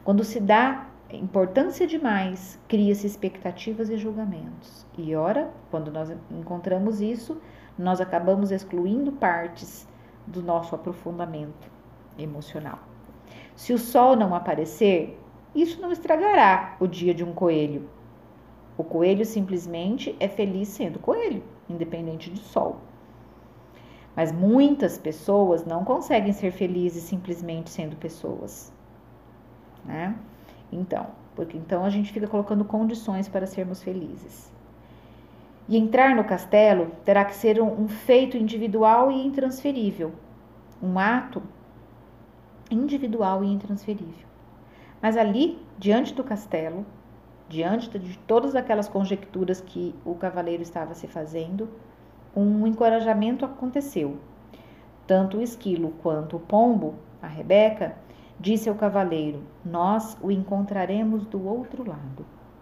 Quando 0.04 0.24
se 0.24 0.40
dá 0.40 0.88
importância 1.18 1.86
demais, 1.86 2.60
cria-se 2.68 3.06
expectativas 3.06 3.90
e 3.90 3.98
julgamentos. 3.98 4.86
E 4.98 5.16
ora, 5.16 5.52
quando 5.70 5.92
nós 5.92 6.14
encontramos 6.30 7.02
isso, 7.02 7.42
nós 7.78 8.00
acabamos 8.00 8.52
excluindo 8.52 9.12
partes 9.12 9.88
do 10.28 10.42
nosso 10.42 10.76
aprofundamento 10.76 11.70
emocional. 12.18 12.80
Se 13.56 13.74
o 13.74 13.78
sol 13.78 14.16
não 14.16 14.34
aparecer, 14.34 15.20
isso 15.54 15.82
não 15.82 15.92
estragará 15.92 16.76
o 16.80 16.88
dia 16.88 17.14
de 17.14 17.24
um 17.24 17.34
coelho. 17.34 17.90
O 18.78 18.84
coelho 18.84 19.26
simplesmente 19.26 20.16
é 20.20 20.28
feliz 20.28 20.70
sendo 20.70 21.00
coelho, 21.00 21.44
independente 21.70 22.30
do 22.30 22.40
sol. 22.40 22.78
Mas 24.16 24.32
muitas 24.32 24.98
pessoas 24.98 25.66
não 25.66 25.84
conseguem 25.84 26.34
ser 26.34 26.52
felizes 26.52 27.04
simplesmente 27.04 27.70
sendo 27.70 27.96
pessoas. 27.96 28.74
Né? 29.86 30.16
Então, 30.72 31.08
porque 31.36 31.58
então 31.58 31.84
a 31.84 31.90
gente 31.90 32.12
fica 32.12 32.28
colocando 32.28 32.64
condições 32.64 33.28
para 33.28 33.46
sermos 33.46 33.84
felizes. 33.84 34.52
E 35.68 35.78
entrar 35.78 36.16
no 36.16 36.24
castelo 36.24 36.92
terá 37.06 37.24
que 37.26 37.36
ser 37.36 37.62
um, 37.62 37.88
feito 37.88 38.38
individual 38.38 39.12
e 39.12 39.26
intransferível, 39.26 40.14
um 40.82 40.98
ato 40.98 41.42
individual 42.70 43.44
e 43.44 43.52
intransferível. 43.52 44.28
Mas 45.02 45.18
ali, 45.18 45.60
diante 45.78 46.14
do 46.14 46.24
castelo, 46.24 46.86
Diante 47.52 48.00
de 48.00 48.18
todas 48.20 48.56
aquelas 48.56 48.88
conjecturas 48.88 49.60
que 49.60 49.94
o 50.06 50.16
cavaleiro 50.16 50.64
estava 50.64 50.94
se 50.94 51.06
fazendo, 51.06 51.68
um 52.34 52.66
encorajamento 52.66 53.44
aconteceu. 53.44 54.20
Tanto 55.06 55.36
o 55.36 55.42
esquilo 55.42 55.94
quanto 56.02 56.38
o 56.38 56.40
pombo, 56.40 56.96
a 57.22 57.28
Rebeca, 57.28 57.98
disse 58.42 58.68
ao 58.68 58.76
cavaleiro: 58.76 59.44
Nós 59.64 60.18
o 60.20 60.32
encontraremos 60.32 61.26
do 61.28 61.48
outro 61.48 61.88
lado. 61.88 62.26